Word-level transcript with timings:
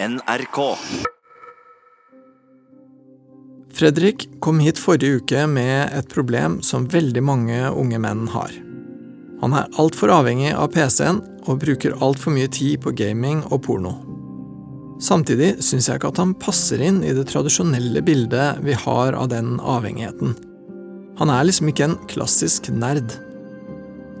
NRK. 0.00 0.76
Fredrik 3.74 4.28
kom 4.40 4.60
hit 4.62 4.78
forrige 4.78 5.18
uke 5.18 5.40
med 5.50 5.90
et 5.90 6.06
problem 6.12 6.60
som 6.62 6.86
veldig 6.86 7.22
mange 7.26 7.58
unge 7.74 7.98
menn 8.04 8.28
har. 8.30 8.52
Han 9.40 9.56
er 9.58 9.66
altfor 9.82 10.12
avhengig 10.14 10.52
av 10.54 10.70
PC-en 10.76 11.18
og 11.48 11.58
bruker 11.64 11.98
altfor 11.98 12.36
mye 12.36 12.46
tid 12.46 12.78
på 12.86 12.94
gaming 12.94 13.42
og 13.48 13.64
porno. 13.66 13.96
Samtidig 15.02 15.56
syns 15.66 15.90
jeg 15.90 15.98
ikke 15.98 16.14
at 16.14 16.22
han 16.22 16.38
passer 16.46 16.78
inn 16.78 17.02
i 17.02 17.16
det 17.18 17.26
tradisjonelle 17.32 18.06
bildet 18.06 18.62
vi 18.62 18.78
har 18.78 19.18
av 19.18 19.32
den 19.34 19.56
avhengigheten. 19.58 20.38
Han 21.18 21.34
er 21.34 21.50
liksom 21.50 21.74
ikke 21.74 21.90
en 21.90 22.00
klassisk 22.06 22.70
nerd. 22.70 23.18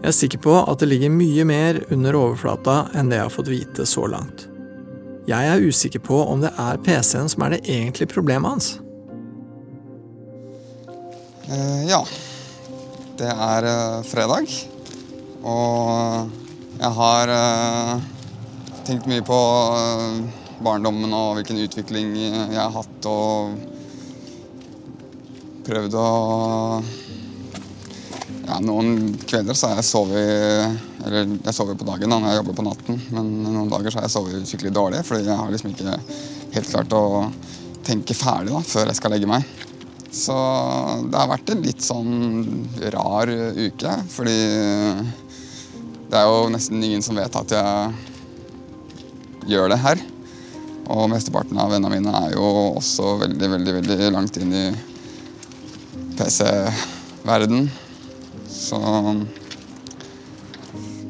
Jeg 0.02 0.10
er 0.10 0.20
sikker 0.24 0.42
på 0.42 0.58
at 0.58 0.82
det 0.82 0.90
ligger 0.90 1.18
mye 1.22 1.46
mer 1.46 1.84
under 1.94 2.18
overflata 2.26 2.88
enn 2.98 3.14
det 3.14 3.22
jeg 3.22 3.28
har 3.30 3.36
fått 3.38 3.54
vite 3.60 3.86
så 3.86 4.10
langt. 4.10 4.48
Jeg 5.28 5.44
er 5.44 5.60
usikker 5.60 6.00
på 6.00 6.22
om 6.24 6.40
det 6.40 6.48
er 6.56 6.78
PC-en 6.80 7.28
som 7.28 7.42
er 7.44 7.56
det 7.56 7.66
egentlige 7.68 8.08
problemet 8.08 8.48
hans. 8.48 8.68
Uh, 11.48 11.84
ja. 11.84 12.00
Det 13.18 13.28
er 13.28 13.66
uh, 13.68 14.04
fredag. 14.08 14.48
Og 15.44 16.30
jeg 16.78 16.92
har 17.00 17.32
uh, 17.34 17.92
tenkt 18.88 19.08
mye 19.10 19.24
på 19.26 19.40
barndommen 20.64 21.12
og 21.12 21.34
hvilken 21.36 21.60
utvikling 21.60 22.16
jeg 22.16 22.56
har 22.56 22.72
hatt, 22.72 23.10
og 23.12 23.52
prøvd 25.68 25.98
å 26.00 26.08
ja, 28.48 28.58
Noen 28.64 28.88
kvelder 29.28 29.54
så 29.56 29.64
har 29.70 29.76
jeg 29.80 29.90
sovet 29.90 31.04
Eller 31.04 31.20
jeg 31.36 31.56
sover 31.56 31.74
på 31.78 31.88
dagen 31.88 32.10
da, 32.10 32.18
når 32.18 32.28
jeg 32.32 32.40
jobber 32.40 32.58
på 32.58 32.66
natten, 32.66 32.94
men 33.14 33.24
noen 33.44 33.72
dager 33.72 33.92
så 33.92 33.98
har 34.00 34.06
jeg 34.08 34.16
sovet 34.16 34.48
skikkelig 34.48 34.74
dårlig, 34.74 35.00
fordi 35.06 35.28
jeg 35.28 35.38
har 35.38 35.48
liksom 35.52 35.70
ikke 35.74 35.96
helt 36.56 36.70
klart 36.72 36.96
å 36.96 37.04
tenke 37.86 38.16
ferdig 38.16 38.52
da, 38.52 38.60
før 38.64 38.90
jeg 38.90 38.98
skal 38.98 39.12
legge 39.14 39.30
meg. 39.30 39.42
Så 40.12 40.34
det 41.08 41.20
har 41.20 41.30
vært 41.30 41.50
en 41.52 41.64
litt 41.64 41.82
sånn 41.84 42.12
rar 42.94 43.28
uke, 43.30 43.92
fordi 44.12 44.36
det 46.08 46.16
er 46.16 46.26
jo 46.28 46.52
nesten 46.52 46.84
ingen 46.84 47.02
som 47.04 47.16
vet 47.20 47.34
at 47.36 47.50
jeg 47.52 47.92
gjør 49.52 49.68
det 49.72 49.80
her. 49.84 49.98
Og 50.88 51.10
mesteparten 51.12 51.60
av 51.60 51.70
vennene 51.74 51.98
mine 51.98 52.12
er 52.24 52.30
jo 52.36 52.46
også 52.78 53.04
veldig, 53.26 53.48
veldig, 53.56 53.72
veldig 53.80 53.98
langt 54.14 54.34
inn 54.40 54.52
i 54.56 54.66
PC-verden. 56.16 57.60
Så 58.68 58.78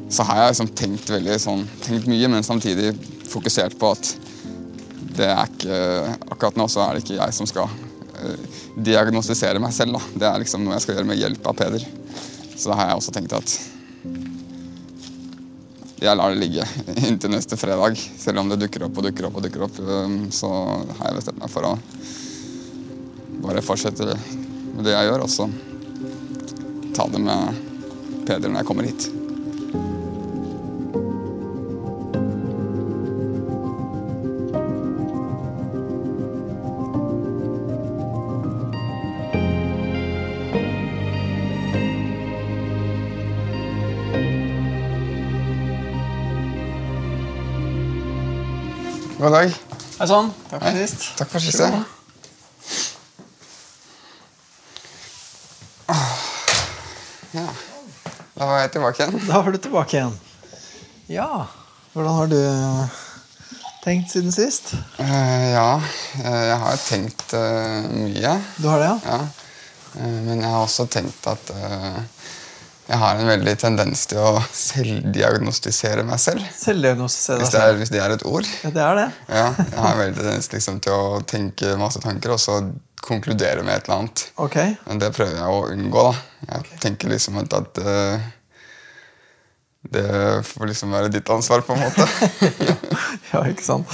så 0.09 0.25
har 0.25 0.39
jeg 0.41 0.53
liksom 0.53 0.69
tenkt 0.73 1.11
veldig 1.13 1.35
sånn 1.41 1.67
Tenkt 1.83 2.07
mye, 2.09 2.29
men 2.31 2.45
samtidig 2.45 2.95
fokusert 3.29 3.77
på 3.79 3.91
at 3.93 4.15
det 5.19 5.27
er 5.29 5.51
ikke 5.51 5.77
Akkurat 6.33 6.57
nå 6.57 6.65
så 6.71 6.81
er 6.85 6.95
det 6.95 7.03
ikke 7.03 7.19
jeg 7.19 7.35
som 7.37 7.49
skal 7.49 7.69
eh, 8.17 8.57
diagnostisere 8.79 9.61
meg 9.61 9.73
selv. 9.75 9.97
da. 9.97 10.19
Det 10.21 10.29
er 10.29 10.41
liksom 10.41 10.63
noe 10.65 10.77
jeg 10.77 10.85
skal 10.85 10.97
gjøre 10.97 11.09
med 11.11 11.19
hjelp 11.19 11.49
av 11.51 11.57
Peder. 11.59 11.85
Så 12.55 12.71
da 12.71 12.79
har 12.79 12.89
jeg 12.89 13.01
også 13.01 13.13
tenkt 13.15 13.35
at 13.37 13.55
jeg 15.99 16.15
lar 16.15 16.31
det 16.31 16.39
ligge 16.39 16.65
inntil 17.09 17.33
neste 17.35 17.59
fredag. 17.59 17.99
Selv 17.99 18.41
om 18.41 18.51
det 18.51 18.61
dukker 18.63 18.87
opp 18.87 18.97
og 18.97 19.09
dukker 19.09 19.27
opp, 19.27 19.39
og 19.39 19.45
dukker 19.45 19.65
opp, 19.67 19.81
um, 19.83 20.21
så 20.31 20.49
har 21.01 21.09
jeg 21.09 21.19
bestemt 21.19 21.41
meg 21.43 21.51
for 21.51 21.67
å 21.67 21.73
bare 23.43 23.63
fortsette 23.65 24.07
med 24.15 24.85
det 24.87 24.95
jeg 24.95 25.11
gjør, 25.11 25.25
og 25.27 25.33
så 25.33 25.49
ta 26.99 27.07
det 27.07 27.19
med 27.19 27.53
Peder 28.27 28.49
når 28.49 28.59
jeg 28.59 28.65
kommer 28.65 28.83
hit. 28.83 29.07
God 49.19 49.31
dag. 49.31 49.55
Hei 49.99 50.07
sann. 50.07 50.33
Takk 50.49 50.63
for 50.63 50.75
sist. 50.75 51.07
Takk 51.19 51.31
for 51.31 51.39
sist. 51.43 51.59
ja. 51.59 51.71
Ja. 57.31 57.47
Var 58.59 58.65
jeg 58.65 58.71
tilbake 58.73 59.05
igjen. 59.05 59.21
Da 59.23 59.37
var 59.39 59.53
du 59.55 59.57
tilbake 59.63 59.95
igjen. 59.95 60.15
Ja. 61.07 61.45
Hvordan 61.93 62.15
har 62.17 62.27
du 62.27 62.39
tenkt 63.85 64.11
siden 64.11 64.33
sist? 64.35 64.73
Uh, 64.97 65.45
ja, 65.53 65.69
eh, 66.19 66.41
jeg 66.49 66.57
har 66.59 66.81
tenkt 66.83 67.35
uh, 67.39 67.85
mye. 67.93 68.33
Du 68.59 68.65
har 68.67 68.81
det, 68.83 68.89
ja? 68.89 68.97
Ja. 69.05 69.93
Uh, 69.93 70.17
men 70.25 70.43
jeg 70.43 70.51
har 70.51 70.65
også 70.65 70.89
tenkt 70.91 71.29
at 71.31 71.53
jeg 71.53 72.99
har 72.99 73.21
en 73.21 73.31
veldig 73.31 73.53
tendens 73.61 74.03
til 74.11 74.19
å 74.27 74.33
selvdiagnostisere 74.51 76.03
meg 76.03 76.19
selv. 76.19 76.43
Selvdiagnostisere 76.57 77.39
Hvis 77.45 77.53
det 77.55 77.61
er, 77.63 77.79
hvis 77.79 77.93
det 77.95 78.01
er 78.03 78.15
et 78.17 78.25
ord. 78.27 78.49
Ja, 78.65 78.73
det 78.75 78.83
er 78.89 78.99
det. 78.99 79.05
Ja, 79.29 79.45
jeg 79.61 79.77
har 79.85 79.93
en 79.93 80.01
veldig 80.01 80.17
tendens 80.19 80.51
liksom, 80.51 80.81
til 80.83 80.97
å 80.97 81.21
tenke 81.23 81.77
masse 81.79 82.03
tanker 82.03 82.35
og 82.35 82.43
så 82.43 82.59
konkludere 83.07 83.63
med 83.63 83.77
et 83.77 83.87
eller 83.87 84.01
annet. 84.01 84.25
Ok. 84.35 84.59
Men 84.83 84.99
det 84.99 85.13
prøver 85.15 85.39
jeg 85.39 85.47
å 85.47 85.63
unngå. 85.71 86.05
da. 86.11 86.51
Jeg 86.57 86.83
tenker 86.83 87.15
liksom 87.15 87.39
at, 87.39 87.55
at 87.55 87.81
det 89.81 90.43
får 90.43 90.67
liksom 90.67 90.91
være 90.91 91.11
ditt 91.13 91.29
ansvar, 91.31 91.63
på 91.63 91.75
en 91.75 91.85
måte. 91.87 92.07
Ja, 93.29 93.43
ikke 93.45 93.61
sant. 93.61 93.91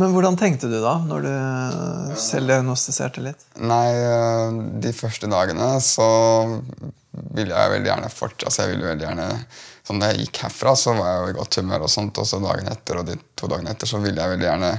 Men 0.00 0.14
hvordan 0.14 0.36
tenkte 0.40 0.68
du 0.70 0.78
da, 0.80 0.94
når 1.04 1.24
du 1.26 2.14
selv 2.18 2.48
diagnostiserte 2.48 3.20
litt? 3.20 3.42
Nei, 3.60 3.90
eh, 3.92 4.54
de 4.80 4.92
første 4.96 5.28
dagene 5.28 5.66
så 5.84 6.06
ville 7.36 7.52
jeg 7.52 7.72
veldig 7.74 7.90
gjerne 7.90 8.08
fortsatt 8.12 8.46
altså 8.48 8.64
jeg 8.64 8.72
ville 8.72 8.88
veldig 8.88 9.04
gjerne, 9.04 9.26
sånn 9.84 10.00
Da 10.00 10.08
jeg 10.12 10.24
gikk 10.24 10.40
herfra, 10.46 10.72
så 10.78 10.94
var 10.96 11.10
jeg 11.10 11.20
jo 11.20 11.34
i 11.34 11.36
godt 11.36 11.58
humør, 11.60 11.84
og 11.84 11.92
sånt, 11.92 12.20
og 12.22 12.30
så 12.30 12.40
dagen 12.40 12.72
etter 12.72 13.02
og 13.02 13.10
de 13.10 13.18
to 13.36 13.50
dagene 13.52 13.74
etter 13.74 13.92
så 13.92 14.00
ville 14.00 14.24
jeg 14.24 14.34
veldig 14.34 14.48
gjerne 14.48 14.72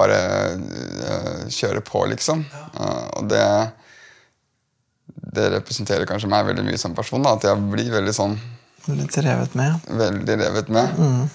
bare 0.00 0.18
eh, 0.56 1.44
kjøre 1.60 1.84
på, 1.84 2.06
liksom. 2.14 2.46
Eh, 2.48 3.06
og 3.20 3.28
det 3.30 3.44
det 5.30 5.50
representerer 5.52 6.08
kanskje 6.08 6.30
meg 6.30 6.46
veldig 6.48 6.64
mye 6.66 6.78
som 6.80 6.94
person. 6.96 7.22
Da, 7.22 7.36
at 7.36 7.44
jeg 7.46 7.68
blir 7.70 7.92
veldig 7.92 8.14
sånn 8.16 8.38
Litt 8.86 9.18
revet 9.18 9.54
med? 9.54 9.84
veldig 9.86 10.36
revet 10.40 10.68
med. 10.72 11.28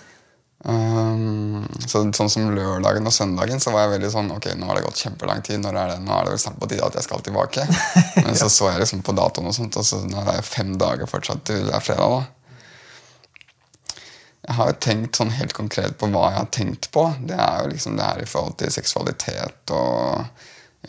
Um, 0.66 1.62
så, 1.86 2.00
sånn 2.18 2.30
som 2.32 2.48
lørdagen 2.56 3.06
og 3.06 3.14
søndagen 3.14 3.60
så 3.62 3.70
var 3.70 3.84
jeg 3.84 3.92
veldig 4.00 4.10
sånn 4.10 4.32
Ok, 4.34 4.48
nå 4.58 4.66
har 4.66 4.80
det 4.80 4.86
gått 4.88 5.04
kjempelang 5.04 5.44
tid. 5.46 5.60
Når 5.62 5.78
er 5.78 5.92
det, 5.94 5.98
nå 6.02 6.16
er 6.16 6.26
det 6.26 6.34
vel 6.34 6.42
snart 6.42 6.58
på 6.62 6.70
tide 6.72 6.88
at 6.88 6.98
jeg 6.98 7.06
skal 7.06 7.22
tilbake. 7.26 7.68
Men 8.26 8.34
så 8.40 8.50
så 8.50 8.72
jeg 8.72 8.82
liksom 8.82 9.04
på 9.06 9.14
datoen, 9.18 9.52
og 9.52 9.58
sånt 9.58 9.78
Og 9.78 9.86
så 9.86 10.02
nå 10.02 10.24
er 10.24 10.32
det 10.32 10.48
fem 10.48 10.74
dager 10.82 11.12
fortsatt 11.12 11.46
til 11.46 11.68
det 11.68 11.76
er 11.78 11.86
fredag. 11.86 12.16
da 12.16 14.02
Jeg 14.48 14.58
har 14.58 14.72
jo 14.72 14.80
tenkt 14.88 15.22
sånn 15.22 15.36
helt 15.38 15.54
konkret 15.58 16.00
på 16.02 16.10
hva 16.10 16.32
jeg 16.32 16.40
har 16.40 16.50
tenkt 16.58 16.90
på. 16.96 17.06
Det 17.30 17.38
er 17.38 17.62
jo 17.62 17.72
liksom 17.76 18.00
det 18.00 18.10
her 18.10 18.26
i 18.26 18.30
forhold 18.34 18.58
til 18.64 18.74
seksualitet 18.74 19.76
og 19.76 20.26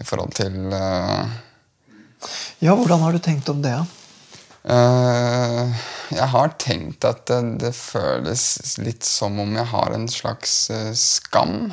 i 0.01 0.05
forhold 0.09 0.33
til 0.37 0.57
uh, 0.73 1.29
Ja, 2.65 2.73
hvordan 2.73 3.05
har 3.05 3.13
du 3.13 3.21
tenkt 3.21 3.49
om 3.53 3.61
det? 3.65 3.77
da? 3.77 3.85
Eh, 4.67 5.85
jeg 6.11 6.29
har 6.33 6.55
tenkt 6.59 7.07
at 7.07 7.25
det, 7.31 7.41
det 7.63 7.73
føles 7.79 8.77
litt 8.83 9.07
som 9.07 9.39
om 9.43 9.55
jeg 9.55 9.71
har 9.71 9.95
en 9.95 10.09
slags 10.11 10.57
eh, 10.75 10.93
skam 10.99 11.71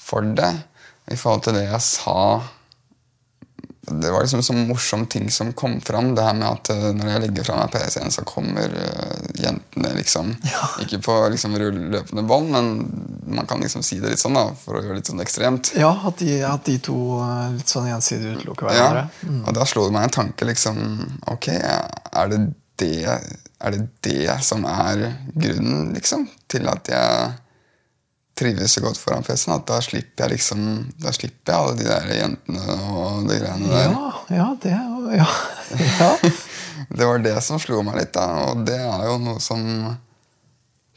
for 0.00 0.26
det. 0.36 0.52
I 1.12 1.18
forhold 1.20 1.44
til 1.46 1.58
det 1.58 1.66
jeg 1.68 1.84
sa 1.84 2.18
Det 3.86 4.10
var 4.10 4.22
liksom 4.24 4.40
sånn 4.42 4.62
morsom 4.68 5.02
ting 5.12 5.26
som 5.30 5.50
kom 5.52 5.74
fram. 5.84 6.14
Det 6.16 6.22
her 6.24 6.34
med 6.38 6.46
at 6.48 6.70
eh, 6.72 6.86
når 6.96 7.10
jeg 7.10 7.22
legger 7.26 7.44
fra 7.48 7.56
meg 7.58 7.72
PC-en, 7.74 8.10
så 8.14 8.24
kommer 8.24 8.72
eh, 8.80 9.26
jentene 9.42 9.90
liksom 9.98 10.30
Ikke 10.84 11.02
på 11.04 11.16
liksom 11.34 11.56
løpende 11.60 12.24
bånd, 12.28 12.48
men 12.54 12.70
man 13.36 13.46
kan 13.50 13.60
liksom 13.60 13.84
si 13.84 13.98
det 14.00 14.14
litt 14.14 14.22
sånn 14.22 14.38
da, 14.38 14.46
for 14.56 14.78
å 14.78 14.82
gjøre 14.82 14.96
det 14.96 15.02
litt 15.02 15.10
sånn 15.12 15.20
ekstremt. 15.24 15.72
Ja, 15.76 15.92
at 16.08 16.18
de, 16.22 16.38
at 16.48 16.64
de 16.64 16.78
to 16.88 16.96
eh, 17.20 17.54
litt 17.58 17.68
sånn 17.72 17.90
gjensidig 17.92 18.36
utelukker 18.38 18.72
Ja, 18.74 18.90
Mm. 19.24 19.42
og 19.48 19.54
da 19.56 19.64
slo 19.68 19.84
det 19.86 19.92
meg 19.94 20.04
en 20.08 20.12
tanke 20.16 20.46
liksom 20.48 20.76
Ok, 21.32 21.48
er 21.54 22.28
det 22.30 22.38
det, 22.80 23.04
er 23.06 23.70
det 23.74 23.82
det 24.02 24.34
som 24.42 24.64
er 24.66 25.04
grunnen, 25.34 25.92
liksom? 25.94 26.24
Til 26.50 26.66
at 26.72 26.88
jeg 26.90 27.34
trives 28.38 28.74
så 28.74 28.82
godt 28.84 28.98
foran 28.98 29.24
PC-en? 29.26 29.56
At 29.56 29.66
da 29.68 29.80
slipper 29.84 30.24
jeg 30.24 30.36
liksom 30.36 30.64
Da 31.00 31.12
slipper 31.14 31.52
jeg 31.52 31.60
alle 31.60 31.76
de 31.78 31.88
der 31.88 32.14
jentene 32.18 32.78
og 32.90 33.28
de 33.28 33.38
greiene 33.40 33.70
der. 33.70 33.92
Ja, 33.92 34.38
ja, 34.38 34.48
det 34.62 34.74
Ja. 35.18 35.28
ja. 36.00 36.10
Det 36.88 37.06
var 37.06 37.22
det 37.22 37.36
som 37.42 37.60
slo 37.62 37.80
meg 37.86 37.96
litt, 37.96 38.12
da. 38.16 38.50
Og 38.50 38.64
det 38.66 38.76
er 38.76 39.06
jo 39.08 39.14
noe 39.22 39.40
som 39.42 39.62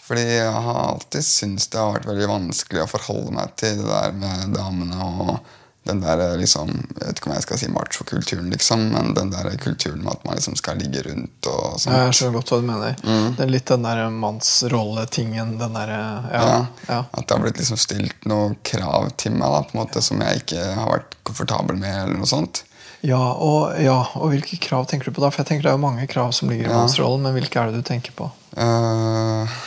Fordi 0.04 0.24
jeg 0.24 0.64
har 0.66 0.82
alltid 0.82 1.26
syntes 1.26 1.70
det 1.72 1.80
har 1.80 1.94
vært 1.98 2.10
veldig 2.10 2.28
vanskelig 2.32 2.84
å 2.84 2.90
forholde 2.92 3.34
meg 3.36 3.56
til 3.60 3.82
det 3.82 3.88
der 3.92 4.14
med 4.16 4.54
damene 4.56 5.08
og 5.08 5.56
den 5.88 6.02
der 6.04 6.20
eh, 6.26 6.36
liksom, 6.42 6.70
Jeg 6.98 7.08
vet 7.08 7.20
ikke 7.22 7.30
om 7.30 7.36
jeg 7.38 7.46
skal 7.46 7.60
si 7.62 7.70
machokulturen, 7.74 8.50
liksom, 8.54 8.84
men 8.94 9.14
den 9.18 9.32
der 9.34 9.50
kulturen 9.64 10.04
med 10.04 10.14
at 10.18 10.26
man 10.28 10.38
liksom 10.40 10.56
skal 10.60 10.78
ligge 10.82 11.02
rundt 11.08 11.50
og 11.52 11.80
sånt. 11.80 11.96
Ja, 11.96 12.06
jeg 12.10 12.18
skjønner 12.20 12.38
godt 12.40 12.52
hva 12.54 12.60
du 12.62 12.68
mener. 12.68 13.00
Det 13.38 13.46
er 13.48 13.52
litt 13.56 13.72
den 13.72 13.88
der 13.88 14.04
mannsrolletingen. 14.14 15.58
Den 15.62 15.74
der, 15.78 15.94
ja, 15.96 16.14
Ja, 16.38 16.66
ja. 16.88 17.00
At 17.12 17.28
det 17.28 17.36
har 17.38 17.44
blitt 17.44 17.60
liksom 17.62 17.80
stilt 17.82 18.26
noen 18.30 18.56
krav 18.68 19.10
til 19.18 19.36
meg 19.38 19.48
da, 19.54 19.62
på 19.64 19.78
en 19.78 19.84
måte 19.84 20.04
som 20.06 20.22
jeg 20.24 20.44
ikke 20.44 20.64
har 20.78 20.92
vært 20.92 21.18
komfortabel 21.28 21.80
med. 21.80 21.96
eller 22.04 22.18
noe 22.22 22.30
sånt. 22.30 22.64
Ja, 23.06 23.20
og, 23.34 23.76
ja, 23.82 24.00
og 24.18 24.32
hvilke 24.34 24.58
krav 24.62 24.88
tenker 24.90 25.12
du 25.12 25.16
på 25.16 25.22
da? 25.22 25.30
For 25.30 25.44
jeg 25.44 25.52
tenker 25.52 25.68
Det 25.68 25.74
er 25.74 25.78
jo 25.78 25.84
mange 25.86 26.08
krav 26.10 26.32
som 26.34 26.50
ligger 26.50 26.66
i 26.70 26.74
mannsrollen, 26.74 27.22
men 27.28 27.36
hvilke 27.38 27.62
er 27.62 27.70
det 27.72 27.84
du 27.84 27.86
tenker 27.86 28.16
på? 28.18 28.30
Eh, 28.58 29.58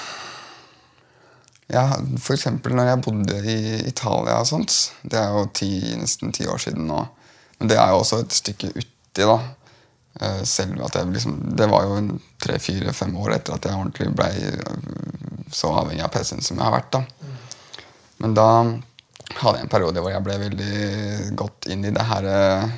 ja, 1.70 1.86
eksempel 2.34 2.74
når 2.76 2.90
jeg 2.90 3.02
bodde 3.06 3.38
i 3.46 3.60
Italia 3.88 4.40
og 4.40 4.48
sånt. 4.50 4.74
Det 5.02 5.18
er 5.20 5.30
jo 5.34 5.46
ti, 5.54 5.70
nesten 6.00 6.34
ti 6.34 6.48
år 6.50 6.60
siden 6.62 6.88
nå. 6.90 7.00
Men 7.60 7.70
det 7.70 7.78
er 7.78 7.92
jo 7.92 8.00
også 8.02 8.22
et 8.24 8.34
stykke 8.34 8.72
uti, 8.74 9.22
da. 9.22 9.38
Eh, 10.20 10.42
selv 10.44 10.82
at 10.82 10.96
jeg 10.98 11.06
liksom 11.14 11.36
Det 11.56 11.68
var 11.70 11.86
jo 11.86 12.18
tre-fire-fem 12.42 13.14
år 13.22 13.36
etter 13.36 13.54
at 13.54 13.66
jeg 13.66 13.78
ordentlig 13.78 14.10
ble 14.18 14.26
eh, 14.50 14.74
så 15.54 15.70
avhengig 15.80 16.02
av 16.02 16.10
PC-en 16.14 16.42
som 16.42 16.58
jeg 16.58 16.66
har 16.66 16.74
vært. 16.74 16.90
da. 16.96 17.00
Men 18.20 18.34
da 18.36 18.48
hadde 19.38 19.56
jeg 19.60 19.64
en 19.64 19.72
periode 19.72 20.02
hvor 20.02 20.12
jeg 20.12 20.26
ble 20.26 20.38
veldig 20.44 21.34
godt 21.38 21.70
inn 21.70 21.86
i 21.86 21.94
det 21.94 22.06
her 22.10 22.26
eh, 22.26 22.70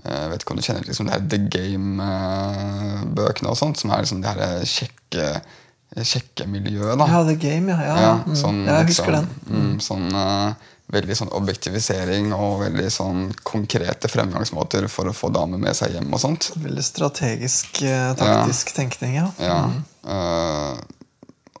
Jeg 0.00 0.30
vet 0.32 0.42
ikke 0.42 0.54
om 0.54 0.60
du 0.60 0.64
kjenner 0.64 0.86
liksom 0.88 1.08
det 1.08 1.16
her 1.16 1.26
The 1.28 1.40
Game-bøkene 1.56 3.50
og 3.52 3.58
sånt, 3.60 3.80
som 3.80 3.92
er 3.92 4.00
liksom 4.00 4.22
det 4.24 4.32
her 4.32 4.64
kjekke 4.64 5.26
sjekkemiljøet. 5.96 6.98
da. 6.98 7.06
Ja, 7.10 7.22
The 7.26 7.34
Game, 7.36 7.72
ja. 7.72 7.80
ja. 7.82 7.96
Ja, 8.00 8.12
Mm. 8.26 8.36
sånn, 8.36 8.60
ja 8.66 8.76
jeg 8.80 8.86
husker 8.92 9.10
liksom, 9.16 9.32
den. 9.46 9.56
Mm, 9.70 9.80
sånn 9.80 10.14
uh, 10.14 10.52
Veldig 10.90 11.14
sånn 11.14 11.28
objektivisering 11.38 12.32
og 12.34 12.64
veldig 12.64 12.88
sånn 12.90 13.28
konkrete 13.46 14.08
fremgangsmåter 14.10 14.88
for 14.90 15.06
å 15.06 15.12
få 15.14 15.28
damer 15.30 15.60
med 15.62 15.76
seg 15.78 15.92
hjem 15.94 16.08
og 16.12 16.18
sånt. 16.18 16.48
Veldig 16.58 16.82
strategisk, 16.82 17.82
eh, 17.86 18.08
taktisk 18.18 18.72
tenkning, 18.74 19.14
ja. 19.20 19.28
Ja. 19.38 19.60
Uh, 20.02 20.80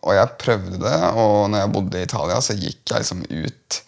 og 0.02 0.16
jeg 0.16 0.32
prøvde 0.40 0.80
det, 0.82 0.96
og 1.14 1.46
når 1.52 1.62
jeg 1.62 1.72
bodde 1.76 2.00
i 2.00 2.08
Italia, 2.08 2.40
så 2.42 2.56
gikk 2.58 2.90
jeg 2.90 3.04
liksom 3.04 3.22
ut 3.30 3.78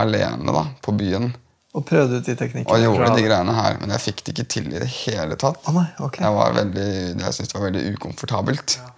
alene 0.00 0.54
da, 0.56 0.62
på 0.80 0.94
byen 0.96 1.28
Og 1.74 1.84
prøvde 1.84 2.22
ut 2.22 2.24
de 2.30 2.34
teknikkene. 2.40 2.72
og 2.72 2.80
gjorde 2.80 3.10
de 3.18 3.26
greiene 3.28 3.52
her. 3.60 3.76
Men 3.82 3.92
jeg 3.98 4.00
fikk 4.06 4.24
det 4.24 4.32
ikke 4.38 4.48
til 4.56 4.72
i 4.72 4.80
det 4.80 4.88
hele 5.04 5.36
tatt. 5.36 5.60
Å 5.68 5.74
nei, 5.76 5.84
ok. 6.00 6.16
Jeg, 6.24 6.32
var 6.38 6.56
veldig, 6.56 6.88
jeg 7.20 7.36
syntes 7.36 7.52
det 7.52 7.58
var 7.60 7.66
veldig 7.68 7.84
ukomfortabelt. 7.98 8.78
Eh, 8.80 8.96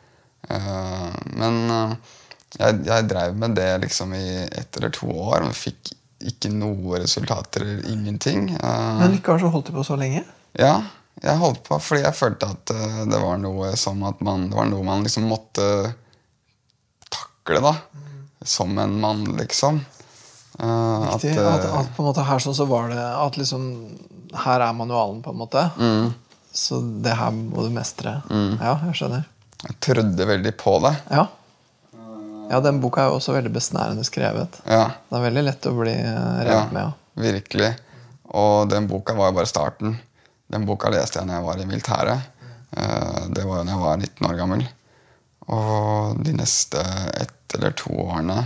men 0.49 1.59
eh, 1.71 1.93
jeg, 2.59 2.81
jeg 2.87 3.09
drev 3.09 3.37
med 3.39 3.55
det 3.57 3.69
liksom 3.87 4.15
i 4.15 4.25
ett 4.51 4.77
eller 4.77 4.91
to 4.93 5.09
år, 5.11 5.43
men 5.47 5.55
fikk 5.57 5.93
ikke 6.23 6.51
noe 6.55 7.01
resultater 7.03 7.65
eller 7.65 7.87
ingenting. 7.91 8.51
Eh, 8.55 8.99
Men 9.01 9.15
likevel 9.17 9.41
så 9.43 9.51
holdt 9.55 9.71
du 9.71 9.77
på 9.79 9.85
så 9.87 9.97
lenge? 9.99 10.25
ja, 10.59 10.83
jeg 11.23 11.39
holdt 11.39 11.63
på 11.67 11.77
fordi 11.81 12.03
jeg 12.03 12.15
følte 12.19 12.49
at 12.51 12.71
eh, 12.75 13.01
det 13.11 13.19
var 13.23 13.39
noe 13.41 13.73
som 13.81 14.03
at 14.09 14.21
man, 14.25 14.49
det 14.51 14.57
var 14.59 14.69
noe 14.71 14.85
man 14.87 15.03
liksom 15.07 15.25
måtte 15.31 15.67
takle, 17.13 17.61
da. 17.65 17.75
Som 18.45 18.79
en 18.83 18.97
mann, 19.01 19.25
liksom. 19.39 19.81
Viktig 20.59 21.33
at, 21.39 21.47
at, 21.47 21.65
eh, 21.65 21.77
at 21.81 21.93
på 21.97 22.03
en 22.03 22.09
måte 22.11 22.25
her 22.27 22.43
sånn 22.43 22.55
så 22.55 22.67
var 22.69 22.91
det 22.93 23.01
At 23.01 23.39
liksom 23.41 23.63
Her 24.45 24.61
er 24.67 24.75
manualen, 24.77 25.23
på 25.25 25.33
en 25.33 25.39
måte. 25.41 25.63
mm, 25.79 26.11
Så 26.53 26.81
det 27.05 27.15
her 27.17 27.31
må 27.33 27.65
du 27.65 27.71
mestre. 27.73 28.19
Ja, 28.29 28.75
jeg 28.91 28.99
skjønner. 28.99 29.25
Jeg 29.63 29.77
trødde 29.85 30.27
veldig 30.27 30.53
på 30.59 30.75
det. 30.85 30.95
Ja. 31.11 31.27
ja, 32.51 32.61
den 32.65 32.81
boka 32.83 33.05
er 33.05 33.13
jo 33.13 33.19
også 33.21 33.35
veldig 33.37 33.53
besnærende 33.55 34.05
skrevet. 34.07 34.59
Ja. 34.67 34.85
Det 35.09 35.19
er 35.21 35.27
veldig 35.29 35.45
lett 35.47 35.69
å 35.71 35.75
bli 35.79 35.95
revet 35.95 36.51
Ja, 36.51 36.63
med. 36.73 36.83
Ja. 36.83 37.23
virkelig. 37.31 37.73
Og 38.33 38.69
den 38.73 38.87
boka 38.91 39.15
var 39.15 39.31
jo 39.31 39.37
bare 39.41 39.51
starten. 39.51 39.99
Den 40.53 40.67
boka 40.69 40.91
leste 40.93 41.21
jeg 41.21 41.29
når 41.29 41.39
jeg 41.39 41.47
var 41.49 41.61
i 41.63 41.67
militæret. 41.69 42.29
Eh, 42.77 43.29
Det 43.37 43.45
var 43.45 43.59
jo 43.61 43.65
når 43.69 43.73
jeg 43.77 43.85
var 43.87 43.97
19 44.03 44.31
år 44.31 44.39
gammel. 44.41 44.67
Og 45.53 46.21
de 46.25 46.33
neste 46.39 46.81
ett 47.21 47.55
eller 47.57 47.75
to 47.77 47.91
årene 47.93 48.45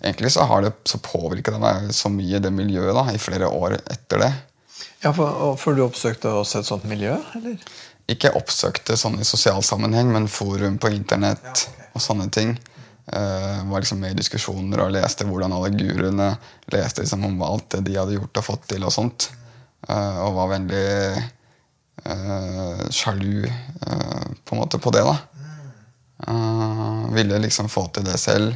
Egentlig 0.00 0.30
så 0.32 0.46
har 0.48 0.62
det 0.64 0.70
så 0.88 0.96
påvirka 1.04 1.58
meg 1.60 1.90
så 1.92 2.08
mye, 2.08 2.38
det 2.40 2.48
miljøet, 2.56 2.94
da, 2.96 3.02
i 3.12 3.18
flere 3.20 3.50
år 3.52 3.74
etter 3.82 4.22
det. 4.22 4.30
Ja, 5.02 5.10
for, 5.12 5.58
for 5.60 5.76
du 5.76 5.82
oppsøkte 5.84 6.30
også 6.32 6.62
et 6.62 6.68
sånt 6.70 6.86
miljø? 6.88 7.18
eller? 7.36 7.58
Ikke 8.10 8.32
oppsøkte 8.34 8.96
sånn 8.98 9.20
i 9.22 9.26
sosial 9.26 9.62
sammenheng, 9.62 10.10
men 10.10 10.28
forum 10.30 10.78
på 10.82 10.90
internett 10.94 11.68
og 11.94 12.02
sånne 12.02 12.26
ting. 12.34 12.56
Uh, 13.10 13.66
var 13.70 13.82
liksom 13.82 14.00
med 14.02 14.14
i 14.14 14.20
diskusjoner 14.20 14.84
og 14.84 14.92
leste 14.94 15.26
hvordan 15.26 15.54
alle 15.56 15.72
guruene 15.74 16.28
leste 16.70 17.02
liksom 17.02 17.24
om 17.26 17.40
alt 17.42 17.66
det 17.74 17.80
de 17.88 17.96
hadde 17.98 18.14
gjort 18.14 18.38
og 18.38 18.46
fått 18.46 18.68
til. 18.70 18.86
og 18.86 18.94
sånt. 18.94 19.30
uh, 19.88 20.18
og 20.26 20.36
var 20.36 20.52
veldig 20.52 20.90
uh, 22.06 22.84
sjalu 22.90 23.48
på 24.44 24.54
en 24.54 24.60
måte 24.60 24.78
på 24.78 24.92
det. 24.94 25.02
da. 25.06 25.16
Ville 27.14 27.38
liksom 27.42 27.68
få 27.72 27.86
til 27.94 28.04
det 28.06 28.18
selv, 28.20 28.54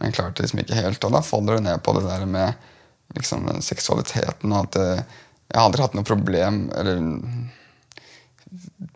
men 0.00 0.14
klarte 0.14 0.42
liksom 0.42 0.62
ikke 0.62 0.78
helt. 0.78 1.04
Og 1.04 1.14
da 1.14 1.22
faller 1.22 1.58
du 1.58 1.66
ned 1.66 1.82
på 1.82 1.94
det 1.98 2.06
der 2.06 2.26
med 2.26 2.68
liksom 3.14 3.50
seksualiteten. 3.62 4.52
at 4.52 4.78
Jeg 4.78 5.58
har 5.58 5.66
aldri 5.66 5.82
hatt 5.84 5.94
noe 5.94 6.08
problem 6.08 6.64
eller 6.74 7.02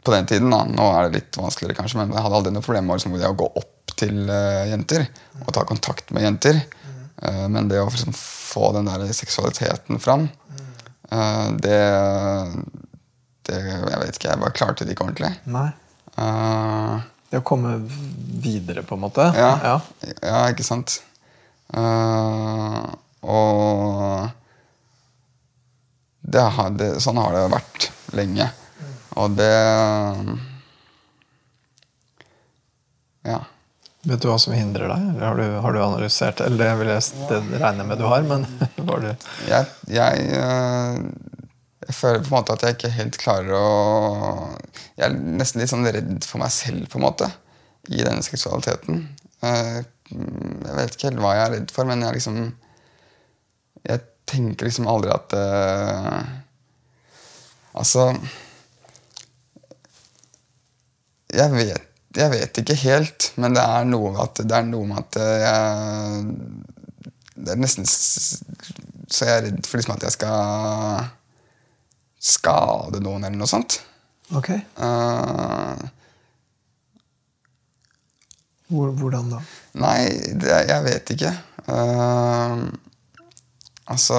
på 0.03 0.13
den 0.13 0.27
tiden, 0.27 0.51
da, 0.53 0.65
nå 0.69 0.87
er 0.93 1.07
det 1.07 1.21
litt 1.21 1.39
vanskeligere 1.41 1.79
kanskje, 1.79 2.01
men 2.01 2.13
jeg 2.15 2.25
hadde 2.25 2.39
aldri 2.39 2.53
noe 2.55 2.65
problem 2.65 2.89
med 2.91 3.01
liksom, 3.01 3.17
det 3.19 3.29
å 3.29 3.39
gå 3.39 3.49
opp 3.59 3.95
til 3.97 4.29
uh, 4.29 4.67
jenter 4.69 5.07
og 5.45 5.53
ta 5.57 5.65
kontakt 5.69 6.13
med 6.15 6.27
jenter. 6.27 6.61
Uh, 7.23 7.47
men 7.53 7.71
det 7.71 7.81
å 7.81 7.89
liksom, 7.89 8.13
få 8.17 8.71
den 8.77 8.91
der 8.91 9.07
seksualiteten 9.17 10.01
fram, 10.03 10.29
uh, 11.13 11.49
det, 11.57 11.81
det 13.49 13.61
Jeg 13.65 14.01
vet 14.03 14.19
ikke, 14.19 14.31
jeg 14.31 14.43
bare 14.45 14.57
klarte 14.57 14.87
det 14.87 14.97
ikke 14.97 15.07
ordentlig. 15.09 15.33
Nei. 15.49 15.69
Det 17.31 17.41
å 17.41 17.47
komme 17.47 17.77
videre, 17.87 18.85
på 18.87 18.97
en 18.97 19.05
måte? 19.09 19.25
ja, 19.37 19.53
ja. 19.65 19.77
ja. 20.23 20.39
ikke 20.53 20.65
sant? 20.65 21.01
Og 23.27 24.31
det 26.27 26.45
har, 26.57 26.71
det, 26.79 26.89
sånn 27.03 27.19
har 27.21 27.35
det 27.35 27.43
vært 27.53 27.91
lenge. 28.17 28.49
Og 29.17 29.37
det 29.39 29.53
Ja. 33.27 33.41
Vet 34.07 34.23
du 34.23 34.29
hva 34.31 34.37
som 34.39 34.55
hindrer 34.55 34.87
deg? 34.93 35.07
Har 35.19 35.39
du, 35.39 35.47
har 35.65 35.75
du 35.75 35.81
analysert 35.83 36.39
Eller 36.45 36.61
det 36.63 36.75
vil 36.79 36.91
jeg 36.93 37.25
det 37.31 37.41
jeg 37.59 37.87
med 37.89 37.99
du 37.99 38.05
har, 38.07 38.23
men 38.29 38.45
var 38.91 39.03
du 39.03 39.09
Jeg, 39.49 39.67
jeg, 39.91 40.29
eh, 40.37 41.01
jeg 41.89 41.97
føler 41.97 42.23
på 42.23 42.31
en 42.31 42.37
måte 42.37 42.55
at 42.55 42.63
jeg 42.63 42.77
ikke 42.77 42.93
helt 43.01 43.19
klarer 43.19 43.51
å 43.59 43.65
Jeg 44.95 45.09
er 45.09 45.19
nesten 45.41 45.63
litt 45.63 45.73
sånn 45.73 45.89
redd 45.89 46.23
for 46.29 46.39
meg 46.45 46.55
selv 46.55 46.87
på 46.93 47.01
en 47.01 47.07
måte 47.09 47.33
i 47.87 48.01
denne 48.03 48.23
seksualiteten. 48.27 49.05
Eh, 49.47 49.77
Jeg 50.11 50.75
vet 50.79 50.95
ikke 50.97 51.09
helt 51.11 51.21
hva 51.23 51.35
jeg 51.37 51.45
er 51.49 51.53
redd 51.57 51.75
for, 51.75 51.87
men 51.91 52.03
jeg 52.07 52.17
liksom 52.21 52.41
Jeg 53.91 54.07
tenker 54.27 54.67
liksom 54.71 54.87
aldri 54.91 55.11
at 55.15 55.35
eh, 55.39 56.23
Altså 57.75 58.13
jeg 61.37 61.53
vet, 61.53 61.87
jeg 62.17 62.33
vet 62.33 62.61
ikke 62.63 62.79
helt, 62.87 63.31
men 63.37 63.57
det 63.57 63.63
er 63.63 63.89
noe, 63.89 64.15
at, 64.23 64.41
det 64.41 64.57
er 64.57 64.69
noe 64.69 64.89
med 64.89 65.03
at 65.03 65.19
eh, 65.21 65.45
jeg 65.45 66.25
Det 67.37 67.53
er 67.53 67.59
nesten 67.61 67.85
så 67.87 69.27
jeg 69.29 69.37
er 69.37 69.45
redd 69.47 69.67
for 69.69 69.79
liksom 69.79 69.95
at 69.95 70.07
jeg 70.07 70.15
skal 70.17 71.05
skade 72.27 73.03
noen 73.05 73.27
eller 73.27 73.39
noe 73.39 73.51
sånt. 73.51 73.79
Ok. 74.35 74.51
Uh, 74.81 75.77
Hvor, 78.67 78.91
hvordan 78.99 79.31
da? 79.31 79.39
nei, 79.79 80.01
det, 80.35 80.51
jeg 80.73 80.83
vet 80.89 81.13
ikke. 81.15 81.31
Uh, 81.69 82.67
altså 83.87 84.19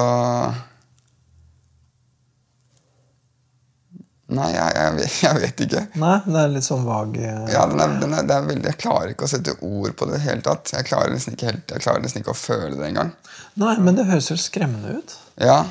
Nei, 4.28 4.48
jeg, 4.52 4.72
jeg, 4.76 4.92
vet, 4.98 5.12
jeg 5.24 5.40
vet 5.40 5.60
ikke. 5.64 5.82
Nei, 6.02 6.16
det 6.26 6.40
er 6.42 6.50
litt 6.52 6.66
sånn 6.66 6.82
vag 6.84 7.14
eh, 7.16 7.44
Ja, 7.54 7.62
den 7.70 7.80
er, 7.80 7.94
den 8.02 8.12
er, 8.18 8.26
det 8.28 8.34
er 8.34 8.48
veldig, 8.50 8.66
Jeg 8.68 8.80
klarer 8.82 9.12
ikke 9.14 9.24
å 9.24 9.30
sette 9.32 9.54
ord 9.64 9.94
på 9.96 10.08
det 10.10 10.18
Helt 10.26 10.44
tatt. 10.44 10.72
Jeg 10.74 10.84
klarer 10.90 11.14
nesten 11.14 11.32
ikke, 11.38 11.48
helt, 11.48 11.72
jeg 11.72 11.84
klarer 11.86 12.04
nesten 12.04 12.20
ikke 12.20 12.34
å 12.34 12.36
føle 12.36 12.74
det 12.76 12.90
engang. 12.90 13.14
Nei, 13.62 13.72
men 13.80 13.96
det 13.96 14.04
høres 14.10 14.28
jo 14.28 14.36
skremmende 14.38 14.98
ut. 14.98 15.14
Ja, 15.40 15.62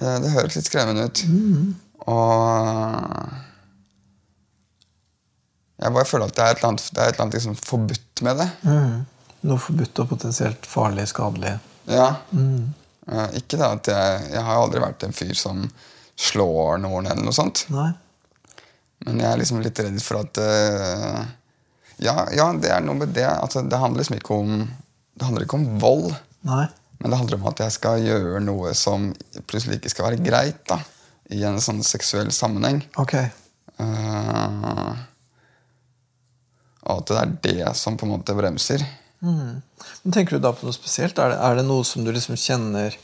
eh, 0.00 0.16
det 0.24 0.32
høres 0.32 0.56
litt 0.56 0.70
skremmende 0.70 1.04
ut. 1.10 1.20
Og 2.08 3.36
Jeg 5.78 5.94
bare 5.94 6.08
føler 6.08 6.26
at 6.32 6.34
det 6.38 6.42
er 6.46 6.54
et 6.56 6.58
eller 6.62 6.72
annet, 6.72 6.88
det 6.94 7.02
er 7.02 7.10
et 7.12 7.14
eller 7.14 7.26
annet 7.26 7.36
liksom 7.38 7.58
forbudt 7.60 8.24
med 8.26 8.40
det. 8.42 8.48
Noe 9.46 9.60
forbudt 9.62 10.00
og 10.02 10.08
potensielt 10.10 10.64
farlig, 10.66 11.04
skadelig. 11.12 11.52
Ja. 11.92 12.08
Eh, 12.34 13.28
Ikke 13.38 13.56
det 13.60 13.68
at 13.68 13.88
jeg 13.92 14.32
Jeg 14.34 14.42
har 14.44 14.58
aldri 14.64 14.80
vært 14.82 15.04
en 15.06 15.14
fyr 15.16 15.36
som 15.38 15.62
slår 16.18 16.80
noen 16.82 17.06
eller 17.06 17.24
noe 17.24 17.36
sånt. 17.36 17.64
Nei. 17.72 17.90
Men 19.06 19.20
jeg 19.22 19.30
er 19.30 19.38
liksom 19.38 19.62
litt 19.62 19.78
redd 19.78 20.00
for 20.02 20.24
at 20.24 20.40
uh, 20.42 21.20
ja, 22.02 22.16
ja, 22.34 22.48
det 22.58 22.72
er 22.74 22.82
noe 22.84 22.98
med 22.98 23.14
det. 23.14 23.26
Altså, 23.28 23.62
det 23.62 23.78
handler 23.78 24.02
liksom 24.02 24.18
ikke 24.18 24.38
om 24.38 24.52
Det 25.18 25.26
handler 25.26 25.46
ikke 25.46 25.58
om 25.58 25.68
vold. 25.82 26.12
Nei. 26.46 26.66
Men 26.98 27.12
det 27.12 27.18
handler 27.20 27.38
om 27.38 27.48
at 27.50 27.60
jeg 27.62 27.74
skal 27.74 28.02
gjøre 28.02 28.40
noe 28.42 28.72
som 28.74 29.12
plutselig 29.50 29.78
ikke 29.78 29.92
skal 29.94 30.08
være 30.08 30.22
greit. 30.22 30.62
da, 30.70 30.80
I 31.34 31.44
en 31.46 31.60
sånn 31.62 31.84
seksuell 31.86 32.30
sammenheng. 32.34 32.82
Ok. 32.98 33.14
Uh, 33.78 34.94
og 36.88 37.02
at 37.02 37.10
det 37.10 37.18
er 37.20 37.34
det 37.46 37.76
som 37.78 37.98
på 37.98 38.06
en 38.06 38.14
måte 38.16 38.34
bremser. 38.34 38.82
Men 39.20 40.14
tenker 40.14 40.36
du 40.36 40.42
da 40.42 40.52
på 40.54 40.66
noe 40.66 40.74
spesielt? 40.74 41.18
Er 41.18 41.34
det, 41.34 41.38
er 41.42 41.58
det 41.58 41.66
noe 41.66 41.86
som 41.86 42.06
du 42.06 42.12
liksom 42.14 42.38
kjenner 42.38 42.94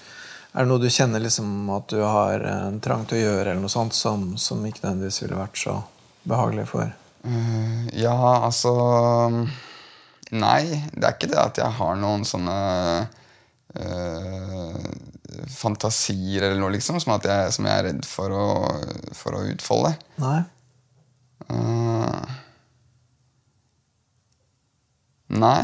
Er 0.55 0.63
det 0.63 0.71
noe 0.71 0.79
du 0.79 0.87
kjenner 0.87 1.23
liksom 1.23 1.67
at 1.75 1.89
du 1.91 1.99
har 2.07 2.45
en 2.47 2.77
trang 2.83 3.03
til 3.11 3.19
å 3.19 3.23
gjøre, 3.25 3.49
eller 3.51 3.63
noe 3.65 3.73
sånt 3.73 3.97
som, 3.97 4.37
som 4.39 4.63
ikke 4.63 4.85
nødvendigvis 4.85 5.25
ville 5.25 5.39
vært 5.41 5.59
så 5.59 5.81
behagelig 6.31 6.69
for? 6.71 6.93
Eh, 7.27 7.89
ja, 7.99 8.15
altså 8.45 8.75
Nei, 10.35 10.63
det 10.95 11.05
er 11.05 11.17
ikke 11.17 11.31
det 11.31 11.41
at 11.41 11.59
jeg 11.61 11.77
har 11.79 11.99
noen 12.01 12.25
sånne 12.27 12.57
eh, 13.77 14.79
fantasier 15.51 16.47
eller 16.49 16.63
noe, 16.63 16.73
liksom, 16.75 16.99
som, 17.03 17.17
jeg, 17.19 17.53
som 17.55 17.69
jeg 17.69 17.75
er 17.75 17.87
redd 17.89 18.09
for 18.09 18.35
å, 18.35 18.47
for 19.15 19.39
å 19.39 19.45
utfolde. 19.51 19.93
Nei? 20.23 20.39
Uh, 21.45 22.25
nei, 25.35 25.63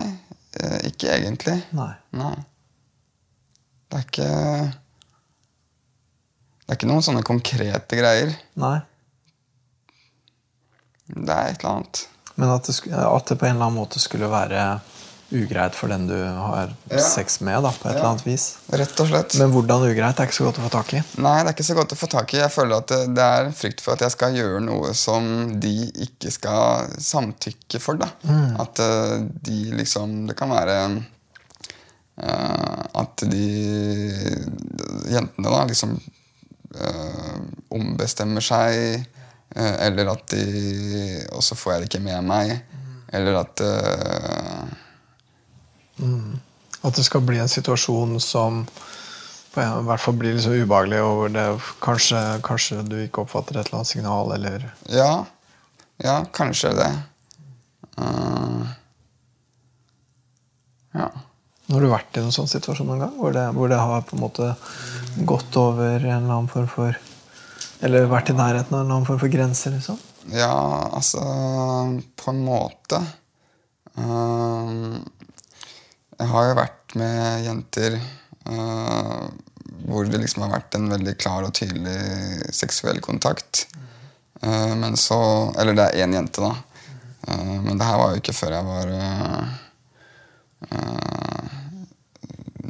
eh, 0.61 0.79
ikke 0.91 1.15
egentlig. 1.17 1.57
Nei. 1.79 1.93
Nei. 2.21 2.37
Det 3.91 3.99
er 3.99 4.05
ikke 4.07 4.29
Det 6.67 6.71
er 6.71 6.79
ikke 6.79 6.91
noen 6.93 7.03
sånne 7.03 7.25
konkrete 7.27 7.97
greier. 7.99 8.31
Nei. 8.63 8.77
Det 11.11 11.35
er 11.35 11.51
et 11.51 11.59
eller 11.65 11.73
annet. 11.81 12.05
Men 12.39 12.53
at 12.55 12.69
det, 12.71 12.77
at 12.95 13.27
det 13.33 13.37
på 13.41 13.49
en 13.49 13.57
eller 13.57 13.67
annen 13.67 13.81
måte 13.81 13.99
skulle 14.01 14.29
være 14.31 14.69
ugreit 15.35 15.75
for 15.79 15.91
den 15.91 16.09
du 16.09 16.15
har 16.17 16.73
Ja. 16.91 16.99
sex 17.03 17.41
med, 17.41 17.63
da, 17.63 17.71
på 17.71 17.89
et 17.89 17.93
Ja. 17.95 17.99
eller 17.99 18.09
annet 18.13 18.25
vis. 18.27 18.45
Rett 18.71 19.01
og 19.01 19.07
slett. 19.11 19.35
Men 19.39 19.51
hvordan 19.53 19.83
ugreit 19.91 20.17
det 20.17 20.23
er 20.25 20.27
ikke 20.31 20.39
så 20.39 20.45
godt 20.47 20.59
å 20.59 20.65
få 20.69 20.71
tak 20.71 20.95
i. 20.95 21.03
Nei, 21.23 21.37
det 21.43 21.49
er 21.51 21.55
ikke 21.55 21.67
så 21.69 21.75
godt 21.79 21.93
å 21.93 21.99
få 22.01 22.09
tak 22.11 22.35
i. 22.35 22.39
Jeg 22.39 22.51
føler 22.51 22.77
at 22.79 22.87
det, 22.89 23.15
det 23.15 23.23
er 23.27 23.51
frykt 23.53 23.81
for 23.81 23.93
at 23.95 24.01
jeg 24.07 24.11
skal 24.15 24.35
gjøre 24.35 24.61
noe 24.65 24.95
som 24.95 25.61
de 25.61 25.75
ikke 26.07 26.31
skal 26.35 26.87
samtykke 26.99 27.81
for. 27.81 27.95
da. 27.99 28.09
At 28.59 28.79
eh, 28.79 29.19
de 29.43 29.61
liksom 29.75 30.27
Det 30.31 30.37
kan 30.37 30.51
være 30.51 31.05
at 32.19 33.23
de 33.31 33.47
jentene 35.11 35.49
da 35.51 35.65
liksom 35.69 35.95
eh, 36.77 37.39
ombestemmer 37.71 38.45
seg. 38.45 39.07
eh, 39.57 39.77
eller 39.87 40.13
at 40.13 40.27
de 40.31 41.27
Og 41.33 41.43
så 41.43 41.55
får 41.55 41.73
jeg 41.73 41.81
det 41.81 41.89
ikke 41.91 42.05
med 42.05 42.29
meg. 42.29 42.55
Eller 43.13 43.41
at 43.41 43.63
mm. 45.99 46.39
At 46.83 46.97
det 46.97 47.05
skal 47.05 47.21
bli 47.27 47.39
en 47.39 47.51
situasjon 47.51 48.21
som 48.21 48.65
på 49.51 49.61
en, 49.61 49.81
i 49.83 49.87
hvert 49.89 50.01
fall 50.01 50.15
blir 50.15 50.39
så 50.41 50.53
ubehagelig, 50.55 51.01
og 51.03 51.33
det 51.35 51.45
kanskje, 51.83 52.21
kanskje 52.47 52.85
du 52.87 52.97
ikke 53.03 53.25
oppfatter 53.25 53.59
et 53.59 53.67
eller 53.67 53.81
annet 53.81 53.91
signal, 53.91 54.31
eller 54.37 54.69
Ja, 54.95 55.25
ja 55.99 56.21
kanskje 56.33 56.71
det. 56.79 56.91
Uh, 57.99 58.71
ja. 60.95 61.09
Har 61.71 61.85
du 61.85 61.91
vært 61.91 62.19
i 62.19 62.23
en 62.25 62.33
sånn 62.35 62.51
situasjon 62.51 62.89
noen 62.89 63.05
gang? 63.05 63.17
Hvor 63.19 63.35
det, 63.35 63.47
hvor 63.55 63.71
det 63.71 63.79
har 63.79 64.03
på 64.07 64.17
en 64.17 64.25
måte 64.25 64.55
gått 65.27 65.57
over 65.61 66.01
en 66.01 66.25
eller 66.25 66.35
annen 66.35 66.51
form 66.51 66.69
for 66.71 66.99
Eller 67.81 68.11
vært 68.11 68.33
i 68.33 68.37
nærheten 68.37 68.75
av 68.75 68.81
en 68.81 68.85
eller 68.85 68.97
annen 68.97 69.07
form 69.09 69.21
for 69.23 69.33
grense? 69.33 69.71
liksom? 69.73 69.99
Ja, 70.35 70.91
altså 70.93 71.21
På 72.17 72.31
en 72.35 72.43
måte. 72.45 73.01
Eh, 73.97 74.99
jeg 76.19 76.33
har 76.33 76.49
jo 76.49 76.59
vært 76.59 76.97
med 77.01 77.47
jenter 77.47 77.97
eh, 77.97 79.23
hvor 79.87 80.05
det 80.07 80.21
liksom 80.21 80.45
har 80.45 80.53
vært 80.53 80.77
en 80.77 80.91
veldig 80.91 81.15
klar 81.23 81.47
og 81.47 81.55
tydelig 81.57 82.53
seksuell 82.55 83.01
kontakt. 83.05 83.69
Eh, 84.43 84.75
men 84.77 84.99
så 85.01 85.21
Eller 85.55 85.79
det 85.79 85.87
er 85.89 86.05
én 86.05 86.19
jente, 86.19 86.43
da. 86.43 86.55
Men 87.31 87.79
det 87.79 87.85
her 87.85 87.99
var 88.01 88.11
jo 88.11 88.19
ikke 88.23 88.33
før 88.35 88.55
jeg 88.57 88.65
var 88.65 88.89
uh, 88.97 89.51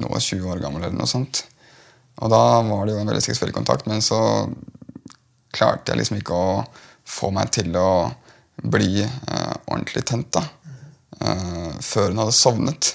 nå 0.03 0.11
er 0.15 0.25
20 0.25 0.53
år 0.55 0.63
gammel 0.63 0.85
eller 0.85 0.99
noe 0.99 1.11
sånt. 1.11 1.45
Og 2.21 2.33
da 2.33 2.61
var 2.67 2.87
det 2.87 2.95
jo 2.95 3.03
en 3.03 3.11
veldig 3.11 3.25
seksuell 3.25 3.53
kontakt, 3.57 3.89
men 3.89 4.03
så 4.05 4.21
klarte 5.55 5.93
jeg 5.93 6.01
liksom 6.01 6.21
ikke 6.21 6.37
å 6.37 6.57
få 7.11 7.31
meg 7.35 7.51
til 7.55 7.75
å 7.79 8.11
bli 8.61 9.03
eh, 9.03 9.55
ordentlig 9.67 10.05
tent 10.09 10.31
da. 10.37 10.45
Eh, 11.21 11.71
før 11.81 12.13
hun 12.13 12.23
hadde 12.23 12.37
sovnet. 12.37 12.93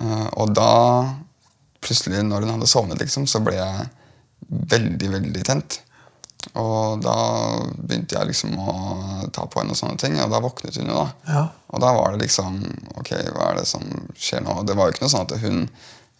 Eh, 0.00 0.28
og 0.38 0.54
da, 0.56 0.70
plutselig 1.82 2.22
når 2.24 2.46
hun 2.46 2.54
hadde 2.56 2.70
sovnet, 2.70 3.02
liksom, 3.02 3.26
så 3.30 3.42
ble 3.44 3.56
jeg 3.58 3.88
veldig, 4.46 5.10
veldig 5.18 5.44
tent. 5.46 5.80
Og 6.54 7.00
da 7.02 7.16
begynte 7.76 8.16
jeg 8.16 8.28
liksom 8.30 8.54
å 8.58 8.74
ta 9.34 9.46
på 9.50 9.60
henne 9.60 9.74
og 9.74 9.78
sånne 9.80 9.98
ting, 10.00 10.14
og 10.22 10.30
da 10.30 10.40
våknet 10.44 10.76
hun 10.78 10.90
jo, 10.92 10.98
da. 11.02 11.32
Ja. 11.32 11.44
Og 11.74 11.82
da 11.82 11.92
var 11.96 12.12
det 12.14 12.26
liksom 12.26 12.60
Ok, 12.96 13.10
hva 13.34 13.50
er 13.50 13.58
det 13.60 13.66
som 13.68 13.82
skjer 14.14 14.44
nå? 14.46 14.60
Det 14.68 14.76
var 14.78 14.88
jo 14.88 14.94
ikke 14.94 15.04
noe 15.06 15.12
sånn 15.12 15.26
at 15.26 15.34
hun 15.42 15.64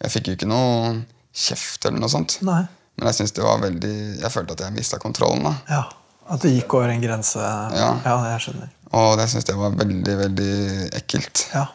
Jeg 0.03 0.13
fikk 0.13 0.27
jo 0.27 0.35
ikke 0.37 0.49
noe 0.51 0.97
kjeft 1.37 1.85
eller 1.85 2.01
noe 2.01 2.11
sånt. 2.11 2.39
Nei. 2.45 2.63
Men 2.97 3.11
jeg 3.11 3.19
synes 3.21 3.35
det 3.37 3.45
var 3.45 3.61
veldig 3.63 3.95
Jeg 4.21 4.33
følte 4.33 4.57
at 4.57 4.65
jeg 4.65 4.75
mista 4.75 4.99
kontrollen. 5.01 5.43
da 5.47 5.55
Ja. 5.69 5.83
At 6.27 6.43
det 6.43 6.51
gikk 6.51 6.73
over 6.75 6.91
en 6.91 7.01
grense? 7.01 7.39
Ja. 7.39 7.91
jeg 8.03 8.41
skjønner. 8.43 8.69
Og 8.97 9.17
det 9.19 9.29
syns 9.31 9.47
jeg 9.47 9.59
var 9.59 9.75
veldig, 9.79 10.15
veldig 10.25 10.53
ekkelt. 10.99 11.45
Ja. 11.53 11.65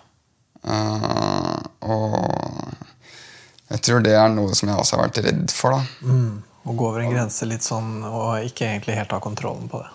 Uh, 0.63 1.57
og 1.89 2.19
jeg 3.73 3.81
tror 3.87 4.05
det 4.05 4.13
er 4.15 4.29
noe 4.33 4.53
som 4.55 4.69
jeg 4.69 4.79
også 4.79 4.99
har 4.99 5.07
vært 5.09 5.23
redd 5.25 5.55
for. 5.57 5.79
da 5.79 6.09
Mm. 6.13 6.43
Å 6.62 6.75
gå 6.78 6.88
over 6.88 7.02
en 7.02 7.11
grense 7.11 7.47
litt 7.49 7.64
sånn 7.66 8.04
og 8.07 8.45
ikke 8.47 8.69
egentlig 8.69 8.95
helt 8.99 9.14
ha 9.14 9.19
kontrollen 9.23 9.66
på 9.71 9.81
det. 9.83 9.90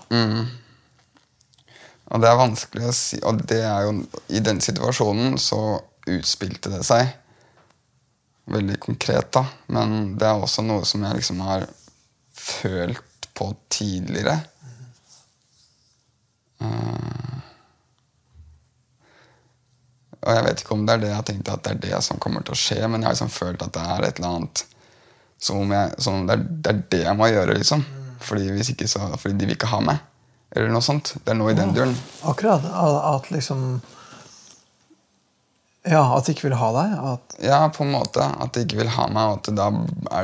Og 2.07 2.23
det 2.23 2.29
er 2.29 2.39
vanskelig 2.39 2.87
å 2.87 2.95
si 2.95 3.17
Og 3.27 3.41
det 3.51 3.61
er 3.67 3.87
jo 3.87 3.93
i 4.31 4.39
den 4.43 4.61
situasjonen 4.63 5.35
så 5.41 5.61
utspilte 6.07 6.71
det 6.71 6.83
seg 6.87 7.09
veldig 8.47 8.77
konkret, 8.79 9.27
da. 9.35 9.43
Men 9.75 10.13
det 10.19 10.27
er 10.27 10.39
også 10.39 10.63
noe 10.63 10.85
som 10.87 11.03
jeg 11.03 11.17
liksom 11.17 11.41
har 11.43 11.65
følt 12.31 13.27
på 13.35 13.49
tidligere. 13.67 14.37
Uh, 16.63 17.41
og 20.23 20.31
jeg 20.31 20.45
vet 20.47 20.63
ikke 20.63 20.77
om 20.77 20.87
det 20.87 20.95
er 20.95 21.03
det 21.03 21.11
jeg 21.11 21.19
har 21.19 21.27
tenkt 21.27 21.51
at 21.51 21.65
det 21.65 21.75
er 21.75 21.83
det 21.83 21.99
som 22.07 22.23
kommer 22.23 22.45
til 22.47 22.55
å 22.55 22.61
skje, 22.61 22.79
men 22.87 23.03
jeg 23.03 23.09
har 23.09 23.17
liksom 23.17 23.35
følt 23.35 23.67
at 23.67 23.75
det 23.75 23.83
er 23.83 24.07
et 24.07 24.21
eller 24.21 24.39
annet 24.39 24.63
som 25.39 25.61
om 25.63 25.71
jeg, 25.71 25.93
som 26.01 26.25
det, 26.27 26.37
er, 26.37 26.45
det 26.49 26.71
er 26.71 26.83
det 26.93 27.01
jeg 27.03 27.17
må 27.19 27.29
gjøre, 27.29 27.57
liksom. 27.59 27.83
Fordi, 28.27 28.47
hvis 28.55 28.71
ikke 28.73 28.87
så, 28.89 29.03
fordi 29.21 29.37
de 29.37 29.49
vil 29.49 29.57
ikke 29.57 29.69
ha 29.71 29.79
meg. 29.85 30.01
Eller 30.55 30.71
noe 30.73 30.81
sånt. 30.83 31.13
Det 31.23 31.33
er 31.33 31.37
noe 31.37 31.51
i 31.53 31.57
den 31.57 31.73
duren. 31.75 31.93
Akkurat. 32.27 32.63
At 32.65 33.29
liksom 33.33 33.81
Ja, 35.87 36.01
at 36.17 36.25
de 36.25 36.33
ikke 36.33 36.47
vil 36.49 36.57
ha 36.59 36.71
deg. 36.75 36.95
At, 37.13 37.37
Ja, 37.43 37.59
på 37.71 37.85
en 37.85 37.93
måte. 37.93 38.23
At 38.23 38.55
de 38.55 38.65
ikke 38.65 38.81
vil 38.81 38.91
ha 38.95 39.07
meg, 39.11 39.29
og 39.35 39.39
at 39.41 39.51
da, 39.55 39.69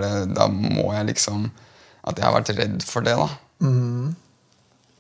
det, 0.03 0.12
da 0.36 0.48
må 0.51 0.89
jeg 0.96 1.12
liksom 1.13 1.50
At 2.03 2.17
jeg 2.20 2.25
har 2.27 2.36
vært 2.36 2.53
redd 2.58 2.84
for 2.88 3.05
det, 3.05 3.13
da. 3.20 3.29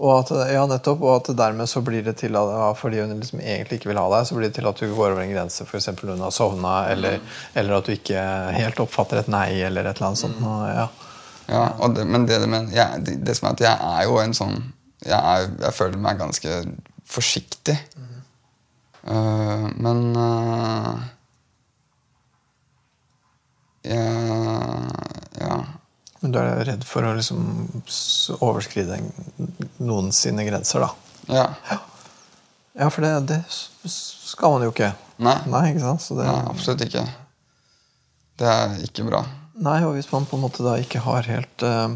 Og 0.01 0.11
at, 0.15 0.31
ja, 0.49 0.63
nettopp, 0.67 1.03
og 1.05 1.15
at 1.19 1.29
dermed 1.37 1.69
så 1.69 1.83
blir 1.85 2.03
det 2.05 2.15
til 2.23 2.35
at 2.35 2.49
ja, 2.49 2.69
fordi 2.75 3.03
hun 3.03 3.13
liksom 3.19 3.43
egentlig 3.43 3.77
ikke 3.79 3.91
vil 3.91 4.01
ha 4.01 4.07
deg, 4.15 4.27
så 4.27 4.37
blir 4.37 4.49
det 4.49 4.57
til 4.57 4.67
at 4.67 4.79
du 4.81 4.87
går 4.89 5.13
over 5.13 5.21
en 5.21 5.33
grense, 5.35 5.67
f.eks. 5.67 5.89
når 5.93 6.15
hun 6.15 6.23
har 6.25 6.33
sovna, 6.33 6.73
eller, 6.91 7.19
eller 7.53 7.77
at 7.77 7.87
du 7.87 7.93
ikke 7.93 8.23
helt 8.57 8.81
oppfatter 8.83 9.21
et 9.21 9.29
nei, 9.31 9.49
eller 9.61 9.85
et 9.85 9.99
eller 9.99 10.09
annet 10.09 10.23
sånt. 10.23 10.41
Og, 10.41 10.65
ja. 10.71 10.87
Ja, 11.51 11.63
og 11.83 11.95
det, 11.95 12.07
men 12.07 12.25
det, 12.27 12.39
men 12.49 12.71
jeg, 12.73 13.03
det, 13.05 13.19
det 13.27 13.35
som 13.37 13.49
er 13.49 13.57
at 13.57 13.63
jeg 13.65 13.75
er 13.75 14.05
jo 14.07 14.19
en 14.21 14.35
sånn 14.37 14.53
Jeg, 15.03 15.19
er, 15.19 15.49
jeg 15.59 15.75
føler 15.75 15.99
meg 15.99 16.21
ganske 16.21 16.59
forsiktig. 17.11 17.75
Eh, 19.03 19.65
men 19.83 20.03
uh, 20.15 21.01
jeg, 23.83 23.99
Ja. 25.43 25.57
Men 26.23 26.31
du 26.31 26.39
er 26.39 26.61
redd 26.63 26.85
for 26.87 27.03
å 27.03 27.15
liksom 27.17 27.41
overskride 28.39 29.01
noen 29.83 30.13
sine 30.15 30.45
grenser, 30.47 30.85
da. 30.85 30.93
Ja. 31.27 31.79
Ja, 32.79 32.87
for 32.87 33.03
det, 33.03 33.11
det 33.27 33.41
skal 33.91 34.55
man 34.55 34.63
jo 34.63 34.71
ikke. 34.71 34.93
Nei. 35.19 35.35
Nei, 35.51 35.65
ikke 35.73 35.83
sant? 35.83 36.05
Så 36.05 36.15
det, 36.17 36.25
Nei, 36.29 36.45
absolutt 36.47 36.85
ikke. 36.87 37.03
Det 38.39 38.47
er 38.49 38.77
ikke 38.87 39.05
bra. 39.09 39.19
Nei, 39.67 39.75
og 39.85 39.97
hvis 39.97 40.07
man 40.13 40.25
på 40.25 40.39
en 40.39 40.45
måte 40.45 40.63
da 40.65 40.77
ikke 40.81 41.03
har 41.03 41.27
helt 41.27 41.65
uh, 41.67 41.91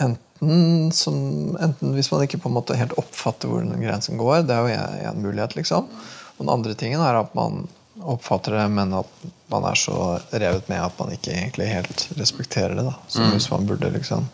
enten, 0.00 0.88
som, 0.96 1.20
enten 1.60 1.92
hvis 1.94 2.08
man 2.10 2.24
ikke 2.24 2.40
på 2.40 2.50
en 2.50 2.56
måte 2.56 2.78
helt 2.80 2.96
oppfatter 2.98 3.52
hvor 3.52 3.62
den 3.62 3.84
grensen 3.84 4.18
går, 4.18 4.46
det 4.48 4.56
er 4.56 4.64
jo 4.64 4.80
en, 4.80 4.96
en 5.12 5.22
mulighet, 5.28 5.60
liksom. 5.60 5.92
Og 6.38 6.42
den 6.42 6.54
andre 6.56 6.74
tingen 6.74 7.04
er 7.04 7.20
at 7.20 7.36
man 7.36 7.68
oppfatter 8.02 8.52
det, 8.56 8.68
men 8.70 8.92
at 8.94 9.06
man 9.50 9.64
er 9.68 9.74
så 9.74 10.20
revet 10.32 10.68
med 10.68 10.80
at 10.84 10.98
man 10.98 11.12
ikke 11.12 11.32
egentlig 11.34 11.66
helt 11.68 12.08
respekterer 12.16 12.74
det. 12.74 12.84
da, 12.86 12.94
Som 13.08 13.22
hvis 13.32 13.50
man 13.50 13.66
burde, 13.66 13.90
liksom. 13.90 14.28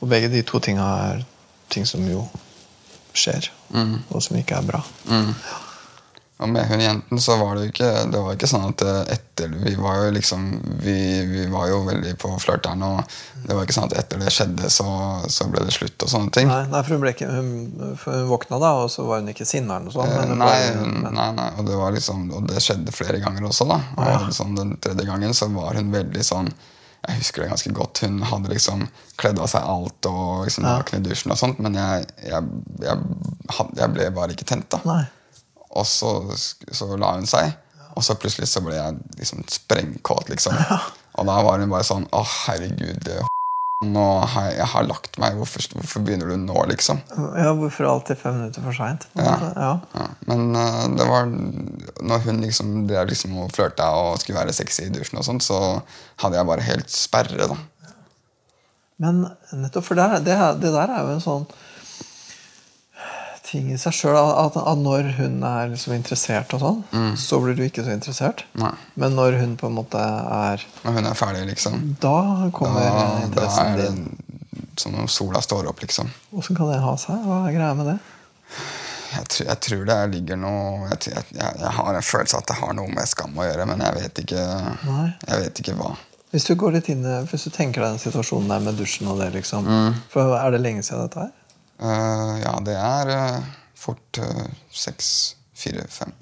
Og 0.00 0.08
begge 0.08 0.28
de 0.28 0.42
to 0.42 0.58
tinga 0.60 0.82
er 1.12 1.24
ting 1.70 1.86
som 1.86 2.02
jo 2.10 2.26
skjer, 3.14 3.48
og 4.10 4.22
som 4.22 4.36
ikke 4.36 4.54
er 4.58 4.62
bra. 4.68 4.82
Og 6.44 6.50
med 6.52 6.66
hun 6.68 6.82
jenten 6.84 7.20
så 7.24 7.38
var 7.40 7.56
det 7.56 7.66
jo 7.66 7.70
ikke 7.72 7.90
Det 8.12 8.20
var 8.20 8.34
ikke 8.36 8.48
sånn 8.50 8.66
at 8.68 8.82
eh, 8.84 9.14
etter 9.16 9.52
Vi 9.64 9.72
var 9.80 10.02
jo 10.04 10.10
liksom 10.14 10.42
Vi, 10.84 10.96
vi 11.30 11.46
var 11.52 11.70
jo 11.70 11.78
veldig 11.88 12.12
på 12.20 12.30
flørteren, 12.42 12.84
og 12.84 13.00
det 13.44 13.52
var 13.56 13.66
ikke 13.66 13.74
sånn 13.76 13.88
at 13.90 13.96
etter 14.00 14.20
det 14.22 14.30
skjedde, 14.32 14.68
så, 14.72 14.84
så 15.28 15.44
ble 15.52 15.64
det 15.66 15.74
slutt 15.74 16.00
og 16.06 16.08
sånne 16.08 16.32
ting. 16.32 16.48
Nei, 16.48 16.62
nei 16.72 16.80
for, 16.86 16.96
hun 16.96 17.10
ikke, 17.10 17.26
hun, 17.28 17.48
hun 18.04 18.28
våkna 18.30 18.56
da, 18.62 18.70
og 18.84 18.92
så 18.92 19.04
var 19.04 19.20
hun 19.20 19.28
ikke 19.34 19.44
sinna 19.48 19.76
eller 19.76 19.90
noe 19.90 19.96
sånt. 19.96 20.14
Men 20.14 20.30
Eh, 20.34 20.38
Nei, 20.44 20.60
men, 20.80 21.10
nei, 21.16 21.26
nei, 21.36 21.48
og 21.60 21.66
det 21.68 21.76
var 21.80 21.92
liksom 21.96 22.22
Og 22.38 22.46
det 22.48 22.62
skjedde 22.64 22.92
flere 22.94 23.20
ganger 23.22 23.44
også, 23.50 23.66
da. 23.68 23.80
Og 24.00 24.30
sånn, 24.36 24.56
den 24.56 24.76
tredje 24.84 25.04
gangen 25.08 25.36
så 25.36 25.50
var 25.52 25.76
hun 25.76 25.92
veldig 25.92 26.24
sånn 26.24 26.48
Jeg 27.04 27.18
husker 27.20 27.44
det 27.44 27.50
ganske 27.52 27.72
godt. 27.76 28.00
Hun 28.06 28.22
hadde 28.24 28.52
liksom 28.54 28.86
kledd 29.20 29.38
av 29.44 29.50
seg 29.52 29.66
alt 29.68 30.08
og 30.08 30.46
liksom 30.48 30.64
naken 30.64 31.02
i 31.02 31.04
dusjen 31.04 31.34
og 31.34 31.38
sånt, 31.40 31.60
men 31.60 31.76
jeg, 31.76 32.06
jeg, 32.24 32.48
jeg, 32.80 33.02
jeg 33.76 33.92
ble 33.92 34.08
bare 34.16 34.32
ikke 34.32 34.48
tent, 34.48 34.70
da. 34.72 34.80
nei. 34.88 35.02
Og 35.74 35.86
så, 35.88 36.10
så 36.70 36.88
la 36.96 37.14
hun 37.16 37.26
seg, 37.28 37.52
og 37.94 38.02
så 38.06 38.16
plutselig 38.18 38.48
så 38.50 38.62
ble 38.64 38.76
jeg 38.76 38.98
liksom 39.18 39.44
sprengkåt, 39.50 40.30
liksom. 40.32 40.58
Og 41.18 41.28
da 41.28 41.38
var 41.46 41.62
hun 41.62 41.70
bare 41.70 41.86
sånn 41.86 42.08
Å, 42.10 42.24
herregud, 42.26 43.10
nå 43.84 44.04
har 44.32 44.48
jeg, 44.48 44.56
jeg 44.58 44.68
har 44.72 44.86
lagt 44.88 45.18
meg. 45.20 45.36
Hvorfor, 45.38 45.66
hvorfor 45.76 46.04
begynner 46.06 46.30
du 46.32 46.38
nå, 46.40 46.56
liksom? 46.70 47.02
Ja, 47.36 47.52
hvorfor 47.58 47.88
alltid 47.90 48.18
fem 48.20 48.38
minutter 48.38 48.64
for 48.64 48.76
seint? 48.76 49.06
Ja. 49.18 49.34
Ja. 49.54 49.72
Ja, 49.94 50.06
men 50.30 50.56
uh, 50.56 50.86
det 50.94 51.06
var 51.10 51.28
Når 51.28 52.24
hun 52.26 52.40
liksom 52.44 52.72
drev 52.88 53.10
liksom 53.12 53.36
og 53.42 53.52
flørta 53.54 53.90
og 53.98 54.22
skulle 54.22 54.40
være 54.40 54.56
sexy 54.56 54.86
i 54.88 54.94
dusjen, 54.94 55.20
og 55.20 55.28
sånt, 55.28 55.44
så 55.46 55.60
hadde 56.22 56.38
jeg 56.38 56.50
bare 56.50 56.66
helt 56.70 56.90
sperre. 56.94 57.50
da. 57.50 57.58
Men 59.04 59.24
nettopp 59.52 59.90
for 59.90 59.98
det, 59.98 60.24
det, 60.26 60.38
det 60.62 60.72
der 60.74 60.94
er 60.94 61.04
jo 61.04 61.14
en 61.16 61.24
sånn 61.24 61.46
ting 63.54 63.70
i 63.72 63.78
seg 63.80 63.94
sjøl. 63.96 64.18
At, 64.18 64.58
at 64.60 64.82
når 64.82 65.08
hun 65.16 65.38
er 65.48 65.70
liksom 65.72 65.94
interessert, 65.96 66.52
og 66.58 66.60
sånn, 66.66 66.82
Mm. 66.92 67.14
så 67.16 67.40
blir 67.42 67.56
du 67.56 67.62
ikke 67.64 67.86
så 67.86 67.94
interessert. 67.96 68.44
Nei. 68.60 68.72
Men 69.00 69.14
når 69.16 69.38
hun 69.40 69.56
på 69.60 69.70
en 69.70 69.78
måte 69.78 70.02
er 70.04 70.62
Når 70.84 70.98
hun 70.98 71.06
er 71.10 71.14
ferdig, 71.22 71.46
liksom, 71.54 71.80
Da 72.02 72.50
kommer 72.52 72.84
da, 72.84 72.92
da 72.98 73.26
interessen 73.28 73.66
er 73.72 73.76
det 73.80 73.88
din. 73.94 74.18
som 74.76 74.94
om 74.98 75.06
sola 75.08 75.40
står 75.40 75.68
opp, 75.70 75.80
liksom. 75.86 76.10
Åssen 76.34 76.56
kan 76.58 76.66
det 76.72 76.80
ha 76.82 76.96
seg? 76.98 77.22
Hva 77.24 77.44
er 77.48 77.54
greia 77.54 77.74
med 77.78 77.86
det? 77.94 77.98
Jeg, 79.14 79.28
tror- 79.30 79.46
jeg 79.46 79.60
tror 79.62 79.84
det 79.86 79.96
ligger 80.14 80.36
noe 80.42 80.88
jeg, 80.90 81.12
jeg, 81.14 81.52
jeg 81.60 81.70
har 81.76 81.94
en 81.94 82.02
følelse 82.02 82.36
at 82.40 82.48
det 82.50 82.56
har 82.58 82.72
noe 82.74 82.90
med 82.90 83.06
skam 83.06 83.36
å 83.38 83.44
gjøre, 83.46 83.66
men 83.70 83.78
jeg 83.84 83.94
vet 84.00 84.18
ikke, 84.24 84.42
Nei. 84.88 85.04
jeg 85.28 85.44
vet 85.44 85.60
ikke 85.62 85.76
hva. 85.78 85.92
Hvis 86.34 86.48
du 86.48 86.54
går 86.58 86.72
litt 86.74 86.88
inn 86.90 87.04
Hvis 87.30 87.44
du 87.46 87.50
tenker 87.54 87.84
deg 87.84 87.92
den 87.94 88.02
situasjonen 88.02 88.48
der 88.50 88.58
med 88.64 88.74
dusjen 88.80 89.06
og 89.06 89.20
det, 89.22 89.28
liksom. 89.36 89.68
Mm. 89.70 89.94
For 90.10 90.34
Er 90.34 90.50
det 90.50 90.60
lenge 90.64 90.82
siden 90.82 91.04
dette 91.06 91.20
her? 91.28 91.30
Eh, 91.80 92.34
ja, 92.44 92.54
det 92.64 92.76
er 92.78 93.14
uh, 93.14 93.48
fort 93.78 94.20
uh, 94.22 94.44
seks, 94.70 95.08
fire, 95.54 95.86
fem 95.90 96.14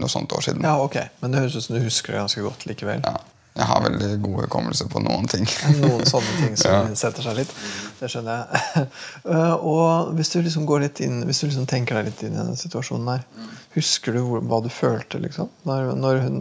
Noe 0.00 0.10
sånt 0.10 0.32
år 0.34 0.42
siden. 0.42 0.64
Ja, 0.66 0.80
ok. 0.82 0.96
Men 1.20 1.30
det 1.30 1.44
høres 1.44 1.54
ut 1.54 1.62
som 1.68 1.76
du 1.76 1.84
husker 1.84 2.16
det 2.16 2.24
ganske 2.24 2.42
godt 2.42 2.64
likevel. 2.66 3.04
Ja. 3.06 3.20
Jeg 3.60 3.66
har 3.66 3.82
veldig 3.82 4.08
god 4.22 4.36
hukommelse 4.44 4.86
på 4.90 5.00
noen 5.02 5.26
ting. 5.30 5.44
Noen 5.82 6.06
sånne 6.08 6.34
ting 6.38 6.56
som 6.58 6.72
Ja. 6.76 6.80
setter 6.98 7.24
seg 7.26 7.36
litt. 7.40 7.54
Det 8.00 8.10
skjønner 8.10 8.40
jeg. 8.40 8.86
Eh, 9.30 9.54
og 9.68 10.14
hvis 10.16 10.30
du 10.32 10.38
liksom 10.40 10.64
går 10.66 10.80
litt 10.86 11.00
inn 11.04 11.18
Hvis 11.28 11.42
du 11.42 11.44
liksom 11.44 11.66
tenker 11.68 11.98
deg 11.98 12.06
litt 12.08 12.22
inn 12.24 12.32
i 12.32 12.38
den 12.40 12.56
situasjonen 12.56 13.08
der, 13.10 13.48
husker 13.76 14.16
du 14.16 14.22
hva 14.48 14.60
du 14.64 14.70
følte 14.72 15.20
liksom? 15.20 15.50
Når, 15.68 15.90
når 16.00 16.22
hun, 16.24 16.38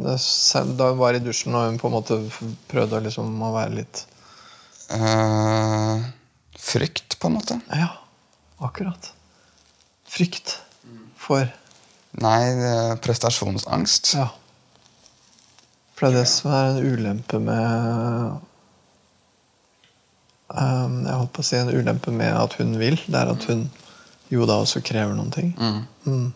da 0.80 0.88
hun 0.94 1.02
var 1.02 1.18
i 1.18 1.22
dusjen 1.22 1.58
og 1.60 1.66
hun 1.68 1.80
på 1.82 1.90
en 1.90 1.96
måte 1.98 2.18
prøvde 2.72 3.02
liksom 3.10 3.36
å 3.46 3.52
være 3.58 3.76
litt 3.82 4.04
uh, 4.96 6.00
frykt, 6.58 7.20
på 7.20 7.30
en 7.30 7.36
måte. 7.36 7.60
Ja, 7.76 7.92
akkurat. 8.66 9.12
Frykt 10.10 10.58
for 11.20 11.48
Nei, 12.20 12.96
prestasjonsangst. 13.04 14.14
Ja. 14.18 14.30
For 15.94 16.08
det 16.08 16.10
er 16.10 16.24
det 16.24 16.30
som 16.32 16.54
er 16.56 16.72
en 16.72 16.94
ulempe 16.96 17.40
med 17.44 18.40
um, 20.48 20.96
Jeg 21.06 21.18
holdt 21.20 21.34
på 21.36 21.44
å 21.44 21.48
si 21.52 21.60
en 21.60 21.70
ulempe 21.70 22.14
med 22.16 22.34
at 22.34 22.56
hun 22.60 22.74
vil. 22.82 22.98
Det 23.06 23.20
er 23.20 23.34
at 23.36 23.46
hun 23.52 23.68
jo 24.34 24.46
da 24.50 24.60
også 24.64 24.82
krever 24.86 25.14
noen 25.18 25.34
ting. 25.34 25.54
Mm. 26.06 26.32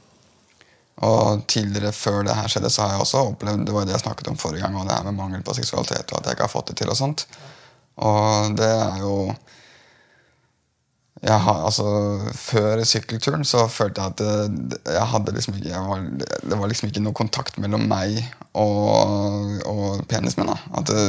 Og 1.08 1.44
tidligere 1.50 1.94
før 1.96 2.22
det 2.28 2.36
her 2.38 2.52
skjedde, 2.52 2.72
så 2.74 2.84
har 2.84 2.94
jeg 2.94 3.06
også 3.06 3.26
opplevd 3.32 3.66
det 3.68 3.74
var 3.76 3.88
det 3.88 3.96
jeg 3.96 4.06
snakket 4.06 4.30
om 4.30 4.38
forrige 4.40 4.66
gang, 4.66 4.78
og 4.78 4.88
det 4.88 4.98
her 4.98 5.08
med 5.10 5.18
mangel 5.18 5.44
på 5.46 5.56
seksualitet 5.58 6.12
og 6.12 6.20
at 6.20 6.30
jeg 6.30 6.38
ikke 6.38 6.48
har 6.48 6.54
fått 6.54 6.70
det 6.72 6.78
til. 6.82 6.94
Og 6.94 7.00
sånt. 7.00 7.26
Og 8.04 8.58
det 8.58 8.70
er 8.70 9.02
jo 9.02 9.16
har, 11.32 11.60
altså, 11.64 11.86
Før 12.36 12.82
sykkelturen 12.88 13.46
så 13.48 13.64
følte 13.72 14.04
jeg 14.04 14.12
at 14.12 14.90
jeg 14.92 15.06
hadde 15.14 15.36
liksom 15.36 15.56
ikke, 15.56 15.70
jeg 15.72 15.84
var, 15.88 16.02
det 16.20 16.58
var 16.60 16.72
liksom 16.72 16.90
ikke 16.90 17.04
noe 17.06 17.16
kontakt 17.16 17.60
mellom 17.64 17.86
meg 17.88 18.18
og, 18.60 19.62
og 19.70 20.04
penisen 20.12 20.44
min. 20.44 20.52
da. 20.52 20.58
At 20.80 20.90
det, 20.92 21.06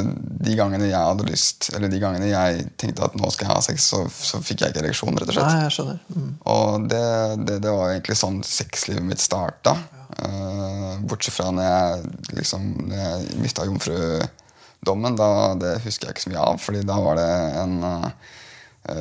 De 0.46 0.54
gangene 0.58 0.86
jeg 0.86 1.00
hadde 1.00 1.26
lyst, 1.26 1.72
eller 1.74 1.90
de 1.90 1.98
gangene 2.02 2.30
jeg 2.30 2.68
tenkte 2.80 3.08
at 3.08 3.16
nå 3.18 3.32
skal 3.34 3.48
jeg 3.48 3.54
ha 3.56 3.64
sex, 3.66 3.88
så, 3.90 4.04
så 4.06 4.38
fikk 4.44 4.62
jeg 4.62 4.74
ikke 4.74 4.84
ereksjon. 4.84 5.18
rett 5.18 5.32
og 5.32 5.38
slett. 5.38 5.50
Nei, 5.50 5.66
jeg 5.66 5.74
skjønner. 5.78 5.98
Mm. 6.14 6.30
Og 6.54 6.86
det, 6.92 7.04
det, 7.48 7.58
det 7.66 7.74
var 7.74 7.90
egentlig 7.90 8.18
sånn 8.20 8.40
sexlivet 8.46 9.04
mitt 9.08 9.24
starta. 9.24 9.74
Eh, 10.22 10.94
bortsett 11.10 11.34
fra 11.34 11.50
når 11.50 11.66
jeg 11.66 12.38
liksom 12.38 12.70
når 12.86 13.02
jeg 13.02 13.42
mista 13.42 13.66
jomfrudommen. 13.66 15.18
Da, 15.18 15.28
det 15.58 15.76
husker 15.84 16.08
jeg 16.08 16.16
ikke 16.16 16.26
så 16.28 16.34
mye 16.36 16.48
av, 16.52 16.62
Fordi 16.62 16.86
da 16.86 17.02
var 17.02 17.18
det 17.18 17.30
en 17.64 17.76
uh, 17.82 18.40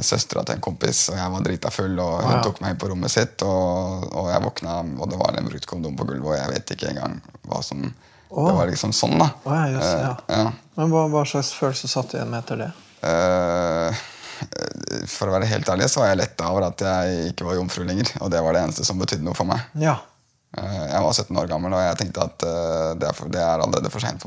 søstera 0.06 0.46
til 0.48 0.58
en 0.58 0.64
kompis, 0.64 1.06
og 1.12 1.18
jeg 1.20 1.34
var 1.34 1.44
drita 1.44 1.72
full, 1.74 1.98
og 2.00 2.22
hun 2.24 2.38
ja. 2.38 2.40
tok 2.46 2.62
meg 2.64 2.74
inn 2.74 2.80
på 2.80 2.90
rommet 2.92 3.12
sitt, 3.12 3.44
og, 3.44 4.06
og 4.14 4.30
jeg 4.32 4.44
våkna, 4.46 4.78
og 4.96 5.12
det 5.12 5.20
var 5.20 5.36
en 5.40 5.50
brukt 5.50 5.68
kondom 5.70 5.98
på 6.00 6.08
gulvet, 6.08 6.30
og 6.30 6.38
jeg 6.38 6.54
vet 6.54 6.74
ikke 6.78 6.94
engang 6.94 7.20
hva 7.50 7.60
som 7.66 7.84
oh. 7.84 8.48
Det 8.48 8.56
var 8.58 8.72
liksom 8.72 8.96
sånn, 8.96 9.18
da. 9.20 9.28
Oh, 9.44 9.58
ja, 9.58 9.68
just, 9.76 9.92
ja. 9.92 10.16
Uh, 10.30 10.40
ja. 10.40 10.48
Men 10.80 10.96
hva, 10.96 11.04
hva 11.12 11.28
slags 11.28 11.52
følelse 11.58 11.92
satt 11.92 12.14
du 12.14 12.18
igjen 12.18 12.32
med 12.32 12.42
etter 12.46 12.64
det? 12.64 12.72
Uh, 13.04 14.04
for 15.10 15.30
å 15.30 15.36
være 15.36 15.50
helt 15.52 15.70
ærlig 15.70 15.90
så 15.92 16.02
var 16.02 16.14
jeg 16.14 16.22
letta 16.24 16.50
over 16.52 16.68
at 16.70 16.82
jeg 16.84 17.30
ikke 17.34 17.48
var 17.48 17.60
jomfru 17.60 17.86
lenger. 17.88 18.10
Og 18.24 18.32
det 18.34 18.42
var 18.44 18.56
det 18.56 18.64
eneste 18.66 18.88
som 18.88 19.00
betydde 19.00 19.26
noe 19.28 19.38
for 19.38 19.50
meg. 19.50 19.62
Ja. 19.80 19.98
Eh, 20.58 20.86
jeg 20.92 21.02
var 21.02 21.16
17 21.16 21.40
år 21.42 21.50
gammel, 21.50 21.74
og 21.74 21.82
jeg 21.82 22.00
tenkte 22.02 22.28
at 22.28 22.46
eh, 22.46 22.90
det, 23.00 23.10
er 23.10 23.18
for, 23.18 23.32
det 23.34 23.42
er 23.42 23.64
allerede 23.64 23.92
for 23.94 24.04
seint. 24.04 24.22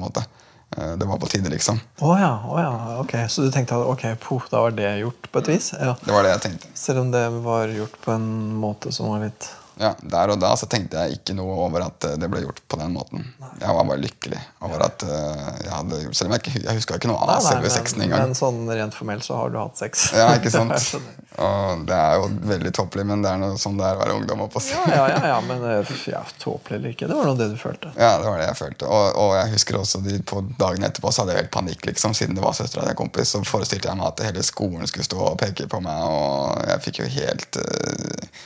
Uh, 0.74 0.96
det 0.98 1.07
var 1.07 1.20
på 1.22 1.29
tide, 1.31 1.50
liksom. 1.52 1.79
Oh 2.02 2.16
ja, 2.20 2.33
oh 2.50 2.61
ja. 2.61 2.98
Ok, 3.00 3.14
Så 3.31 3.46
du 3.46 3.50
tenkte 3.55 3.76
at 3.79 3.87
ok, 3.87 4.07
puh, 4.20 4.48
da 4.50 4.64
var 4.66 4.74
det 4.74 4.98
gjort 4.98 5.31
på 5.33 5.44
et 5.44 5.52
vis? 5.55 5.70
Ja. 5.79 5.94
Det 6.02 6.12
var 6.12 6.26
det 6.26 6.35
jeg 6.35 6.44
tenkte. 6.48 6.72
Selv 6.74 7.05
om 7.05 7.12
det 7.14 7.29
var 7.46 7.70
gjort 7.72 8.00
på 8.05 8.16
en 8.16 8.29
måte 8.59 8.92
som 8.92 9.12
var 9.12 9.24
litt 9.29 9.48
Ja, 9.77 9.93
Der 10.01 10.33
og 10.33 10.41
da 10.41 10.55
så 10.57 10.69
tenkte 10.73 11.03
jeg 11.05 11.19
ikke 11.19 11.35
noe 11.37 11.53
over 11.67 11.85
at 11.85 12.05
eh, 12.09 12.17
det 12.21 12.31
ble 12.33 12.41
gjort 12.47 12.62
på 12.69 12.79
den 12.81 12.95
måten. 12.97 13.27
Jeg 13.61 13.77
var 13.77 13.85
bare 13.85 14.01
lykkelig 14.01 14.41
over 14.65 14.87
at 14.87 15.05
eh, 15.05 15.45
jeg 15.67 15.73
hadde 15.73 15.99
gjort 16.05 16.17
Selv 16.17 16.31
om 16.31 16.35
jeg 16.37 16.43
ikke 16.43 16.62
jeg 16.65 16.79
huska 16.81 16.97
ikke 16.97 17.11
noe 17.11 17.21
av 17.21 17.31
Nei, 17.31 17.37
nei, 17.37 17.51
selve 17.51 17.73
sexen 17.75 18.05
engang. 18.07 18.25
Men 18.25 18.39
sånn 18.39 18.62
rent 18.71 18.97
formelt 18.97 19.27
så 19.27 19.37
har 19.37 19.53
du 19.53 19.59
hatt 19.61 19.77
sex. 19.81 20.09
Ja, 20.17 20.31
ikke 20.39 20.53
sant? 20.55 20.97
Og 21.37 21.83
det 21.85 21.97
er 21.97 22.15
jo 22.17 22.31
veldig 22.49 22.73
tåpelig, 22.73 23.05
men 23.11 23.21
det 23.21 23.29
er 23.29 23.41
noe 23.43 23.59
sånn 23.61 23.77
det 23.77 23.85
er 23.85 23.99
å 23.99 24.01
være 24.01 24.17
ungdom. 24.17 24.47
opp 24.47 24.57
å 24.57 24.62
si. 24.65 24.73
ja, 24.73 24.87
ja, 24.89 25.05
ja, 25.12 25.35
ja, 25.35 25.37
men 25.51 25.69
eh, 25.69 25.95
ja, 26.09 26.23
tåpelig 26.41 26.79
eller 26.79 26.97
ikke. 26.97 27.11
Det 27.11 27.19
var 27.19 27.29
nå 27.29 27.37
det 27.37 27.51
du 27.53 27.59
følte. 27.61 27.93
Ja, 28.01 28.15
det 28.23 28.31
var 28.31 28.41
det 28.41 28.49
jeg 28.49 28.61
følte. 28.62 28.89
Og, 28.89 29.07
og 29.21 29.37
jeg 29.37 29.53
husker 29.59 29.81
også 29.83 30.01
de, 30.07 30.17
på 30.25 30.41
dagen 30.57 30.89
etterpå 30.89 31.12
så 31.12 31.25
hadde 31.25 31.37
jeg 31.37 31.45
helt 31.45 31.55
panikk, 31.59 31.85
liksom, 31.91 32.17
siden 32.17 32.39
det 32.39 32.45
var 32.45 32.57
søstera 32.57 32.87
til 32.87 32.97
en 32.97 33.01
kompis. 33.05 33.37
Så 33.37 33.45
forestilte 33.45 33.93
jeg 33.93 34.01
meg 34.01 34.09
at 34.09 34.25
hele 34.31 34.45
skolen 34.47 34.89
skulle 34.89 35.05
stå 35.05 35.21
og 35.35 35.41
peke 35.45 35.69
på 35.69 35.85
meg, 35.85 36.09
og 36.09 36.65
jeg 36.73 36.85
fikk 36.89 37.05
jo 37.05 37.12
helt 37.19 37.61
eh, 37.61 38.45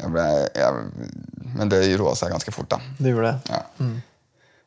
jeg 0.00 0.10
ble, 0.12 0.26
jeg, 0.54 1.52
Men 1.56 1.68
det 1.72 1.80
roa 2.00 2.14
seg 2.18 2.30
ganske 2.34 2.52
fort, 2.52 2.68
da. 2.74 2.78
Du 2.98 3.08
gjorde 3.10 3.32
det? 3.32 3.56
Ja. 3.56 3.62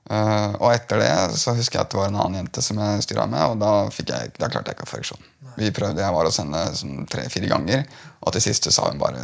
Eh, 0.10 0.56
og 0.58 0.72
etter 0.74 1.04
det 1.04 1.12
så 1.38 1.54
husker 1.54 1.78
jeg 1.80 1.86
at 1.86 1.92
det 1.94 2.00
var 2.00 2.08
en 2.10 2.18
annen 2.18 2.39
jente 2.39 2.63
som 2.65 2.80
jeg 2.82 3.04
styra 3.06 3.28
med, 3.30 3.44
og 3.52 3.60
da, 3.62 3.74
jeg, 3.94 4.32
da 4.39 4.50
klarte 4.50 4.72
jeg 4.72 4.80
ikke 4.80 4.88
å 4.88 4.89
få 4.89 4.98
ereksjon. 5.02 5.28
Vi 5.60 5.70
prøvde, 5.76 6.02
Jeg 6.02 6.15
var 6.15 6.26
å 6.30 6.34
sende 6.34 6.63
sånn 6.80 7.06
tre-fire 7.12 7.50
ganger, 7.52 7.84
og 8.24 8.34
til 8.34 8.42
sist 8.48 8.70
sa 8.74 8.88
hun 8.89 9.02
bare 9.02 9.22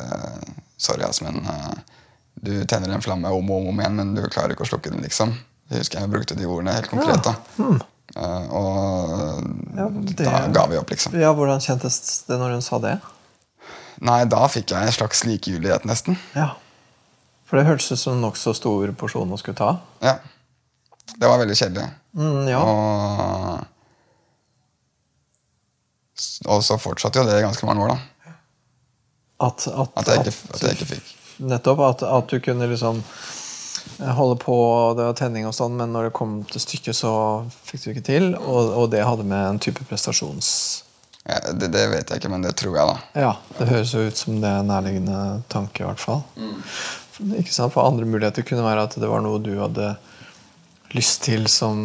Sorry, 0.78 1.06
ass, 1.08 1.22
men 1.24 1.40
uh, 1.48 1.72
du 2.36 2.66
tenner 2.68 2.92
en 2.92 3.02
flamme 3.02 3.32
om 3.32 3.52
og 3.56 3.70
om 3.72 3.80
igjen, 3.80 3.96
men 3.96 4.14
du 4.18 4.22
klarer 4.28 4.52
ikke 4.54 4.66
å 4.66 4.70
slukke 4.74 4.92
den, 4.92 5.02
liksom. 5.06 5.32
Jeg 5.72 5.82
husker 5.86 6.04
jeg 6.04 6.12
brukte 6.12 6.36
de 6.38 6.46
ordene 6.46 6.76
helt 6.76 6.92
konkret. 6.92 7.24
da 7.26 7.80
Eh, 8.16 8.48
Og 8.54 9.44
Ja, 9.76 9.88
det- 9.90 10.26
da 10.26 10.48
ga 10.54 10.66
vi 10.68 10.78
opp, 10.78 10.90
liksom. 10.90 11.16
Ja, 11.20 11.34
Hvordan 11.34 11.60
kjentes 11.60 12.26
det 12.28 12.38
når 12.40 12.52
hun 12.52 12.62
sa 12.62 12.78
det? 12.80 13.00
Nei, 14.04 14.26
da 14.28 14.48
fikk 14.52 14.74
jeg 14.74 14.88
en 14.88 14.96
slags 14.96 15.24
likegyldighet, 15.28 15.86
nesten. 15.88 16.18
Ja. 16.36 16.50
For 17.46 17.60
det 17.60 17.68
hørtes 17.68 17.92
ut 17.94 18.02
som 18.02 18.22
nokså 18.24 18.56
stor 18.58 18.92
porsjon 19.00 19.32
å 19.32 19.38
skulle 19.40 19.58
ta. 19.60 19.78
Ja. 20.04 20.18
Det 21.16 21.30
var 21.30 21.38
veldig 21.40 21.56
kjedelig. 21.56 21.86
Mm, 22.18 22.48
ja. 22.50 22.60
Og, 22.60 23.62
og 26.50 26.64
så 26.66 26.78
fortsatte 26.82 27.22
jo 27.22 27.28
det 27.30 27.38
i 27.40 27.46
ganske 27.46 27.68
mange 27.70 27.86
år, 27.86 27.94
da. 27.94 28.00
At, 29.46 29.68
at, 29.68 29.92
At 30.00 30.08
jeg 30.10 30.24
ikke, 30.24 30.36
at 30.56 30.62
jeg 30.64 30.78
ikke 30.78 30.92
fikk. 30.96 31.16
Nettopp. 31.44 31.80
At, 31.86 32.04
at 32.08 32.32
du 32.32 32.40
kunne 32.44 32.68
liksom 32.72 33.02
eh, 33.04 34.14
holde 34.16 34.40
på, 34.42 34.56
det 34.98 35.06
var 35.10 35.18
tenning 35.20 35.48
og 35.48 35.56
sånn, 35.56 35.76
men 35.80 35.92
når 35.94 36.10
det 36.10 36.16
kom 36.18 36.38
til 36.50 36.64
stykket, 36.64 36.96
så 36.98 37.12
fikk 37.68 37.84
du 37.84 37.90
ikke 37.94 38.06
til. 38.10 38.32
Og, 38.40 38.72
og 38.82 38.90
det 38.96 39.04
hadde 39.06 39.28
med 39.28 39.54
en 39.54 39.62
type 39.62 39.86
prestasjons... 39.88 40.50
Ja, 41.26 41.40
det, 41.58 41.72
det 41.74 41.84
vet 41.90 42.12
jeg 42.12 42.22
ikke, 42.22 42.30
men 42.30 42.44
det 42.46 42.54
tror 42.60 42.76
jeg, 42.78 42.86
da. 42.86 43.22
Ja, 43.26 43.32
det 43.58 43.70
høres 43.72 43.94
jo 43.96 44.04
ut 44.06 44.20
som 44.20 44.38
det 44.44 44.50
er 44.52 44.62
en 44.62 44.70
nærliggende 44.70 45.20
tanke, 45.50 45.82
i 45.82 45.88
hvert 45.88 46.02
fall. 46.02 46.22
Ikke 47.40 47.54
sant? 47.56 47.74
For 47.74 47.88
andre 47.88 48.06
muligheter 48.06 48.46
kunne 48.46 48.66
være 48.66 48.84
at 48.86 48.98
det 49.02 49.10
var 49.10 49.24
noe 49.26 49.42
du 49.42 49.56
hadde 49.58 49.96
lyst 50.96 51.24
til 51.26 51.48
som 51.52 51.76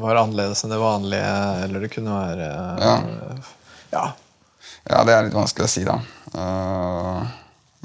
var 0.00 0.16
annerledes 0.22 0.64
enn 0.64 0.72
det 0.72 0.80
vanlige, 0.80 1.34
eller 1.66 1.84
det 1.84 1.92
kunne 1.92 2.16
være 2.16 2.48
Ja. 2.80 2.94
ja. 3.92 4.04
Ja, 4.84 5.04
det 5.04 5.14
er 5.14 5.22
litt 5.28 5.36
vanskelig 5.36 5.64
å 5.64 5.70
si, 5.70 5.84
da. 5.86 5.94
Eh, 6.34 7.20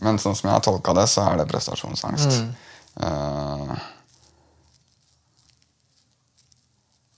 men 0.04 0.18
sånn 0.20 0.36
som 0.36 0.50
jeg 0.50 0.56
har 0.56 0.64
tolka 0.64 0.96
det, 0.98 1.06
så 1.12 1.28
er 1.28 1.40
det 1.40 1.48
prestasjonsangst. 1.52 2.40
Eh, 3.04 3.72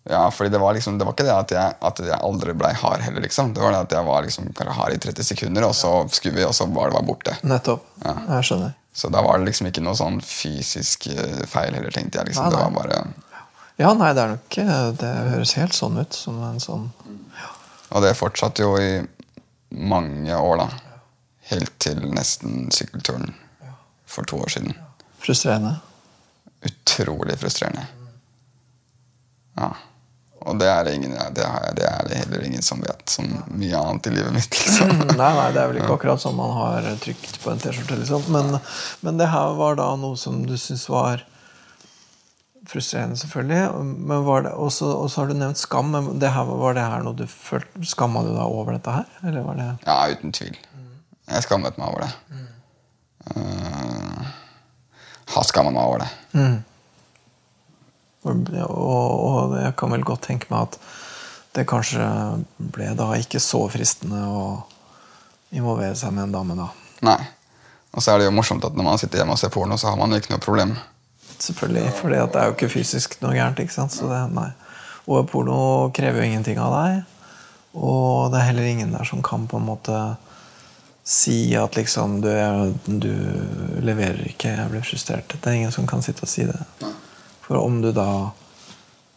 ja, 0.09 0.31
fordi 0.33 0.49
det 0.49 0.57
var 0.59 0.73
liksom 0.73 0.97
Det 0.97 1.05
var 1.05 1.13
ikke 1.13 1.23
det 1.27 1.33
at 1.35 1.51
jeg, 1.53 1.73
at 1.81 1.99
jeg 1.99 2.17
aldri 2.25 2.53
blei 2.57 2.71
hard 2.73 3.01
heller, 3.05 3.21
liksom. 3.21 3.53
Det 3.53 3.61
var 3.61 3.71
det 3.75 3.79
at 3.85 3.91
jeg 3.91 4.05
var 4.07 4.23
liksom 4.25 4.47
bare 4.57 4.73
hard 4.73 4.93
i 4.95 4.97
30 4.97 5.23
sekunder, 5.23 5.63
og 5.67 5.75
så 5.77 5.91
skulle 6.09 6.35
vi, 6.39 6.45
og 6.45 6.55
så 6.57 6.65
var 6.73 6.89
det 6.89 6.95
bare 6.97 7.05
borte. 7.05 7.35
Nettopp. 7.45 7.83
Jeg 8.05 8.43
skjønner. 8.47 8.73
Så 8.93 9.07
da 9.13 9.21
var 9.23 9.37
det 9.39 9.45
liksom 9.51 9.67
ikke 9.69 9.83
noe 9.85 9.95
sånn 9.95 10.17
fysisk 10.25 11.05
eh, 11.13 11.43
feil 11.47 11.73
heller, 11.77 11.91
tenkte 11.95 12.17
jeg. 12.19 12.31
liksom. 12.31 12.49
Nei, 12.49 12.51
Det 12.51 12.63
var 12.63 12.71
bare 12.75 13.03
Ja, 13.79 13.93
nei, 13.97 14.09
det 14.13 14.21
er 14.25 14.33
nok 14.33 14.57
Det 14.99 15.11
høres 15.31 15.53
helt 15.57 15.73
sånn 15.77 15.95
ut. 16.01 16.13
Som 16.13 16.41
en 16.43 16.59
sånn 16.59 16.89
Og 17.91 18.01
det 18.03 18.15
fortsatte 18.19 18.65
jo 18.65 18.73
i 18.81 18.89
mange 19.71 20.35
år, 20.35 20.57
da. 20.65 20.67
Helt 21.53 21.71
til 21.79 22.01
nesten 22.11 22.67
sykkelturen 22.71 23.33
for 24.05 24.23
to 24.27 24.41
år 24.43 24.49
siden. 24.51 24.73
frustrerende. 25.23 25.77
Utrolig 26.67 27.37
frustrerende. 27.39 27.85
Ja. 29.57 29.71
Og 30.41 30.57
det 30.57 30.67
er, 30.67 30.87
ingen, 30.89 31.11
det, 31.35 31.43
er, 31.45 31.73
det 31.77 31.85
er 31.85 32.15
heller 32.23 32.45
ingen 32.47 32.63
som 32.65 32.79
vet, 32.81 33.03
som 33.09 33.27
mye 33.53 33.77
annet 33.77 34.07
i 34.09 34.13
livet 34.15 34.33
mitt. 34.33 34.55
liksom. 34.65 34.93
Nei, 35.13 35.31
nei, 35.37 35.49
det 35.53 35.61
er 35.61 35.69
vel 35.69 35.81
ikke 35.81 35.97
akkurat 35.99 36.23
sånn 36.23 36.37
man 36.39 36.55
har 36.57 36.87
trykt 37.03 37.37
på 37.43 37.51
en 37.51 37.61
T-skjorte. 37.61 37.99
Liksom. 37.99 38.25
Men, 38.33 38.57
men 39.05 39.21
det 39.21 39.29
her 39.29 39.53
var 39.59 39.77
da 39.77 39.91
noe 40.01 40.17
som 40.17 40.41
du 40.47 40.55
syntes 40.57 40.87
var 40.89 41.25
frustrerende, 42.71 43.17
selvfølgelig. 43.21 43.83
Men 43.83 44.25
var 44.25 44.47
det, 44.47 44.55
og 44.57 44.73
så 44.73 44.89
har 45.15 45.29
du 45.29 45.35
nevnt 45.37 45.61
skam. 45.61 45.93
Men 45.93 46.17
det 46.21 46.33
her, 46.33 46.49
var 46.63 46.77
det 46.77 46.87
her 46.89 47.05
noe 47.05 47.17
du 47.17 47.27
følte 47.29 47.85
Skamma 47.91 48.25
du 48.25 48.33
deg 48.33 48.41
over 48.41 48.77
dette 48.77 48.97
her? 48.97 49.07
Eller 49.21 49.45
var 49.45 49.61
det 49.61 49.69
Ja, 49.85 49.99
uten 50.09 50.33
tvil. 50.35 50.57
Jeg 51.31 51.45
skammet 51.45 51.77
meg 51.79 51.93
over 51.93 52.07
det. 52.07 52.11
Uh, 53.31 54.25
har 55.35 55.45
skammet 55.47 55.77
meg 55.77 55.85
over 55.85 56.03
det. 56.03 56.11
Og, 58.21 58.51
og 58.51 59.55
jeg 59.57 59.73
kan 59.79 59.93
vel 59.93 60.05
godt 60.05 60.27
tenke 60.29 60.51
meg 60.51 60.69
at 60.69 60.77
det 61.55 61.67
kanskje 61.67 62.05
ble 62.71 62.91
da 62.95 63.09
ikke 63.17 63.41
så 63.43 63.65
fristende 63.71 64.21
å 64.23 64.43
involvere 65.51 65.97
seg 65.99 66.13
med 66.15 66.29
en 66.29 66.35
dame, 66.37 66.55
da. 66.55 66.69
Nei. 67.03 67.19
Og 67.91 68.03
så 68.03 68.13
er 68.13 68.21
det 68.21 68.29
jo 68.29 68.35
morsomt 68.35 68.63
at 68.63 68.77
når 68.77 68.87
man 68.87 68.99
sitter 69.01 69.19
hjemme 69.19 69.35
og 69.35 69.41
ser 69.41 69.51
porno, 69.51 69.75
så 69.75 69.91
har 69.91 69.99
man 69.99 70.13
jo 70.13 70.21
ikke 70.21 70.31
noe 70.31 70.43
problem. 70.43 70.77
Selvfølgelig, 71.41 71.91
for 71.97 72.13
det 72.13 72.21
er 72.21 72.47
jo 72.47 72.55
ikke 72.55 72.71
fysisk 72.71 73.17
noe 73.23 73.33
gærent. 73.35 73.59
ikke 73.59 73.75
sant? 73.75 73.95
Så 73.95 74.07
det, 74.07 74.21
nei. 74.35 74.51
Og 75.11 75.25
porno 75.27 75.89
krever 75.95 76.21
jo 76.21 76.29
ingenting 76.29 76.61
av 76.61 76.75
deg. 76.77 77.01
Og 77.75 78.31
det 78.31 78.39
er 78.39 78.49
heller 78.51 78.69
ingen 78.69 78.95
der 78.95 79.07
som 79.07 79.23
kan 79.25 79.47
på 79.49 79.59
en 79.59 79.67
måte 79.67 79.97
si 81.03 81.51
at 81.57 81.75
liksom 81.75 82.19
du, 82.21 82.29
du 82.85 83.13
leverer 83.83 84.21
ikke, 84.29 84.53
jeg 84.53 84.71
blir 84.71 84.85
frustrert. 84.85 85.33
Det 85.33 85.49
er 85.49 85.57
ingen 85.57 85.73
som 85.73 85.89
kan 85.89 86.03
sitte 86.05 86.27
og 86.27 86.31
si 86.31 86.45
det. 86.47 86.59
For 87.51 87.59
om 87.59 87.81
du 87.83 87.89
da 87.91 88.31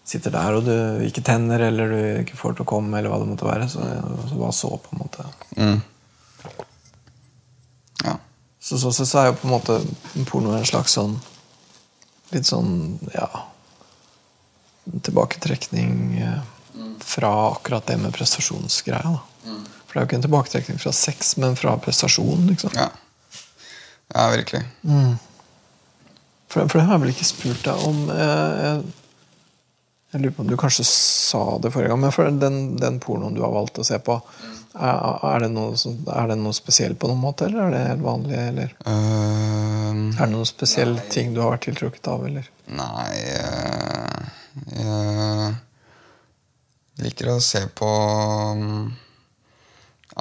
sitter 0.02 0.32
der 0.34 0.56
og 0.58 0.64
du 0.66 1.04
ikke 1.06 1.22
tenner, 1.22 1.62
eller 1.68 1.92
du 1.92 1.98
ikke 2.24 2.34
får 2.34 2.56
til 2.56 2.64
å 2.64 2.70
komme, 2.74 2.98
eller 2.98 3.12
hva 3.12 3.20
det 3.22 3.28
måtte 3.30 3.46
være, 3.46 3.68
så, 3.70 3.84
så 4.26 4.38
hva 4.40 4.48
så, 4.50 4.70
på 4.82 4.90
en 4.90 5.02
måte. 5.04 5.26
Mm. 5.54 5.76
Ja. 8.02 8.16
Så 8.58 8.80
sånn 8.82 8.96
sett 8.96 9.12
så 9.12 9.20
er 9.22 9.28
jo 9.30 9.36
på 9.38 9.46
en 9.46 9.54
måte 9.54 9.78
porno 10.26 10.56
en 10.58 10.66
slags 10.66 10.98
sånn 10.98 11.14
Litt 12.32 12.48
sånn, 12.48 12.96
ja 13.14 13.28
Tilbaketrekning 15.06 16.16
eh, 16.18 16.88
fra 17.04 17.30
akkurat 17.52 17.86
det 17.86 18.00
med 18.02 18.16
prestasjonsgreia. 18.16 19.14
da. 19.14 19.54
For 19.84 19.92
det 19.92 20.00
er 20.00 20.02
jo 20.02 20.08
ikke 20.08 20.18
en 20.18 20.26
tilbaketrekning 20.26 20.82
fra 20.82 20.92
sex, 20.96 21.36
men 21.38 21.54
fra 21.54 21.76
prestasjon. 21.78 22.48
liksom. 22.50 22.74
Ja. 22.74 22.88
ja, 24.10 24.26
virkelig. 24.34 24.64
For, 26.54 26.68
for 26.70 26.78
det 26.78 26.86
har 26.86 26.94
jeg 26.96 27.02
vel 27.04 27.12
ikke 27.14 27.26
spurt 27.26 27.64
deg 27.66 27.84
om. 27.88 28.02
eh, 28.14 28.52
Jeg, 28.64 28.82
jeg 30.14 30.22
lurer 30.22 30.34
på 30.36 30.44
om 30.44 30.50
du 30.52 30.56
kanskje 30.60 30.84
sa 30.86 31.40
det 31.58 31.72
forrige 31.74 31.90
gang, 31.90 31.98
men 32.04 32.12
for 32.14 32.28
den, 32.30 32.58
den 32.78 33.00
pornoen 33.02 33.34
du 33.34 33.40
har 33.42 33.50
valgt 33.56 33.80
å 33.82 33.86
se 33.86 33.98
på, 34.06 34.14
er, 34.74 35.00
er, 35.26 35.42
det 35.44 35.48
noe, 35.54 35.74
er 36.14 36.30
det 36.30 36.36
noe 36.38 36.54
spesielt 36.54 36.98
på 37.02 37.06
noen 37.10 37.20
måte, 37.22 37.46
eller 37.48 37.66
er 37.66 37.74
det 37.74 37.82
helt 37.88 38.04
vanlig? 38.06 38.38
eller? 38.52 38.72
Ehm, 38.90 40.04
Er 40.14 40.22
det 40.24 40.30
noen 40.32 40.46
spesielle 40.50 41.02
ting 41.14 41.34
du 41.34 41.40
har 41.42 41.52
vært 41.56 41.66
tiltrukket 41.68 42.08
av? 42.14 42.24
eller? 42.30 42.46
nei 42.74 43.10
eh, 44.78 45.50
Jeg 46.94 47.08
liker 47.08 47.32
å 47.34 47.40
se 47.42 47.64
på 47.76 47.90
um, 48.54 48.92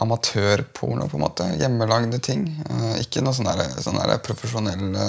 amatørporno, 0.02 1.06
på 1.10 1.20
en 1.20 1.24
måte. 1.24 1.48
Hjemmelagde 1.60 2.18
ting. 2.24 2.48
Uh, 2.70 2.96
ikke 3.02 3.22
noe 3.22 3.36
sånne, 3.38 3.54
der, 3.60 3.78
sånne 3.84 4.18
profesjonelle 4.26 5.08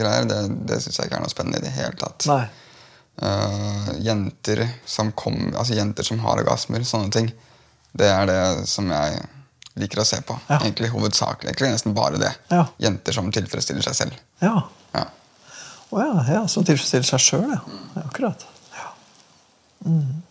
greier. 0.00 0.28
Det, 0.30 0.42
det 0.70 0.80
syns 0.84 1.00
jeg 1.00 1.10
ikke 1.10 1.20
er 1.20 1.24
noe 1.26 1.32
spennende 1.32 1.60
i 1.60 1.66
det 1.66 1.74
hele 1.76 1.98
tatt. 2.00 2.28
Eh, 3.16 3.88
jenter 3.98 4.68
som 4.84 5.12
kom, 5.12 5.54
altså 5.58 5.74
jenter 5.76 6.02
som 6.02 6.18
har 6.24 6.40
orgasmer, 6.40 6.84
sånne 6.84 7.12
ting. 7.12 7.28
Det 7.92 8.08
er 8.08 8.26
det 8.26 8.66
som 8.70 8.88
jeg 8.88 9.18
liker 9.78 10.00
å 10.00 10.06
se 10.08 10.20
på. 10.24 10.36
Ja. 10.48 10.58
Egentlig 10.62 10.90
hovedsakelig. 10.94 11.52
Egentlig 11.52 11.74
nesten 11.74 11.96
bare 11.96 12.20
det. 12.20 12.32
Ja. 12.52 12.64
Jenter 12.80 13.16
som 13.16 13.28
tilfredsstiller 13.32 13.84
seg 13.84 13.98
selv. 13.98 14.18
Ja. 14.40 14.56
Ja. 14.96 15.06
Oh, 15.92 16.00
ja, 16.00 16.24
ja, 16.32 16.42
Som 16.48 16.64
tilfredsstiller 16.64 17.08
seg 17.08 17.20
sjøl, 17.20 17.48
ja. 17.52 17.60
ja. 17.94 18.04
Akkurat. 18.06 18.46
Ja. 18.72 18.90
Mm. 19.84 20.22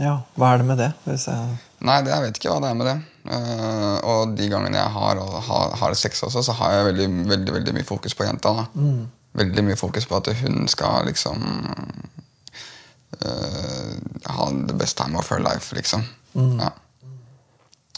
Ja. 0.00 0.14
Hva 0.34 0.52
er 0.52 0.62
det 0.62 0.68
med 0.68 0.80
det? 0.80 0.90
Jeg... 1.06 1.56
Nei, 1.84 1.98
det, 2.02 2.12
jeg 2.14 2.24
vet 2.24 2.38
ikke 2.40 2.54
hva 2.54 2.62
det 2.64 2.70
er 2.70 2.78
med 2.78 2.88
det. 2.90 2.96
Uh, 3.24 3.96
og 4.04 4.34
de 4.36 4.48
gangene 4.52 4.76
jeg 4.76 4.92
har, 4.96 5.20
har, 5.48 5.74
har 5.80 5.96
sex 5.96 6.22
også, 6.26 6.42
så 6.44 6.56
har 6.58 6.74
jeg 6.74 6.88
veldig, 6.90 7.08
veldig, 7.30 7.54
veldig 7.58 7.74
mye 7.78 7.88
fokus 7.88 8.16
på 8.16 8.26
jenta. 8.26 8.52
da. 8.58 8.64
Veldig 9.40 9.64
mye 9.66 9.78
fokus 9.78 10.06
på 10.10 10.18
at 10.18 10.30
hun 10.42 10.68
skal 10.70 11.08
liksom 11.08 11.44
uh, 13.24 13.92
ha 14.36 14.48
the 14.68 14.76
best 14.76 14.98
time 15.00 15.18
of 15.18 15.30
her 15.32 15.42
life, 15.44 15.74
liksom. 15.76 16.04
Ja. 16.34 16.72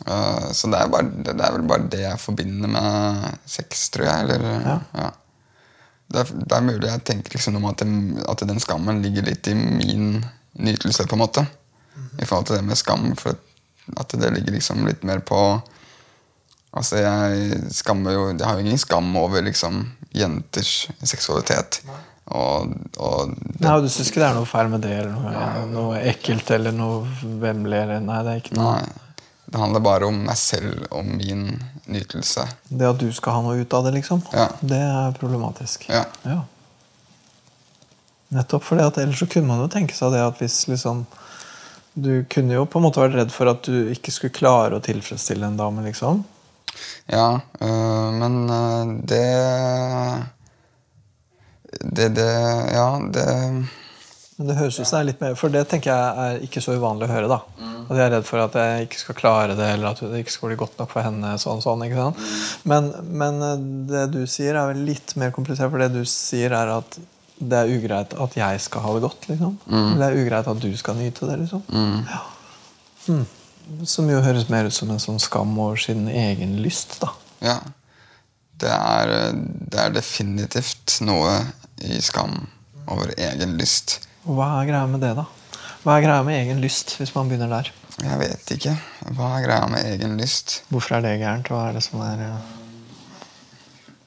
Uh, 0.07 0.53
så 0.53 0.69
det 0.69 0.79
er, 0.79 0.89
bare, 0.93 1.11
det 1.25 1.35
er 1.41 1.55
vel 1.57 1.69
bare 1.69 1.91
det 1.91 2.03
jeg 2.05 2.21
forbinder 2.23 2.71
med 2.71 3.39
sex, 3.49 3.89
tror 3.95 4.11
jeg. 4.11 4.29
Eller, 4.29 4.43
ja. 4.95 5.11
Det, 6.07 6.23
er, 6.23 6.33
det 6.39 6.55
er 6.55 6.67
mulig 6.67 6.91
jeg 6.91 7.05
tenker 7.09 7.35
liksom 7.35 7.57
om 7.59 7.71
at, 7.73 7.83
den, 7.83 8.19
at 8.29 8.43
den 8.47 8.61
skammen 8.63 9.03
ligger 9.03 9.27
litt 9.27 9.49
i 9.51 9.57
min 9.57 10.21
nytelse, 10.57 11.07
på 11.09 11.17
en 11.17 11.25
måte. 11.25 11.47
I 12.21 12.25
forhold 12.29 12.47
til 12.49 12.57
det 12.59 12.65
med 12.65 12.79
skam. 12.81 13.09
For 13.21 13.37
at 14.01 14.15
det 14.19 14.33
ligger 14.35 14.53
liksom 14.57 14.87
litt 14.89 15.03
mer 15.07 15.21
på 15.25 15.41
Altså, 16.77 16.99
jeg 17.01 17.61
skammer 17.73 18.13
jo 18.13 18.25
Jeg 18.35 18.43
har 18.45 18.59
jo 18.59 18.65
ingen 18.67 18.79
skam 18.83 19.07
over 19.17 19.41
liksom 19.47 19.79
jenters 20.13 20.89
seksualitet. 21.09 21.79
Og, 22.27 22.73
og 22.99 23.31
det, 23.39 23.63
Nei, 23.63 23.77
Du 23.81 23.89
syns 23.89 24.11
ikke 24.11 24.21
det 24.21 24.27
er 24.29 24.35
noe 24.37 24.49
feil 24.51 24.69
med 24.69 24.83
det? 24.85 24.91
eller 24.99 25.15
noe, 25.15 25.63
noe 25.73 26.01
ekkelt 26.11 26.51
eller 26.53 26.75
noe 26.77 27.07
vemmelig? 27.41 27.79
eller 27.87 28.03
Nei, 28.05 28.19
det 28.27 28.35
er 28.35 28.43
ikke 28.43 28.59
noe 28.59 28.75
nei, 28.75 28.91
det 29.47 29.61
handler 29.63 29.85
bare 29.87 30.09
om 30.11 30.19
meg 30.27 30.37
selv 30.37 30.89
og 30.91 31.07
min 31.07 31.47
nytelse. 31.87 32.45
Det 32.67 32.89
at 32.91 32.99
du 32.99 33.07
skal 33.15 33.39
ha 33.39 33.45
noe 33.47 33.61
ut 33.63 33.77
av 33.79 33.87
det, 33.87 33.93
liksom, 34.01 34.25
Ja. 34.35 34.49
det 34.61 34.81
er 34.83 35.15
problematisk. 35.21 35.87
Ja. 35.89 36.03
Ja. 36.27 36.41
Nettopp 38.35 38.65
fordi 38.67 38.83
at 38.83 38.99
ellers 38.99 39.21
så 39.23 39.29
kunne 39.31 39.47
man 39.53 39.63
jo 39.63 39.69
tenke 39.71 39.95
seg 39.95 40.11
det 40.17 40.25
at 40.27 40.41
hvis 40.43 40.65
liksom 40.69 41.05
Du 41.97 42.27
kunne 42.29 42.59
jo 42.59 42.67
på 42.69 42.77
en 42.77 42.85
måte 42.85 43.01
vært 43.01 43.17
redd 43.17 43.31
for 43.33 43.49
at 43.49 43.65
du 43.65 43.89
ikke 43.89 44.13
skulle 44.13 44.37
klare 44.37 44.77
å 44.77 44.85
tilfredsstille 44.85 45.49
en 45.49 45.57
dame, 45.57 45.85
liksom. 45.87 46.21
Ja, 47.09 47.41
øh, 47.65 48.09
men 48.21 48.51
øh, 48.51 48.91
det 49.09 49.25
Det, 51.81 52.09
det 52.09 52.27
Ja, 52.75 53.01
det 53.13 53.27
Men 54.37 54.49
det 54.51 54.57
høres 54.59 54.79
ut 54.81 54.87
som 54.87 54.99
det 54.99 55.01
er 55.01 55.09
litt 55.09 55.23
mer 55.25 55.35
For 55.41 55.49
det 55.49 55.63
tenker 55.71 55.95
jeg 55.95 56.27
er 56.27 56.45
ikke 56.45 56.61
så 56.61 56.77
uvanlig 56.77 57.09
å 57.09 57.15
høre. 57.15 57.33
da 57.33 57.41
At 57.89 57.97
jeg 57.97 58.05
er 58.05 58.15
redd 58.19 58.29
for 58.29 58.45
at 58.45 58.61
jeg 58.61 58.91
ikke 58.91 59.01
skal 59.01 59.21
klare 59.23 59.57
det, 59.57 59.73
eller 59.73 59.95
at 59.95 60.05
det 60.05 60.21
ikke 60.21 60.37
skal 60.37 60.53
bli 60.53 60.61
godt 60.61 60.79
nok 60.79 60.93
for 60.93 61.07
henne. 61.07 61.37
sånn, 61.41 61.65
sånn, 61.65 61.85
ikke 61.87 61.97
sant? 62.03 62.25
Men, 62.69 62.93
men 63.09 63.43
eh, 63.47 63.67
det 63.93 64.07
du 64.13 64.25
sier, 64.27 64.53
er 64.53 64.75
vel 64.75 64.85
litt 64.85 65.17
mer 65.17 65.33
komplisert. 65.33 65.71
For 65.71 65.81
det 65.81 65.95
du 65.95 66.03
sier, 66.05 66.53
er 66.53 66.77
at 66.77 66.99
det 67.39 67.59
er 67.59 67.73
ugreit 67.77 68.15
at 68.17 68.37
jeg 68.39 68.61
skal 68.65 68.81
ha 68.81 68.93
det 68.95 69.03
godt. 69.03 69.29
liksom 69.29 69.59
Mm. 69.67 69.97
det 69.99 70.07
er 70.07 70.17
ugreit 70.25 70.47
at 70.49 70.61
du 70.61 70.77
skal 70.77 70.97
nyte 70.97 71.27
det. 71.29 71.39
liksom 71.41 71.63
ja. 71.71 72.21
Mm. 73.09 73.27
Som 73.85 74.09
jo 74.11 74.21
høres 74.23 74.49
mer 74.49 74.65
ut 74.67 74.75
som 74.75 74.91
en 74.91 74.99
sånn 75.03 75.21
skam 75.21 75.59
over 75.59 75.77
sin 75.77 76.07
egen 76.09 76.57
lyst. 76.63 77.01
da 77.01 77.11
Ja. 77.43 77.59
Det 78.59 78.71
er, 78.73 79.33
det 79.37 79.79
er 79.81 79.91
definitivt 79.93 81.01
noe 81.05 81.35
i 81.85 82.01
skam 82.01 82.47
over 82.89 83.13
egen 83.19 83.59
lyst. 83.59 83.99
Hva 84.25 84.63
er 84.63 84.71
greia 84.71 84.87
med 84.89 85.01
det, 85.05 85.15
da? 85.19 85.27
Hva 85.85 85.99
er 85.99 86.07
greia 86.07 86.23
med 86.25 86.39
egen 86.41 86.63
lyst, 86.65 86.97
hvis 86.99 87.13
man 87.15 87.29
begynner 87.29 87.49
der? 87.53 87.69
Jeg 88.03 88.19
vet 88.19 88.51
ikke. 88.57 88.73
Hva 89.17 89.29
er 89.37 89.45
greia 89.45 89.67
med 89.69 89.85
egen 89.93 90.17
lyst? 90.19 90.63
Hvorfor 90.73 90.97
er 90.97 91.05
det 91.05 91.19
gærent? 91.21 91.49
Hva 91.53 91.69
er 91.69 91.77
det 91.77 91.83
som 91.85 92.01
er 92.01 92.23
eh, 92.25 92.56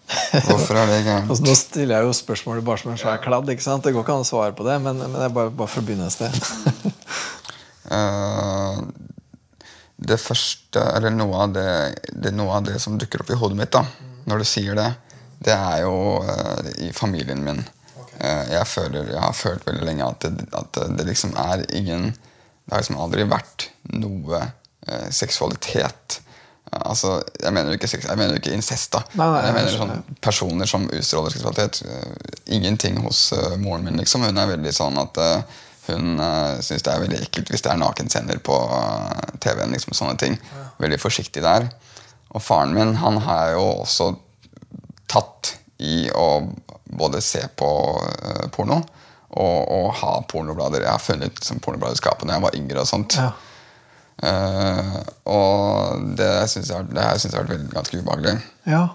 Hvorfor 0.47 0.77
er 0.77 0.87
det 0.89 1.03
gærent? 1.05 1.29
Altså, 1.29 1.43
nå 1.45 1.55
stiller 1.57 1.99
jeg 1.99 2.07
jo 2.07 2.13
spørsmålet 2.17 2.65
bare 2.65 2.81
som 2.81 2.91
en 2.93 2.99
svær 2.99 3.19
kladd. 3.21 3.49
ikke 3.53 3.65
sant? 3.65 3.85
Det 3.85 3.93
går 3.93 4.05
ikke 4.05 4.15
an 4.17 4.25
å 4.25 4.29
svare 4.29 4.55
på 4.57 4.65
det, 4.65 4.77
men, 4.81 5.01
men 5.03 5.17
det 5.17 5.27
er 5.27 5.35
bare, 5.35 5.53
bare 5.53 5.69
for 5.69 5.83
å 5.83 5.85
begynne 5.85 6.07
et 6.09 6.15
sted. 6.15 6.33
uh, 7.93 8.79
det 10.09 10.19
første, 10.21 10.85
eller 10.97 11.13
noe 11.13 11.43
av 11.45 11.53
det, 11.57 11.67
det, 12.09 12.33
noe 12.37 12.57
av 12.57 12.69
det 12.69 12.79
som 12.81 12.97
dukker 12.99 13.23
opp 13.23 13.33
i 13.35 13.37
hodet 13.39 13.59
mitt 13.59 13.73
da, 13.75 13.83
når 14.29 14.41
du 14.41 14.49
sier 14.49 14.79
det, 14.79 14.87
det 15.45 15.53
er 15.55 15.83
jo 15.85 15.93
uh, 16.25 16.71
i 16.81 16.89
familien 16.95 17.43
min. 17.45 17.61
Eh, 18.19 18.49
jeg, 18.51 18.65
føler, 18.67 19.13
jeg 19.13 19.21
har 19.23 19.35
følt 19.37 19.63
veldig 19.63 19.85
lenge 19.87 20.07
at 20.09 20.25
det, 20.25 20.49
at 20.57 20.79
det 20.97 21.05
liksom 21.07 21.37
er 21.39 21.61
ingen 21.71 22.09
Det 22.11 22.73
har 22.73 22.81
liksom 22.81 22.97
aldri 22.99 23.23
vært 23.23 23.69
noe 23.95 24.41
seksualitet. 25.15 26.19
Altså, 26.71 27.15
Jeg 27.41 27.53
mener 27.53 27.71
jo 27.73 27.77
ikke, 27.79 27.87
sex- 27.89 28.05
jeg 28.05 28.17
mener 28.17 28.35
jo 28.35 28.41
ikke 28.43 28.53
incest, 28.53 28.91
da. 28.93 28.99
Nei, 29.17 29.25
nei, 29.31 29.39
jeg 29.47 29.53
mener 29.55 29.73
sånn 29.73 30.03
personer 30.21 30.69
som 30.69 30.85
utstråler 30.93 31.33
seksualitet. 31.33 31.81
Eh, 31.85 32.53
Ingenting 32.57 32.99
hos 33.01 33.31
uh, 33.33 33.55
moren 33.57 33.83
min, 33.87 33.97
liksom. 33.97 34.21
Hun 34.27 34.37
er 34.37 34.51
veldig 34.51 34.73
sånn 34.77 34.97
at 35.01 35.17
uh, 35.17 35.41
hun 35.89 36.19
uh, 36.21 36.59
syns 36.61 36.85
det 36.85 36.93
er 36.93 37.01
veldig 37.01 37.21
ekkelt 37.25 37.49
hvis 37.49 37.65
det 37.65 37.71
er 37.73 37.81
nakensender 37.81 38.37
på 38.45 38.53
uh, 38.69 39.09
TV-en. 39.41 39.73
liksom 39.73 39.97
sånne 39.97 40.17
ting. 40.21 40.37
Veldig 40.79 40.99
forsiktig 41.01 41.41
der. 41.45 41.69
Og 42.29 42.41
faren 42.45 42.75
min 42.77 42.93
han 43.01 43.17
har 43.25 43.55
jo 43.55 43.65
også 43.81 44.11
tatt 45.09 45.55
i 45.81 46.09
å 46.13 46.27
både 46.89 47.21
se 47.21 47.41
på 47.57 47.67
porno 48.53 48.79
og, 49.29 49.59
og 49.69 49.91
ha 50.01 50.13
pornoblader. 50.29 50.85
Jeg 50.85 50.91
har 50.93 51.01
funnet 51.01 51.35
liksom, 51.37 51.59
pornoblader 51.65 51.97
i 51.97 52.01
skapet 52.01 52.27
da 52.29 52.37
jeg 52.37 52.45
var 52.45 52.57
yngre. 52.57 52.81
og 52.85 52.89
sånt. 52.89 53.17
Ja. 53.17 53.31
Eh, 54.23 54.95
og 55.31 56.01
det 56.19 56.31
syns 56.51 56.69
jeg, 56.73 56.87
det 56.91 57.03
her 57.05 57.17
synes 57.21 57.33
jeg 57.35 57.39
har 57.43 57.47
vært 57.53 57.69
ganske 57.75 58.01
ubehagelig. 58.01 58.39
ja. 58.69 58.87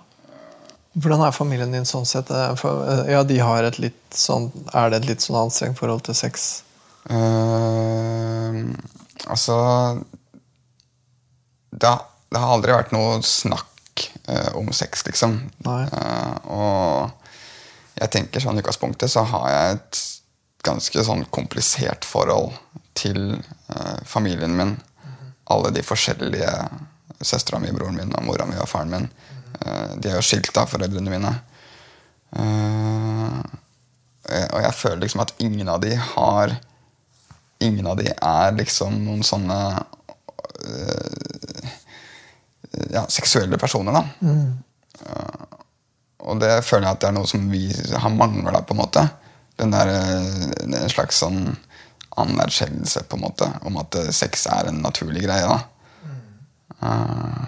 Hvordan 0.95 1.25
er 1.27 1.33
familien 1.35 1.73
din 1.75 1.83
sånn 1.89 2.05
sett? 2.07 2.29
Eh, 2.31 2.53
eh, 2.71 3.01
ja, 3.11 3.25
de 3.27 3.39
har 3.43 3.67
et 3.67 3.81
litt 3.83 4.15
sånn 4.15 4.45
Er 4.71 4.93
det 4.93 5.01
et 5.01 5.09
litt 5.09 5.25
sånn 5.25 5.41
anstrengt 5.41 5.81
forhold 5.81 6.05
til 6.07 6.15
sex? 6.15 6.45
Uh, 7.11 8.71
altså 9.27 9.57
det, 11.75 11.87
har- 11.89 12.05
det 12.31 12.39
har 12.39 12.53
aldri 12.55 12.77
vært 12.77 12.95
noe 12.95 13.19
snakk 13.27 14.05
uh, 14.31 14.55
om 14.61 14.71
sex, 14.73 15.03
liksom. 15.09 15.35
Og 15.67 17.11
jeg 17.99 18.11
tenker 18.15 18.43
sånn 18.47 18.59
i 18.59 18.63
utgangspunktet 18.63 19.11
så 19.11 19.25
har 19.35 19.51
jeg 19.51 19.77
et 19.81 20.01
ganske 20.65 21.05
sånn 21.11 21.27
komplisert 21.35 22.07
forhold 22.09 22.55
til 22.97 23.35
familien 24.09 24.55
min. 24.57 24.77
Alle 25.53 25.73
de 25.75 25.83
forskjellige 25.85 26.51
Søstera 27.25 27.61
mi, 27.63 27.71
broren 27.73 27.97
min, 27.97 28.13
og 28.17 28.25
mora 28.27 28.47
mi 28.49 28.57
og 28.61 28.69
faren 28.69 28.91
min. 28.93 29.09
Eh, 29.61 29.95
de 29.97 30.11
er 30.11 30.19
jo 30.19 30.25
skilt, 30.25 30.57
av 30.61 30.69
foreldrene 30.69 31.13
mine. 31.13 31.33
Eh, 32.35 33.41
og 34.51 34.61
jeg 34.65 34.75
føler 34.77 35.03
liksom 35.05 35.23
at 35.23 35.35
ingen 35.45 35.69
av 35.71 35.83
de 35.85 35.93
har 35.95 36.57
Ingen 37.63 37.87
av 37.87 37.97
de 37.97 38.09
er 38.11 38.57
liksom 38.59 38.97
noen 39.07 39.23
sånne 39.25 39.57
øh, 40.67 41.69
ja, 42.93 43.05
seksuelle 43.09 43.57
personer, 43.63 43.95
da. 43.95 44.03
Uh, 45.05 45.61
og 46.29 46.43
det 46.43 46.51
føler 46.67 46.89
jeg 46.89 46.97
at 46.97 47.01
det 47.05 47.09
er 47.09 47.17
noe 47.17 47.31
som 47.31 47.47
vi 47.49 47.69
har 47.71 48.13
mangla, 48.13 48.61
på 48.67 48.75
en 48.75 48.81
måte. 48.83 49.07
Den 49.61 49.73
der, 49.73 49.93
en 50.67 50.77
slags 50.93 51.23
sånn 51.23 51.55
anerkjennelse, 52.21 53.05
på 53.09 53.17
en 53.17 53.25
måte, 53.27 53.49
om 53.67 53.77
at 53.83 53.97
øh, 54.01 54.11
sex 54.15 54.47
er 54.51 54.71
en 54.71 54.83
naturlig 54.85 55.25
greie. 55.27 55.47
da. 55.49 55.61
Uh, 56.85 57.45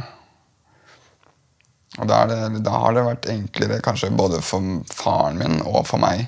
og 1.97 2.09
da, 2.09 2.23
det, 2.29 2.63
da 2.65 2.73
har 2.77 2.95
det 2.97 3.05
vært 3.07 3.29
enklere 3.33 3.81
kanskje 3.85 4.13
både 4.17 4.43
for 4.45 4.83
faren 4.93 5.39
min 5.41 5.61
og 5.65 5.87
for 5.89 6.01
meg 6.01 6.27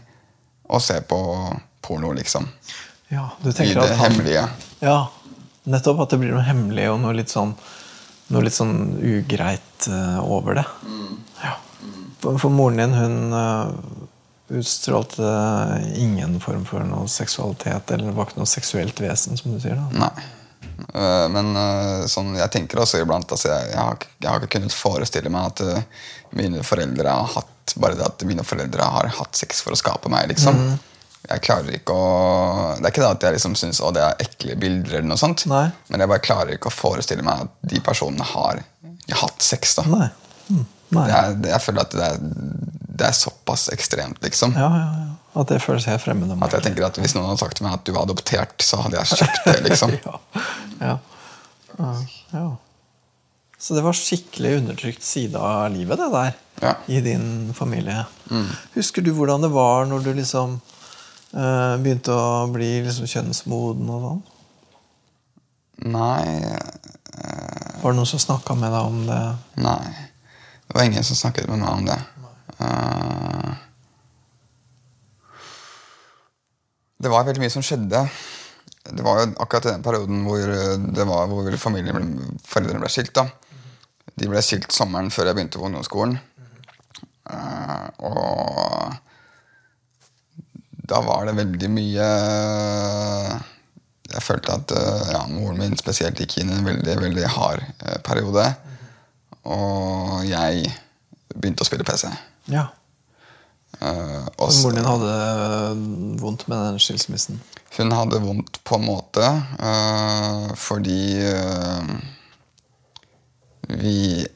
å 0.68 0.80
se 0.80 0.96
på 1.04 1.18
porno, 1.84 2.12
liksom. 2.16 2.48
Ja, 3.12 3.30
du 3.40 3.50
I 3.50 3.56
tenker 3.56 3.80
det 3.80 3.86
at 3.88 3.96
han, 4.00 4.12
hemmelige. 4.12 4.44
Ja, 4.84 4.98
nettopp 5.68 6.04
at 6.04 6.12
det 6.12 6.20
blir 6.22 6.34
noe 6.34 6.44
hemmelig 6.44 6.88
og 6.92 7.00
noe 7.04 7.14
litt 7.16 7.32
sånn, 7.32 7.54
noe 8.32 8.44
litt 8.44 8.56
sånn 8.56 8.98
ugreit 9.00 9.88
uh, 9.92 10.20
over 10.24 10.60
det. 10.60 10.66
Ja. 11.44 11.56
For, 12.18 12.40
for 12.40 12.52
moren 12.52 12.80
din, 12.80 12.96
hun 12.98 13.34
eh, 13.38 13.68
utstrålte 14.48 15.28
ingen 15.96 16.40
form 16.40 16.64
for 16.68 16.84
noe 16.86 17.08
seksualitet, 17.08 17.90
eller 17.90 18.10
det 18.10 18.16
var 18.16 18.28
ikke 18.28 18.40
noe 18.40 18.48
seksuelt 18.50 19.00
vesen, 19.00 19.36
som 19.36 19.54
du 19.54 19.60
sier. 19.60 19.76
da. 19.76 20.06
Nei. 20.06 20.26
Eh, 20.94 21.28
Men 21.28 21.52
eh, 21.56 22.06
sånn, 22.10 22.34
jeg 22.38 22.50
tenker 22.54 22.80
også 22.82 23.02
iblant 23.02 23.30
altså, 23.34 23.50
jeg, 23.52 23.70
jeg, 23.72 23.78
har, 23.82 24.04
jeg 24.18 24.30
har 24.30 24.42
ikke 24.42 24.58
kunnet 24.58 24.74
forestille 24.74 25.30
meg 25.32 25.50
at 25.52 25.62
uh, 25.66 26.04
mine 26.38 26.62
foreldre 26.66 27.14
har 27.14 27.32
hatt 27.36 27.74
Bare 27.76 27.98
det 27.98 28.06
at 28.06 28.22
mine 28.24 28.40
foreldre 28.48 28.80
har 28.80 29.10
hatt 29.12 29.36
sex 29.36 29.58
for 29.60 29.74
å 29.74 29.76
skape 29.76 30.08
meg, 30.08 30.30
liksom. 30.30 30.56
Jeg 31.28 31.42
klarer 31.44 31.74
ikke 31.76 31.92
å 31.92 32.06
Det 32.78 32.86
er 32.86 32.94
ikke 32.94 33.02
det 33.02 33.10
at 33.10 33.26
jeg 33.26 33.36
liksom 33.36 33.56
syns 33.60 33.82
det 33.92 34.04
er 34.06 34.22
ekle 34.24 34.56
bilder, 34.56 34.94
eller 34.96 35.10
noe 35.10 35.20
sånt 35.20 35.44
Nei. 35.50 35.66
men 35.92 36.00
jeg 36.00 36.08
bare 36.14 36.24
klarer 36.24 36.54
ikke 36.54 36.70
å 36.70 36.72
forestille 36.72 37.26
meg 37.26 37.44
at 37.44 37.68
de 37.74 37.82
personene 37.84 38.24
har 38.24 38.62
hatt 39.20 39.44
sex. 39.44 39.74
da 39.76 39.84
Nei. 39.90 40.08
Mm. 40.48 40.64
Er, 40.96 41.34
det, 41.36 41.50
Jeg 41.52 41.60
føler 41.64 41.84
at 41.84 41.94
det 41.94 42.06
er, 42.06 42.20
det 42.98 43.08
er 43.10 43.16
såpass 43.16 43.68
ekstremt, 43.74 44.22
liksom. 44.24 44.54
Ja, 44.56 44.68
ja, 44.72 44.88
ja. 45.04 45.08
At 45.38 45.50
det 45.52 45.60
føles 45.62 45.86
helt 45.86 46.02
fremmed. 46.02 46.32
At 46.42 46.56
jeg 46.56 46.64
tenker 46.64 46.88
at 46.88 46.96
Hvis 46.98 47.14
noen 47.14 47.28
hadde 47.28 47.42
sagt 47.42 47.58
til 47.60 47.66
meg 47.68 47.76
at 47.76 47.84
du 47.86 47.92
var 47.94 48.08
adoptert, 48.08 48.56
så 48.64 48.80
hadde 48.82 48.98
jeg 48.98 49.20
kjøpt 49.20 49.44
det. 49.46 49.58
liksom 49.68 49.92
ja. 49.98 50.16
Ja. 50.80 50.96
Ja. 52.32 52.46
Så 53.58 53.74
det 53.74 53.82
var 53.82 53.96
skikkelig 53.98 54.56
undertrykt 54.60 55.02
side 55.02 55.38
av 55.38 55.68
livet, 55.74 55.98
det 55.98 56.08
der. 56.14 56.32
Ja. 56.62 56.74
I 56.86 57.00
din 57.04 57.54
familie. 57.54 58.04
Husker 58.74 59.02
du 59.02 59.12
hvordan 59.14 59.42
det 59.44 59.52
var 59.54 59.86
når 59.86 60.02
du 60.06 60.12
liksom 60.14 60.56
eh, 61.34 61.74
begynte 61.82 62.14
å 62.14 62.46
bli 62.54 62.70
liksom 62.86 63.10
kjønnsmoden 63.10 63.90
og 63.94 64.04
sånn? 64.06 64.20
Nei 65.78 66.26
Var 67.78 67.84
det 67.84 67.94
noen 67.94 68.08
som 68.10 68.18
snakka 68.18 68.56
med 68.58 68.72
deg 68.74 68.88
om 68.90 69.02
det? 69.06 69.20
Nei. 69.62 70.07
Det 70.68 70.76
var 70.76 70.84
ingen 70.84 71.04
som 71.04 71.16
snakket 71.16 71.48
med 71.48 71.62
meg 71.62 71.72
om 71.72 71.88
det. 71.88 71.98
Uh, 72.58 73.54
det 76.98 77.12
var 77.12 77.26
veldig 77.26 77.42
mye 77.42 77.54
som 77.54 77.64
skjedde. 77.64 78.04
Det 78.88 79.04
var 79.04 79.20
jo 79.22 79.32
akkurat 79.40 79.68
den 79.70 79.84
perioden 79.84 80.22
hvor, 80.24 80.40
eh, 80.40 80.78
det 80.96 81.04
var, 81.06 81.28
hvor 81.28 81.56
familien 81.60 82.38
foreldrene 82.44 82.80
ble 82.82 82.88
skilt. 82.92 83.12
da. 83.14 83.28
De 84.18 84.28
ble 84.30 84.40
skilt 84.42 84.72
sommeren 84.74 85.12
før 85.12 85.28
jeg 85.28 85.36
begynte 85.36 85.60
på 85.60 85.68
ungdomsskolen. 85.68 86.16
Uh, 87.28 87.86
og 88.08 88.96
da 90.88 91.00
var 91.04 91.26
det 91.28 91.36
veldig 91.36 91.68
mye 91.68 92.06
Jeg 94.08 94.24
følte 94.24 94.54
at 94.56 94.72
eh, 94.72 95.10
ja, 95.12 95.20
moren 95.28 95.58
min 95.60 95.76
spesielt 95.76 96.16
gikk 96.22 96.38
inn 96.40 96.48
i 96.48 96.56
en 96.56 96.64
veldig 96.64 96.94
veldig 97.02 97.26
hard 97.34 97.60
eh, 97.60 97.98
periode. 98.06 98.46
Og 99.48 100.26
jeg 100.28 100.68
begynte 101.34 101.64
å 101.64 101.68
spille 101.68 101.86
PC. 101.86 102.10
Ja. 102.52 102.68
Uh, 103.78 104.24
og 104.40 104.48
Og 104.48 104.54
moren 104.62 104.78
din 104.80 104.86
hadde 104.88 105.10
eh, 105.14 105.80
vondt 106.22 106.46
med 106.48 106.58
den 106.64 106.78
skilsmissen? 106.82 107.36
Hun 107.76 107.92
hadde 107.94 108.18
vondt 108.24 108.58
på 108.66 108.78
en 108.78 108.86
måte 108.88 109.28
uh, 109.60 110.48
fordi 110.58 111.20
uh, 111.28 111.92
vi 113.68 114.26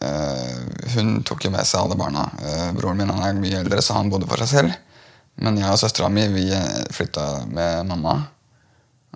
eh, 0.00 0.90
Hun 0.96 1.22
tok 1.22 1.44
jo 1.46 1.50
med 1.54 1.62
seg 1.66 1.84
alle 1.84 1.96
barna. 1.96 2.24
Eh, 2.42 2.72
broren 2.74 2.98
min 2.98 3.10
han 3.14 3.22
er 3.22 3.38
mye 3.38 3.60
eldre, 3.62 3.78
så 3.82 3.94
han 3.94 4.10
bodde 4.10 4.26
for 4.26 4.42
seg 4.42 4.50
selv. 4.50 4.74
Men 5.38 5.58
jeg 5.58 5.70
og 5.70 5.78
søstera 5.80 6.10
mi 6.12 6.26
vi 6.34 6.48
flytta 6.94 7.46
med 7.46 7.86
mamma. 7.86 8.16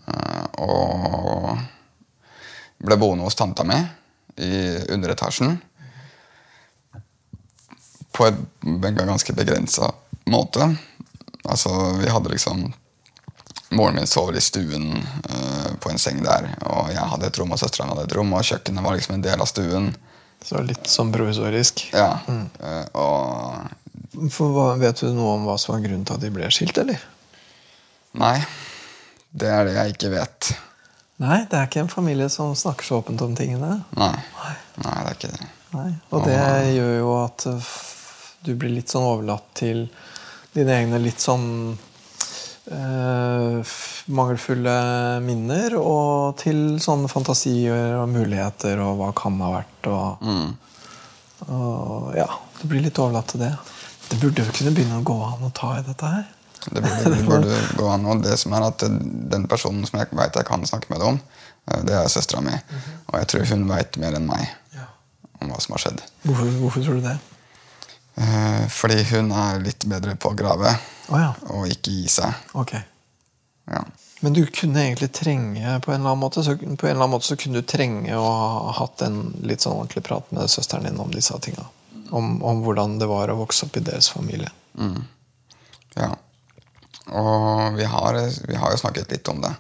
eh, 0.07 0.47
og 0.63 1.59
ble 2.79 2.97
boende 2.97 3.27
hos 3.27 3.35
tanta 3.35 3.67
mi 3.67 3.81
i 4.39 4.79
underetasjen. 4.95 5.59
På 8.17 8.27
et, 8.27 8.39
en 8.65 9.01
ganske 9.01 9.35
begrensa 9.37 9.93
måte. 10.27 10.71
Altså, 11.45 11.73
vi 12.01 12.11
hadde 12.11 12.33
liksom 12.35 12.69
Moren 13.71 13.95
min 13.95 14.07
sover 14.07 14.37
i 14.37 14.41
stuen 14.41 14.93
uh, 15.31 15.75
på 15.81 15.91
en 15.91 15.99
seng 16.01 16.23
der, 16.25 16.47
og 16.65 16.89
jeg 16.89 17.05
hadde 17.05 17.29
et 17.29 17.39
rom, 17.39 17.51
og 17.53 17.61
søstera 17.61 17.91
hadde 17.91 18.07
et 18.07 18.15
rom, 18.17 18.31
og 18.33 18.47
kjøkkenet 18.49 18.85
var 18.85 18.97
liksom 18.97 19.19
en 19.19 19.25
del 19.27 19.45
av 19.45 19.51
stuen. 19.51 19.91
Så 20.45 20.63
litt 20.65 20.89
sånn 20.89 21.11
provisorisk. 21.13 21.89
Ja, 21.93 22.21
eh, 22.29 22.85
og 22.97 24.31
For 24.33 24.55
hva, 24.55 24.69
Vet 24.81 25.03
du 25.03 25.11
noe 25.13 25.35
om 25.35 25.45
hva 25.49 25.59
som 25.61 25.75
var 25.75 25.83
grunnen 25.85 26.07
til 26.09 26.17
at 26.17 26.25
de 26.25 26.31
ble 26.33 26.49
skilt, 26.55 26.79
eller? 26.81 27.03
Nei, 28.19 28.39
det 29.37 29.51
er 29.53 29.69
det 29.69 29.75
jeg 29.77 29.97
ikke 29.97 30.13
vet. 30.15 30.53
Nei, 31.19 31.41
det 31.51 31.59
er 31.59 31.67
ikke 31.67 31.81
en 31.83 31.91
familie 31.91 32.29
som 32.31 32.53
snakker 32.55 32.87
så 32.87 33.01
åpent 33.03 33.23
om 33.27 33.33
tingene. 33.39 33.81
Nei, 33.99 34.13
Nei 34.85 34.95
det 35.03 35.09
er 35.11 35.17
ikke 35.17 35.33
det. 35.35 35.49
Nei. 35.75 35.89
Og 36.15 36.25
det 36.25 36.39
gjør 36.77 36.93
jo 37.01 37.09
at 37.25 37.47
uh, 37.51 37.73
du 38.47 38.53
blir 38.55 38.71
litt 38.77 38.93
sånn 38.93 39.05
overlatt 39.09 39.49
til 39.59 39.89
dine 40.55 40.77
egne 40.79 41.01
litt 41.03 41.21
sånn 41.21 41.49
eh, 42.73 43.75
mangelfulle 44.15 44.77
minner, 45.25 45.77
og 45.79 46.39
til 46.41 46.79
sånne 46.83 47.11
fantasier 47.13 47.99
og 48.01 48.09
muligheter 48.13 48.81
og 48.85 48.97
hva 49.01 49.11
kan 49.17 49.39
ha 49.45 49.51
vært. 49.59 49.91
Og, 49.93 50.25
Mm. 50.25 50.57
og 51.49 52.17
ja, 52.17 52.29
Det 52.59 52.67
blir 52.69 52.83
litt 52.83 52.99
overlatt 52.99 53.29
til 53.31 53.41
det. 53.45 53.53
Det 54.09 54.19
burde 54.19 54.43
jo 54.43 54.51
kunne 54.57 54.73
begynne 54.75 54.99
å 54.99 55.05
gå 55.07 55.15
an 55.23 55.45
å 55.47 55.53
ta 55.55 55.77
i 55.79 55.83
dette 55.87 56.09
her. 56.11 56.25
Det 56.67 56.83
burde, 56.83 57.23
burde 57.31 57.59
gå 57.79 57.89
an. 57.93 58.07
Og 58.11 58.23
det 58.25 58.37
som 58.41 58.55
er 58.57 58.69
at 58.69 58.85
den 58.89 59.47
personen 59.51 59.87
som 59.89 60.01
jeg 60.01 60.11
vet 60.13 60.41
jeg 60.41 60.49
kan 60.49 60.67
snakke 60.69 60.91
med 60.93 61.03
det 61.03 61.13
om, 61.15 61.21
eh, 61.71 61.83
det 61.89 61.99
er 61.99 62.13
søstera 62.13 62.43
mi. 62.45 62.55
Og 63.09 63.19
jeg 63.21 63.31
tror 63.33 63.51
hun 63.53 63.69
veit 63.71 64.01
mer 64.03 64.19
enn 64.19 64.29
meg 64.29 64.49
om 65.39 65.51
hva 65.53 65.61
som 65.63 65.77
har 65.77 65.85
skjedd. 65.85 66.03
Hvorfor, 66.25 66.55
hvorfor 66.59 66.85
tror 66.85 66.99
du 66.99 67.05
det? 67.07 67.17
Eh, 68.19 68.67
fordi 68.69 69.03
hun 69.13 69.31
er 69.33 69.61
litt 69.63 69.87
bedre 69.87 70.17
på 70.19 70.33
å 70.33 70.39
grave 70.39 70.73
oh, 70.75 71.19
ja. 71.21 71.33
og 71.55 71.71
ikke 71.71 71.95
gi 71.95 72.09
seg. 72.11 72.47
Ok. 72.59 72.75
Ja. 73.71 73.85
Men 74.25 74.35
du 74.35 74.43
kunne 74.51 74.83
egentlig 74.83 75.13
trenge 75.15 75.77
på 75.85 75.93
en 75.93 76.01
eller 76.01 76.17
annen 76.17 76.25
måte 76.25 76.43
så, 76.43 76.57
på 76.59 76.65
en 76.67 76.77
eller 76.81 77.05
annen 77.05 77.15
måte 77.15 77.29
så 77.29 77.37
kunne 77.39 77.61
du 77.61 77.69
trenge 77.69 78.17
å 78.19 78.25
ha 78.27 78.73
hatt 78.81 79.05
en 79.07 79.21
litt 79.47 79.63
sånn 79.63 79.77
ordentlig 79.77 80.03
prat 80.09 80.33
med 80.35 80.51
søsteren 80.51 80.89
din 80.89 80.99
om 80.99 81.13
disse 81.15 81.37
tinga. 81.45 81.69
Om, 82.11 82.41
om 82.43 82.65
hvordan 82.65 82.97
det 82.99 83.07
var 83.07 83.31
å 83.31 83.39
vokse 83.39 83.69
opp 83.69 83.77
i 83.79 83.85
deres 83.85 84.09
familie. 84.11 84.51
ja. 85.95 86.15
Og 87.09 87.77
vi 87.77 87.85
har, 87.89 88.19
vi 88.49 88.57
har 88.59 88.73
jo 88.73 88.81
snakket 88.81 89.13
litt 89.13 89.29
om 89.33 89.41
det, 89.41 89.55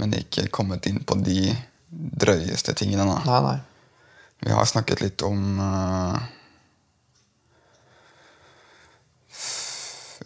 men 0.00 0.14
ikke 0.16 0.48
kommet 0.52 0.86
inn 0.88 1.02
på 1.04 1.18
de 1.20 1.50
drøyeste 1.90 2.74
tingene. 2.78 3.04
da. 3.04 3.18
Nei, 3.26 3.40
nei. 3.44 3.58
Vi 4.40 4.52
har 4.52 4.64
snakket 4.64 5.02
litt 5.04 5.22
om 5.22 5.58
uh, 5.60 6.16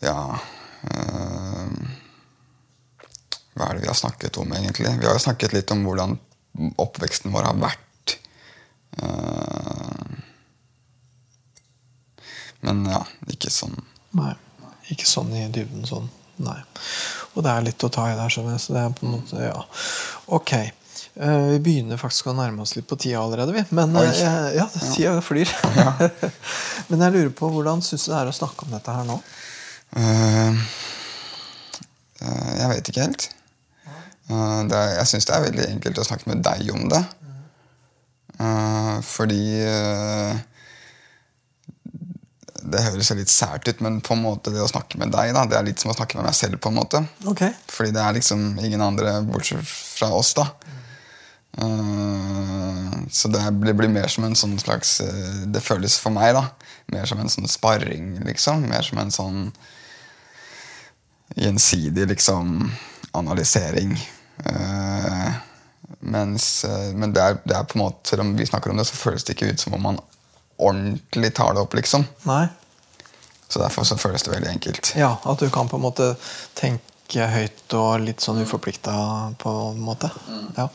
Ja 0.04 0.18
uh, 0.38 1.72
Hva 3.54 3.66
er 3.66 3.74
det 3.74 3.82
vi 3.82 3.90
har 3.90 3.98
snakket 3.98 4.38
om, 4.38 4.54
egentlig? 4.54 4.92
Vi 5.00 5.08
har 5.08 5.16
jo 5.16 5.24
snakket 5.24 5.56
litt 5.56 5.74
om 5.74 5.82
hvordan 5.86 6.14
oppveksten 6.78 7.34
vår 7.34 7.48
har 7.48 7.58
vært. 7.58 8.14
Uh, 9.02 10.14
men 12.64 12.84
ja, 12.86 13.02
ikke 13.34 13.50
sånn 13.50 13.74
Nei. 14.14 14.30
Ikke 14.92 15.08
sånn 15.08 15.32
i 15.34 15.48
dybden 15.50 15.82
sånn. 15.88 16.06
Nei. 16.42 16.56
Og 17.34 17.44
det 17.44 17.52
er 17.52 17.66
litt 17.66 17.84
å 17.86 17.90
ta 17.92 18.08
i 18.10 18.16
der, 18.18 18.32
skjønner 18.32 18.56
jeg. 18.56 18.64
Så 18.64 18.74
det 18.76 18.82
er 18.82 18.96
på 18.96 19.06
en 19.06 19.14
måte, 19.16 19.42
ja. 19.42 19.60
Ok. 20.34 20.52
Eh, 20.56 21.44
vi 21.54 21.60
begynner 21.62 22.00
faktisk 22.00 22.30
å 22.30 22.36
nærme 22.36 22.64
oss 22.64 22.74
litt 22.78 22.88
på 22.90 22.98
tida 23.00 23.22
allerede, 23.22 23.54
vi. 23.54 23.64
Men 23.76 23.94
Oi. 24.00 24.06
eh, 24.10 24.48
ja, 24.58 24.68
tida 24.94 25.18
flyr. 25.24 25.50
Men 26.90 27.06
jeg 27.06 27.16
lurer 27.16 27.34
på 27.38 27.50
hvordan 27.54 27.84
syns 27.86 28.08
du 28.08 28.12
det 28.12 28.20
er 28.22 28.32
å 28.32 28.36
snakke 28.36 28.66
om 28.66 28.74
dette 28.74 28.94
her 28.94 29.06
nå? 29.08 29.20
Uh, 29.94 30.56
uh, 32.18 32.52
jeg 32.58 32.70
vet 32.72 32.88
ikke 32.90 33.04
helt. 33.04 33.28
Uh, 34.26 34.64
er, 34.64 34.96
jeg 34.98 35.10
syns 35.12 35.28
det 35.28 35.36
er 35.36 35.44
veldig 35.44 35.68
enkelt 35.76 36.00
å 36.02 36.06
snakke 36.08 36.32
med 36.32 36.42
deg 36.42 36.72
om 36.74 36.88
det. 36.90 37.04
Eh, 38.38 39.00
fordi 39.00 39.62
Det 42.74 42.82
høres 42.84 43.12
litt 43.14 43.32
sært 43.32 43.68
ut, 43.70 43.82
men 43.84 44.00
på 44.04 44.16
en 44.16 44.24
måte 44.24 44.52
det 44.54 44.62
å 44.62 44.70
snakke 44.70 44.98
med 45.00 45.14
deg 45.14 45.32
da, 45.36 45.46
det 45.48 45.58
er 45.58 45.66
litt 45.66 45.82
som 45.82 45.92
å 45.92 45.96
snakke 45.96 46.18
med 46.18 46.28
meg 46.28 46.36
selv. 46.36 46.60
på 46.60 46.72
en 46.72 46.80
måte 46.80 47.04
Okay. 47.30 47.54
Fordi 47.70 47.94
det 47.94 48.02
er 48.02 48.16
liksom 48.18 48.58
ingen 48.62 48.82
andre 48.82 49.20
bortsett 49.26 49.66
fra 49.68 50.12
oss. 50.14 50.34
da 50.34 50.50
Uh, 51.54 53.06
Så 53.10 53.28
det 53.28 53.38
blir, 53.52 53.74
blir 53.78 53.88
mer 53.88 54.08
som 54.10 54.24
en 54.26 54.34
sånn 54.34 54.56
slags 54.58 54.96
eh, 55.04 55.44
Det 55.46 55.60
føles 55.62 55.94
for 56.02 56.10
meg 56.10 56.32
da 56.34 56.48
mer 56.90 57.06
som 57.06 57.20
en 57.22 57.30
sånn 57.30 57.46
sparring, 57.48 58.18
liksom. 58.26 58.66
Mer 58.68 58.82
som 58.84 58.98
en 59.00 59.12
sånn 59.14 59.38
gjensidig 61.40 62.04
liksom 62.10 62.58
analysering. 63.16 63.94
Uh, 64.44 65.30
mens, 66.04 66.66
men 66.92 67.14
det 67.16 67.22
er, 67.24 67.38
det 67.48 67.56
er 67.56 67.64
på 67.70 67.78
en 67.78 67.84
måte, 67.86 68.10
selv 68.10 68.26
om 68.26 68.34
vi 68.36 68.44
snakker 68.44 68.74
om 68.74 68.76
det, 68.76 68.84
så 68.90 68.98
føles 69.00 69.24
det 69.24 69.38
ikke 69.38 69.54
ut 69.54 69.64
som 69.64 69.78
om 69.78 69.88
man 69.88 70.02
ordentlig 70.60 71.32
tar 71.38 71.56
det 71.56 71.64
opp, 71.64 71.78
liksom. 71.78 72.04
Nei. 72.28 72.44
Så 73.54 73.60
derfor 73.62 73.84
så 73.86 73.94
føles 73.96 74.22
det 74.26 74.32
veldig 74.32 74.48
enkelt. 74.50 74.88
Ja, 74.98 75.12
at 75.22 75.38
du 75.38 75.46
kan 75.50 75.68
på 75.70 75.78
en 75.78 75.84
måte 75.84 76.08
tenke 76.58 77.28
høyt 77.30 77.74
og 77.78 78.02
litt 78.02 78.24
sånn 78.24 78.40
uforplikta 78.42 78.94
på 79.38 79.52
en 79.68 79.78
måte. 79.84 80.10
Ja. 80.56 80.66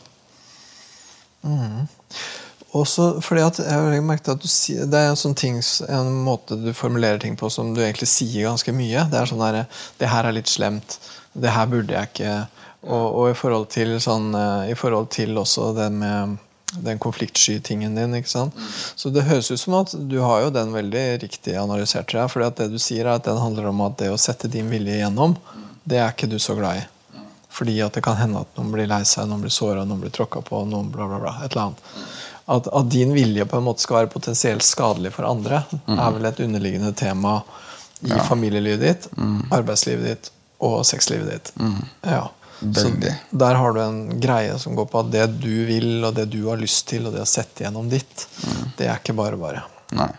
Mm. 1.44 1.82
Også 2.80 3.10
fordi 3.20 3.42
at 3.44 3.60
jeg 3.60 3.68
har 3.68 4.00
merket 4.06 4.32
at 4.32 4.40
du 4.40 4.48
Det 4.48 4.96
er 4.96 5.10
en 5.10 5.20
sånn 5.20 5.36
ting, 5.36 5.60
en 5.92 6.10
måte 6.24 6.56
du 6.56 6.72
formulerer 6.72 7.20
ting 7.20 7.36
på 7.36 7.52
som 7.52 7.74
du 7.76 7.82
egentlig 7.84 8.08
sier 8.08 8.48
ganske 8.48 8.72
mye. 8.72 9.04
Det 9.12 9.20
er 9.20 9.28
sånn 9.28 9.44
der, 9.44 9.66
Det 10.00 10.08
her 10.08 10.24
er 10.24 10.38
litt 10.40 10.48
slemt. 10.48 10.96
Det 11.36 11.52
her 11.52 11.68
burde 11.68 11.92
jeg 11.92 12.14
ikke. 12.14 12.34
Og, 12.88 13.06
og 13.12 13.30
i 13.34 13.36
forhold 13.36 13.68
til 13.76 13.98
sånn 14.00 14.32
eh, 14.32 14.70
I 14.72 14.76
forhold 14.78 15.10
til 15.12 15.36
også 15.36 15.74
det 15.76 15.90
med 15.92 16.38
den 16.78 16.98
konfliktsky-tingen 16.98 17.94
din. 17.94 18.14
ikke 18.14 18.30
sant? 18.30 18.54
Så 18.96 19.10
det 19.10 19.26
høres 19.26 19.50
ut 19.50 19.60
som 19.60 19.74
at 19.80 19.94
du 19.94 20.20
har 20.22 20.44
jo 20.44 20.54
den 20.54 20.72
veldig 20.72 21.04
riktig 21.22 21.56
analysert. 21.58 22.14
jeg, 22.14 22.30
fordi 22.30 22.46
at 22.46 22.56
det 22.56 22.68
du 22.70 22.78
sier 22.78 23.04
er 23.04 23.18
at 23.18 23.26
den 23.26 23.40
handler 23.40 23.70
om 23.72 23.80
at 23.86 23.98
det 23.98 24.10
å 24.10 24.18
sette 24.20 24.48
din 24.48 24.70
vilje 24.70 25.00
igjennom, 25.00 25.36
det 25.84 25.98
er 25.98 26.12
ikke 26.12 26.30
du 26.30 26.38
så 26.38 26.54
glad 26.54 26.82
i. 26.82 26.86
Fordi 27.50 27.80
at 27.82 27.96
det 27.98 28.04
kan 28.06 28.16
hende 28.16 28.44
at 28.44 28.56
noen 28.56 28.70
blir 28.72 28.86
lei 28.86 29.02
seg, 29.04 29.26
noen 29.28 29.42
blir 29.42 29.52
såra, 29.54 29.84
noen 29.84 30.00
blir 30.04 30.14
tråkka 30.14 30.42
på, 30.46 30.64
noen 30.70 30.90
bla, 30.94 31.08
bla, 31.10 31.18
bla. 31.18 31.36
Et 31.44 31.50
eller 31.50 31.70
annet. 31.70 31.86
At, 32.50 32.66
at 32.66 32.90
din 32.90 33.12
vilje 33.14 33.44
på 33.46 33.58
en 33.58 33.66
måte 33.66 33.82
skal 33.82 34.00
være 34.00 34.12
potensielt 34.14 34.62
skadelig 34.66 35.12
for 35.14 35.26
andre, 35.26 35.64
er 35.86 36.14
vel 36.14 36.28
et 36.30 36.40
underliggende 36.42 36.92
tema 36.98 37.40
i 38.00 38.14
familielivet 38.28 38.80
ditt, 38.80 39.08
arbeidslivet 39.52 40.06
ditt 40.06 40.30
og 40.64 40.84
sexlivet 40.86 41.30
ditt. 41.30 41.52
Ja. 42.06 42.30
Så 42.60 42.90
der 43.30 43.54
har 43.56 43.72
du 43.72 43.80
en 43.80 44.00
greie 44.20 44.56
som 44.60 44.74
går 44.76 44.88
på 44.92 45.00
at 45.00 45.12
det 45.12 45.26
du 45.40 45.64
vil, 45.68 46.04
og 46.04 46.12
det 46.16 46.26
du 46.32 46.42
har 46.48 46.60
lyst 46.60 46.86
til, 46.90 47.06
og 47.08 47.14
det 47.14 47.22
å 47.24 47.28
sette 47.28 47.64
gjennom 47.64 47.88
ditt, 47.88 48.26
det 48.76 48.88
er 48.88 49.00
ikke 49.00 49.16
bare 49.16 49.38
bare. 49.40 49.62
Nei. 49.96 50.10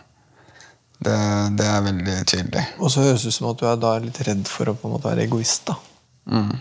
Det, 1.02 1.14
det 1.58 1.66
er 1.66 1.86
veldig 1.86 2.16
tydelig. 2.30 2.64
Og 2.78 2.90
så 2.94 3.06
høres 3.06 3.22
det 3.24 3.32
ut 3.32 3.36
som 3.38 3.48
at 3.50 3.62
du 3.62 3.64
er 3.70 3.78
da 3.82 3.94
litt 4.02 4.20
redd 4.26 4.42
for 4.50 4.70
å 4.70 4.76
på 4.78 4.88
en 4.88 4.96
måte 4.96 5.10
være 5.10 5.24
egoist. 5.26 5.70
da. 5.70 5.78
Mm. 6.30 6.52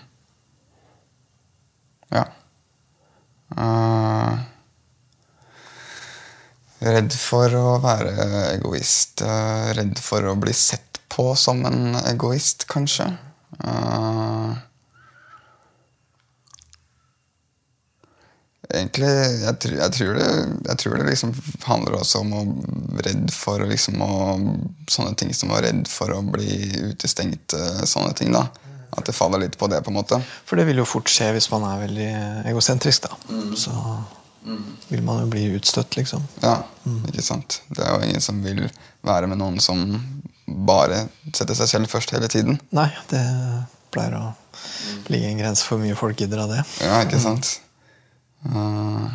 Ja. 2.12 2.24
Uh, 3.58 4.38
redd 6.82 7.18
for 7.18 7.58
å 7.58 7.76
være 7.84 8.16
egoist. 8.56 9.22
Uh, 9.26 9.70
redd 9.78 10.02
for 10.02 10.26
å 10.30 10.38
bli 10.42 10.56
sett 10.58 11.02
på 11.12 11.32
som 11.36 11.66
en 11.68 11.98
egoist, 12.06 12.66
kanskje. 12.72 13.10
Eh, 13.60 14.52
egentlig 18.74 19.08
jeg, 19.12 19.38
jeg, 19.78 19.92
tror 19.96 20.18
det, 20.20 20.28
jeg 20.68 20.78
tror 20.84 20.98
det 20.98 21.06
liksom 21.10 21.32
handler 21.68 21.98
også 22.00 22.22
om 22.24 22.34
å 22.38 22.42
redd 23.06 23.32
for 23.36 23.64
liksom 23.68 24.02
å, 24.06 24.12
sånne 24.92 25.16
ting 25.20 25.34
som 25.36 25.52
å 25.54 25.60
redd 25.64 25.88
for 25.92 26.14
å 26.16 26.22
bli 26.26 26.50
utestengt. 26.92 27.54
eh, 27.58 27.84
Sånne 27.90 28.14
ting 28.18 28.32
da 28.36 28.48
At 28.98 29.06
det 29.08 29.16
faller 29.16 29.40
litt 29.40 29.58
på 29.58 29.68
det. 29.72 29.82
på 29.84 29.92
en 29.94 29.98
måte 30.02 30.22
For 30.46 30.60
det 30.60 30.66
vil 30.68 30.82
jo 30.84 30.86
fort 30.90 31.10
skje 31.12 31.32
hvis 31.36 31.50
man 31.54 31.64
er 31.70 31.86
veldig 31.88 32.10
egosentrisk. 32.52 33.08
da. 33.08 33.38
Så 33.56 33.72
vil 34.90 35.04
man 35.06 35.22
jo 35.22 35.28
bli 35.32 35.46
utstøtt, 35.56 35.96
liksom. 35.96 36.24
Ja, 36.42 36.64
ikke 37.08 37.22
sant? 37.24 37.62
Det 37.70 37.84
er 37.86 37.94
jo 37.94 38.08
ingen 38.10 38.22
som 38.26 38.42
vil 38.44 38.64
være 39.06 39.28
med 39.30 39.38
noen 39.38 39.60
som 39.62 39.84
bare 40.68 41.06
setter 41.32 41.56
seg 41.56 41.70
selv 41.70 41.92
først 41.92 42.12
hele 42.12 42.28
tiden. 42.28 42.58
Nei, 42.76 42.90
det 43.14 43.22
pleier 43.94 44.18
å 44.18 44.24
ligge 45.14 45.30
en 45.30 45.40
grense 45.40 45.64
for 45.68 45.80
mye 45.80 45.96
folk 45.96 46.18
gidder 46.20 46.42
av 46.44 46.50
det. 46.56 46.64
Ja, 46.84 47.04
ikke 47.06 47.22
sant? 47.22 47.60
Eh, 48.46 49.06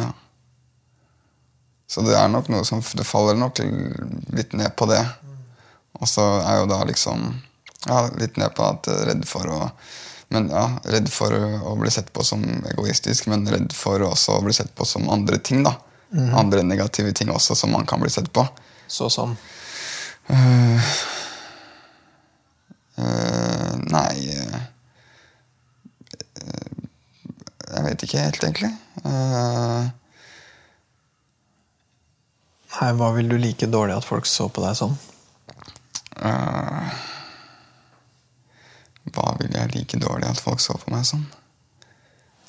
ja. 0.00 0.10
Så 1.86 2.02
det 2.06 2.14
er 2.18 2.28
nok 2.30 2.48
noe 2.50 2.64
som 2.66 2.80
Det 2.94 3.04
faller 3.06 3.36
nok 3.38 3.58
litt 4.34 4.52
ned 4.52 4.74
på 4.76 4.86
det. 4.90 5.02
Og 6.00 6.08
så 6.10 6.24
er 6.42 6.62
jo 6.62 6.70
da 6.70 6.82
liksom 6.88 7.28
Ja, 7.86 8.08
litt 8.18 8.38
ned 8.40 8.54
på 8.56 8.66
at 8.66 8.88
er 8.88 9.06
redd 9.12 9.28
for 9.28 9.50
å 9.50 9.60
men 10.32 10.48
ja, 10.50 10.64
Redd 10.90 11.10
for 11.12 11.30
å 11.36 11.74
bli 11.78 11.90
sett 11.92 12.08
på 12.10 12.24
som 12.26 12.42
egoistisk, 12.66 13.28
men 13.30 13.44
redd 13.46 13.74
for 13.76 14.02
også 14.02 14.38
å 14.38 14.42
bli 14.42 14.54
sett 14.56 14.72
på 14.74 14.86
som 14.88 15.04
andre 15.12 15.38
ting. 15.38 15.62
da 15.62 15.76
Andre 16.34 16.62
negative 16.62 17.12
ting 17.12 17.30
også 17.30 17.54
som 17.54 17.70
man 17.70 17.86
kan 17.86 18.00
bli 18.02 18.10
sett 18.10 18.32
på. 18.32 18.46
Så 18.88 19.10
som 19.10 19.36
Uh, 20.24 20.80
uh, 22.96 23.72
nei 23.92 24.30
eh, 24.32 24.60
eh, 26.40 26.83
Jeg 27.74 27.86
vet 27.88 28.06
ikke 28.06 28.22
helt, 28.22 28.44
egentlig. 28.46 28.70
Uh... 29.04 29.90
Nei, 32.74 32.90
hva 32.98 33.12
vil 33.14 33.30
du 33.30 33.36
like 33.38 33.66
dårlig 33.70 33.94
at 33.96 34.06
folk 34.06 34.26
så 34.26 34.48
på 34.50 34.62
deg 34.64 34.76
sånn? 34.78 34.94
Uh... 36.18 36.90
hva 39.14 39.32
vil 39.40 39.54
jeg 39.54 39.74
like 39.74 39.98
dårlig 40.02 40.30
at 40.30 40.42
folk 40.42 40.62
så 40.62 40.76
på 40.80 40.94
meg 40.94 41.06
sånn? 41.06 41.26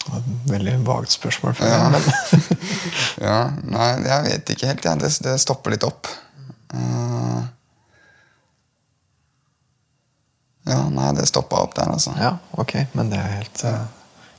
Det 0.05 0.11
var 0.11 0.21
et 0.21 0.49
Veldig 0.49 0.75
vagt 0.85 1.13
spørsmål. 1.13 1.55
For 1.57 1.65
Ja. 1.65 1.89
Meg, 1.89 2.05
men 2.05 2.57
ja, 3.27 3.39
nei, 3.63 3.89
jeg 4.05 4.25
vet 4.29 4.53
ikke 4.53 4.69
helt. 4.69 4.85
Ja. 4.85 4.95
Det, 5.01 5.11
det 5.25 5.35
stopper 5.41 5.73
litt 5.73 5.85
opp. 5.87 6.09
Uh... 6.73 7.41
ja, 10.69 10.79
nei, 10.93 11.11
det 11.17 11.27
stoppa 11.29 11.61
opp 11.65 11.75
der, 11.77 11.89
altså. 11.93 12.13
ja, 12.21 12.35
ok. 12.57 12.77
Men 12.93 13.09
det 13.13 13.21
er 13.21 13.33
helt, 13.39 13.65
uh, 13.65 13.85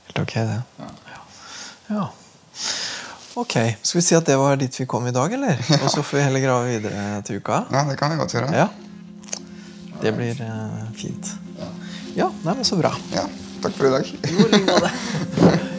helt 0.07 0.23
ok, 0.23 0.37
det. 0.51 0.61
Ja. 1.87 1.95
ja. 1.95 2.09
ok. 3.33 3.53
Skal 3.81 3.99
vi 3.99 4.01
si 4.01 4.15
at 4.15 4.25
det 4.25 4.35
var 4.39 4.59
dit 4.59 4.79
vi 4.81 4.85
kom 4.85 5.07
i 5.07 5.15
dag, 5.15 5.33
eller? 5.33 5.59
Og 5.83 5.89
så 5.91 6.03
får 6.03 6.17
vi 6.17 6.23
heller 6.23 6.43
grave 6.43 6.67
videre 6.67 7.21
til 7.27 7.41
uka. 7.41 7.63
Ja, 7.71 7.85
det 7.89 7.97
kan 7.99 8.11
vi 8.11 8.19
godt 8.19 8.35
gjøre. 8.35 8.51
Ja. 8.55 8.67
Det 10.01 10.13
blir 10.13 10.43
uh, 10.43 10.83
fint. 10.97 11.33
Ja, 12.17 12.31
nei, 12.43 12.53
men 12.53 12.65
så 12.65 12.77
bra. 12.77 12.91
Ja, 13.13 13.25
takk 13.63 13.77
for 13.77 13.89
i 13.89 13.95
dag. 13.97 14.13
Jo, 14.29 14.51
like. 14.53 15.63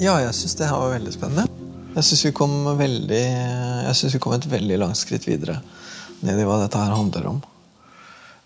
Ja, 0.00 0.14
jeg 0.16 0.32
syns 0.32 0.54
det 0.56 0.64
her 0.64 0.78
var 0.80 0.94
veldig 0.94 1.10
spennende. 1.12 1.42
Jeg 1.90 2.06
syns 2.06 2.22
vi 2.24 2.30
kom 2.32 2.52
veldig 2.78 3.24
Jeg 3.90 3.98
synes 3.98 4.16
vi 4.16 4.22
kom 4.22 4.34
et 4.36 4.48
veldig 4.50 4.78
langt 4.80 5.00
skritt 5.00 5.26
videre 5.28 5.60
ned 6.24 6.40
i 6.40 6.46
hva 6.46 6.60
dette 6.62 6.78
her 6.80 6.94
handler 6.94 7.28
om. 7.30 7.40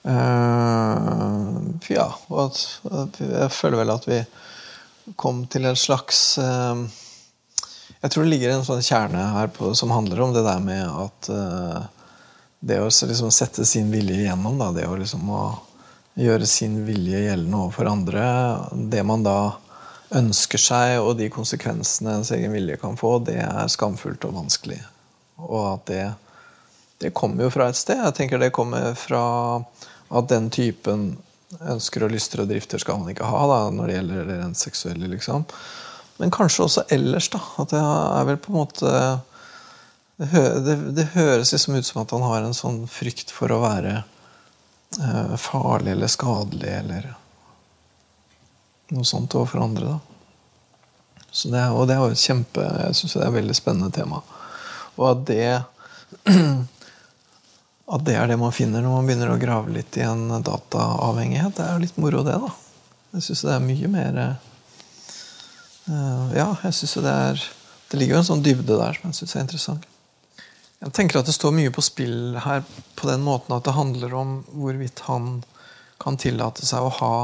Uh, 0.05 1.65
ja, 1.89 2.11
og 2.29 2.41
at 2.45 3.21
jeg 3.23 3.53
føler 3.57 3.81
vel 3.81 3.93
at 3.95 4.05
vi 4.05 4.19
kom 5.21 5.47
til 5.49 5.65
en 5.65 5.79
slags 5.81 6.19
uh, 6.37 6.77
Jeg 8.03 8.13
tror 8.13 8.27
det 8.27 8.35
ligger 8.35 8.53
en 8.53 8.67
sånn 8.69 8.85
kjerne 8.85 9.23
her 9.33 9.49
på, 9.57 9.73
som 9.73 9.95
handler 9.97 10.21
om 10.27 10.35
det 10.37 10.45
der 10.45 10.61
med 10.65 10.85
at 10.85 11.31
uh, 11.33 11.87
det 12.65 12.81
å 12.81 12.89
liksom 12.89 13.33
sette 13.33 13.65
sin 13.69 13.89
vilje 13.93 14.27
igjennom, 14.27 14.61
da, 14.61 14.71
det 14.77 14.87
å 14.89 14.97
liksom 14.97 15.29
å 15.33 15.45
gjøre 16.21 16.47
sin 16.49 16.79
vilje 16.87 17.25
gjeldende 17.27 17.61
overfor 17.65 17.91
andre, 17.91 18.25
det 18.93 19.03
man 19.09 19.25
da 19.25 19.39
ønsker 20.15 20.61
seg, 20.61 20.99
og 21.03 21.17
de 21.19 21.31
konsekvensene 21.33 22.21
ens 22.21 22.33
egen 22.37 22.53
vilje 22.55 22.79
kan 22.81 22.97
få, 23.01 23.19
det 23.27 23.41
er 23.43 23.73
skamfullt 23.73 24.25
og 24.29 24.37
vanskelig. 24.39 24.79
Og 25.43 25.63
at 25.75 25.87
det, 25.91 26.05
det 27.03 27.15
kommer 27.17 27.47
jo 27.47 27.53
fra 27.55 27.69
et 27.71 27.79
sted. 27.79 28.01
Jeg 28.01 28.17
tenker 28.19 28.43
det 28.43 28.53
kommer 28.55 28.95
fra 28.99 29.25
at 30.15 30.29
den 30.31 30.51
typen 30.55 31.15
ønsker 31.61 32.05
og 32.07 32.15
lyster 32.15 32.43
og 32.43 32.51
drifter 32.51 32.83
skal 32.83 33.01
man 33.01 33.13
ikke 33.13 33.29
ha 33.29 33.43
da, 33.51 33.59
når 33.75 33.91
det 33.91 33.97
gjelder 33.99 34.29
det 34.29 34.39
rent 34.41 34.61
seksuelle. 34.61 35.11
liksom. 35.11 35.45
Men 36.17 36.31
kanskje 36.35 36.67
også 36.67 36.85
ellers. 36.95 37.29
da, 37.29 37.41
At 37.59 37.75
det 37.75 37.83
er 37.83 38.27
vel 38.31 38.41
på 38.43 38.53
en 38.53 38.61
måte 38.61 38.95
Det, 40.17 40.29
hø, 40.31 40.43
det, 40.63 40.75
det 40.95 41.09
høres 41.17 41.51
liksom 41.51 41.75
ut 41.75 41.87
som 41.87 42.05
at 42.05 42.13
han 42.15 42.23
har 42.23 42.45
en 42.45 42.55
sånn 42.55 42.85
frykt 42.87 43.33
for 43.35 43.51
å 43.51 43.59
være 43.65 43.97
eh, 45.03 45.33
farlig 45.43 45.91
eller 45.91 46.13
skadelig 46.13 46.71
eller 46.71 47.09
noe 48.95 49.09
sånt 49.09 49.35
overfor 49.35 49.65
andre. 49.65 49.97
da. 49.97 49.99
Så 51.35 51.51
det, 51.51 51.65
og 51.75 51.89
det 51.91 51.97
er 51.97 52.05
jo 52.05 52.15
et 52.15 52.23
kjempe, 52.23 52.63
jeg 52.63 52.95
synes 52.95 53.17
det 53.17 53.25
er 53.25 53.27
et 53.27 53.39
veldig 53.41 53.57
spennende 53.59 53.91
tema. 53.91 54.21
Og 54.97 55.05
at 55.11 55.21
det 55.31 55.49
at 57.95 58.05
det 58.07 58.15
er 58.17 58.27
det 58.31 58.39
man 58.41 58.55
finner 58.55 58.83
når 58.83 58.93
man 58.97 59.07
begynner 59.09 59.35
å 59.35 59.41
grave 59.41 59.69
litt 59.75 59.93
i 60.01 60.07
en 60.07 60.23
dataavhengighet, 60.45 61.57
det 61.57 61.65
er 61.65 61.73
jo 61.75 61.85
litt 61.85 62.01
moro, 62.01 62.21
det. 62.27 62.37
da. 62.41 62.51
Jeg 63.15 63.21
syns 63.29 63.43
det 63.47 63.55
er 63.55 63.69
mye 63.69 63.89
mer 63.93 64.13
uh, 64.25 64.35
Ja, 66.35 66.49
jeg 66.65 66.73
syns 66.75 66.95
det 67.05 67.13
er 67.13 67.37
Det 67.91 67.97
ligger 68.01 68.15
jo 68.17 68.23
en 68.23 68.31
sånn 68.33 68.47
dybde 68.47 68.75
der 68.81 68.93
som 68.97 69.05
jeg 69.11 69.17
syns 69.21 69.35
er 69.37 69.45
interessant. 69.45 69.85
Jeg 70.81 70.95
tenker 70.97 71.17
at 71.21 71.29
det 71.29 71.37
står 71.37 71.53
mye 71.55 71.73
på 71.73 71.85
spill 71.85 72.21
her 72.43 72.61
på 72.99 73.05
den 73.09 73.23
måten 73.25 73.55
at 73.57 73.67
det 73.69 73.77
handler 73.77 74.11
om 74.19 74.31
hvorvidt 74.51 74.99
han 75.07 75.25
kan 76.03 76.15
tillate 76.21 76.63
seg 76.67 76.81
å 76.85 76.97
ha 76.99 77.17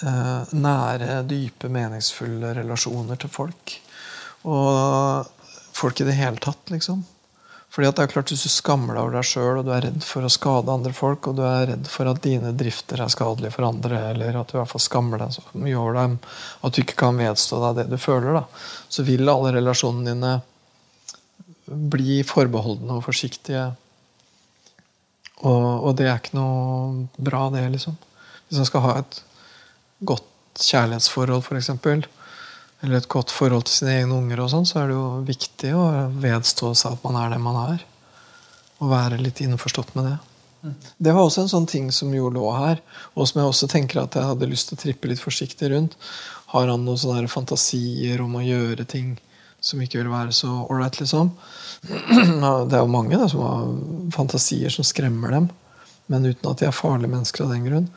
uh, 0.00 0.42
nære, 0.56 1.20
dype, 1.28 1.66
meningsfulle 1.70 2.54
relasjoner 2.56 3.16
til 3.20 3.30
folk. 3.34 3.64
Og 4.48 5.28
folk 5.80 6.02
i 6.02 6.06
det 6.08 6.18
hele 6.18 6.40
tatt, 6.42 6.70
liksom. 6.72 7.02
Fordi 7.70 7.86
at 7.86 7.98
det 7.98 8.02
er 8.02 8.10
klart 8.10 8.30
Hvis 8.32 8.42
du 8.42 8.50
skammer 8.50 8.96
deg 8.96 9.04
over 9.04 9.14
deg 9.14 9.26
sjøl 9.28 9.60
og 9.60 9.66
du 9.68 9.70
er 9.74 9.84
redd 9.86 10.02
for 10.02 10.26
å 10.26 10.32
skade 10.32 10.72
andre 10.74 10.92
folk, 10.96 11.28
og 11.30 11.38
du 11.38 11.44
er 11.46 11.68
redd 11.70 11.90
for 11.90 12.10
at 12.10 12.22
dine 12.24 12.50
drifter 12.58 13.02
er 13.02 13.12
skadelige 13.12 13.54
for 13.54 13.68
andre, 13.68 14.00
eller 14.10 14.40
at 14.40 14.50
du 14.50 14.56
i 14.56 14.60
hvert 14.60 14.72
fall 14.72 14.82
skammer 14.82 15.22
deg 15.22 15.36
så 15.36 15.44
mye 15.54 15.78
over 15.78 15.98
dem 16.00 16.16
at 16.66 16.74
du 16.74 16.82
ikke 16.82 16.98
kan 17.04 17.20
vedstå 17.20 17.60
deg 17.62 17.78
det 17.78 17.86
du 17.92 18.00
føler, 18.02 18.40
da, 18.40 18.44
så 18.90 19.06
vil 19.06 19.30
alle 19.30 19.54
relasjonene 19.54 20.10
dine 20.10 20.34
bli 21.70 22.20
forbeholdne 22.26 22.96
og 22.98 23.04
forsiktige. 23.06 23.68
Og, 25.46 25.66
og 25.86 25.92
det 25.96 26.08
er 26.10 26.18
ikke 26.18 26.36
noe 26.36 27.06
bra, 27.22 27.46
det, 27.54 27.62
liksom. 27.70 27.94
Hvis 28.48 28.58
man 28.58 28.66
skal 28.68 28.82
ha 28.88 28.96
et 28.98 29.20
godt 30.10 30.26
kjærlighetsforhold, 30.58 31.46
f.eks., 31.46 31.70
eller 32.80 32.96
et 32.96 33.10
godt 33.12 33.32
forhold 33.34 33.66
til 33.68 33.80
sine 33.80 33.98
egne 33.98 34.16
unger, 34.16 34.40
og 34.40 34.50
sånn, 34.52 34.66
så 34.68 34.80
er 34.80 34.90
det 34.90 34.96
jo 34.96 35.06
viktig 35.28 35.72
å 35.76 35.84
vedstå 36.22 36.72
seg 36.78 36.96
at 36.96 37.06
man 37.06 37.18
er 37.20 37.34
den 37.34 37.44
man 37.44 37.58
er. 37.66 37.86
Og 38.80 38.92
være 38.92 39.20
litt 39.20 39.42
innforstått 39.44 39.92
med 39.98 40.08
det. 40.08 40.16
Det 40.96 41.12
var 41.12 41.24
også 41.24 41.44
en 41.44 41.52
sånn 41.52 41.68
ting 41.68 41.88
som 41.92 42.12
jo 42.12 42.28
lå 42.32 42.44
her, 42.52 42.80
og 43.16 43.28
som 43.28 43.40
jeg 43.40 43.52
også 43.52 43.68
tenker 43.72 44.02
at 44.02 44.16
jeg 44.16 44.28
hadde 44.28 44.48
lyst 44.48 44.70
til 44.70 44.76
å 44.76 44.82
trippe 44.82 45.08
litt 45.08 45.20
forsiktig 45.22 45.70
rundt. 45.72 45.96
Har 46.52 46.68
han 46.68 46.84
noen 46.84 47.00
sånne 47.00 47.28
fantasier 47.32 48.20
om 48.24 48.36
å 48.36 48.44
gjøre 48.44 48.84
ting 48.88 49.14
som 49.60 49.80
ikke 49.80 50.00
vil 50.00 50.12
være 50.12 50.32
så 50.36 50.50
ålreit, 50.66 51.00
liksom? 51.00 51.32
Det 51.88 52.76
er 52.76 52.80
jo 52.80 52.92
mange 52.92 53.20
da, 53.20 53.28
som 53.28 53.44
har 53.44 53.68
fantasier 54.16 54.72
som 54.72 54.84
skremmer 54.84 55.36
dem, 55.36 55.48
men 56.12 56.28
uten 56.28 56.50
at 56.50 56.60
de 56.60 56.68
er 56.68 56.76
farlige 56.76 57.12
mennesker 57.12 57.44
av 57.44 57.54
den 57.54 57.68
grunn. 57.68 57.88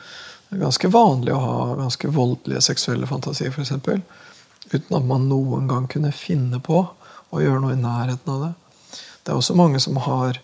Det 0.48 0.60
er 0.60 0.66
ganske 0.68 0.92
vanlig 0.94 1.34
å 1.36 1.42
ha 1.42 1.56
ganske 1.80 2.12
voldelige 2.14 2.64
seksuelle 2.64 3.10
fantasier, 3.10 3.52
f.eks 3.52 3.74
uten 4.74 4.98
at 4.98 5.06
man 5.08 5.30
noen 5.30 5.70
gang 5.70 5.88
kunne 5.92 6.14
finne 6.16 6.60
på 6.64 6.82
å 7.34 7.42
gjøre 7.42 7.62
noe 7.64 7.76
i 7.76 7.82
nærheten 7.82 8.34
av 8.34 8.44
det. 8.48 8.52
Det 9.24 9.32
er 9.32 9.40
også 9.40 9.56
mange 9.58 9.80
som 9.82 9.98
har 10.04 10.40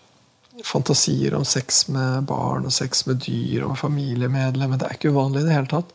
fantasier 0.66 1.34
om 1.36 1.44
sex 1.44 1.86
med 1.92 2.26
barn 2.28 2.66
og 2.68 2.74
sex 2.74 3.06
med 3.08 3.22
dyr 3.24 3.64
og 3.68 3.78
familiemedlemmer. 3.80 4.80
Det 4.80 4.88
er 4.88 4.98
ikke 4.98 5.12
uvanlig 5.14 5.44
i 5.44 5.48
det 5.48 5.56
hele 5.56 5.70
tatt. 5.70 5.94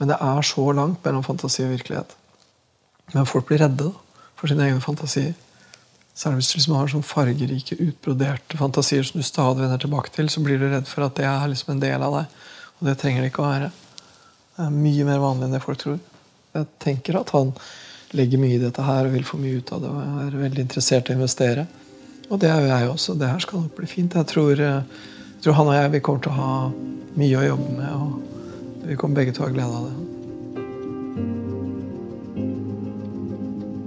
Men 0.00 0.10
det 0.10 0.18
er 0.24 0.46
så 0.46 0.64
langt 0.74 1.04
mellom 1.04 1.24
fantasi 1.24 1.64
og 1.66 1.74
virkelighet. 1.76 2.16
Men 3.12 3.28
folk 3.28 3.48
blir 3.48 3.60
redde 3.62 3.90
da, 3.90 4.22
for 4.40 4.50
sine 4.50 4.66
egne 4.66 4.82
fantasier. 4.84 5.34
Særlig 6.18 6.42
hvis 6.42 6.50
du 6.52 6.56
liksom 6.58 6.74
har 6.76 6.90
sånn 6.92 7.06
fargerike, 7.06 7.78
utbroderte 7.80 8.58
fantasier 8.60 9.06
som 9.06 9.20
du 9.20 9.24
stadig 9.24 9.64
vender 9.64 9.80
tilbake 9.80 10.12
til, 10.12 10.28
så 10.28 10.42
blir 10.44 10.60
du 10.60 10.66
redd 10.68 10.88
for 10.90 11.06
at 11.06 11.16
det 11.16 11.28
er 11.28 11.46
liksom 11.48 11.76
en 11.76 11.84
del 11.84 12.04
av 12.04 12.18
deg. 12.18 12.40
Og 12.80 12.88
det 12.88 12.96
trenger 13.00 13.24
det 13.24 13.30
ikke 13.32 13.44
å 13.44 13.52
være. 13.52 13.70
Det 14.56 14.66
er 14.66 14.74
mye 14.74 15.06
mer 15.08 15.22
vanlig 15.22 15.48
enn 15.48 15.56
det 15.56 15.62
folk 15.64 15.80
tror. 15.80 16.00
Jeg 16.52 16.68
tenker 16.82 17.16
at 17.16 17.32
han 17.32 17.54
legger 18.12 18.40
mye 18.40 18.58
i 18.58 18.60
dette 18.60 18.84
her 18.84 19.08
og 19.08 19.14
vil 19.14 19.24
få 19.24 19.38
mye 19.40 19.62
ut 19.62 19.72
av 19.72 19.80
det. 19.80 19.92
og 19.92 20.20
er 20.26 20.42
veldig 20.42 20.66
interessert 20.66 21.08
i 21.08 21.14
å 21.14 21.16
investere. 21.16 21.66
Og 22.28 22.40
det 22.40 22.50
er 22.52 22.60
jo 22.60 22.68
jeg 22.68 22.90
også. 22.92 23.16
Det 23.20 23.28
her 23.28 23.40
skal 23.44 23.64
nok 23.64 23.76
bli 23.78 23.88
fint. 23.88 24.16
Jeg 24.16 24.28
tror, 24.28 24.60
jeg 24.60 25.44
tror 25.44 25.56
han 25.58 25.70
og 25.72 25.76
jeg 25.78 25.92
vi 25.96 26.02
kommer 26.04 26.24
til 26.24 26.32
å 26.32 26.40
ha 26.40 26.54
mye 27.20 27.40
å 27.40 27.46
jobbe 27.46 27.76
med. 27.78 27.90
Og 27.96 28.88
vi 28.88 28.98
kommer 29.00 29.20
begge 29.20 29.32
til 29.36 29.44
å 29.44 29.48
ha 29.48 29.54
glede 29.56 29.80
av 29.80 29.88
det. 29.88 29.96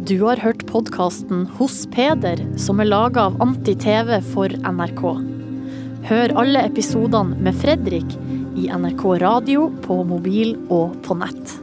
Du 0.05 0.20
har 0.22 0.38
hørt 0.38 0.66
podkasten 0.70 1.47
Hos 1.57 1.80
Peder, 1.93 2.43
som 2.61 2.82
er 2.82 2.91
laga 2.91 3.24
av 3.30 3.39
Anti-TV 3.41 4.20
for 4.34 4.53
NRK. 4.61 5.01
Hør 6.05 6.36
alle 6.43 6.61
episodene 6.68 7.34
med 7.41 7.57
Fredrik 7.57 8.13
i 8.53 8.70
NRK 8.70 9.07
radio, 9.26 9.72
på 9.82 10.03
mobil 10.05 10.53
og 10.70 10.93
på 11.07 11.18
nett. 11.18 11.57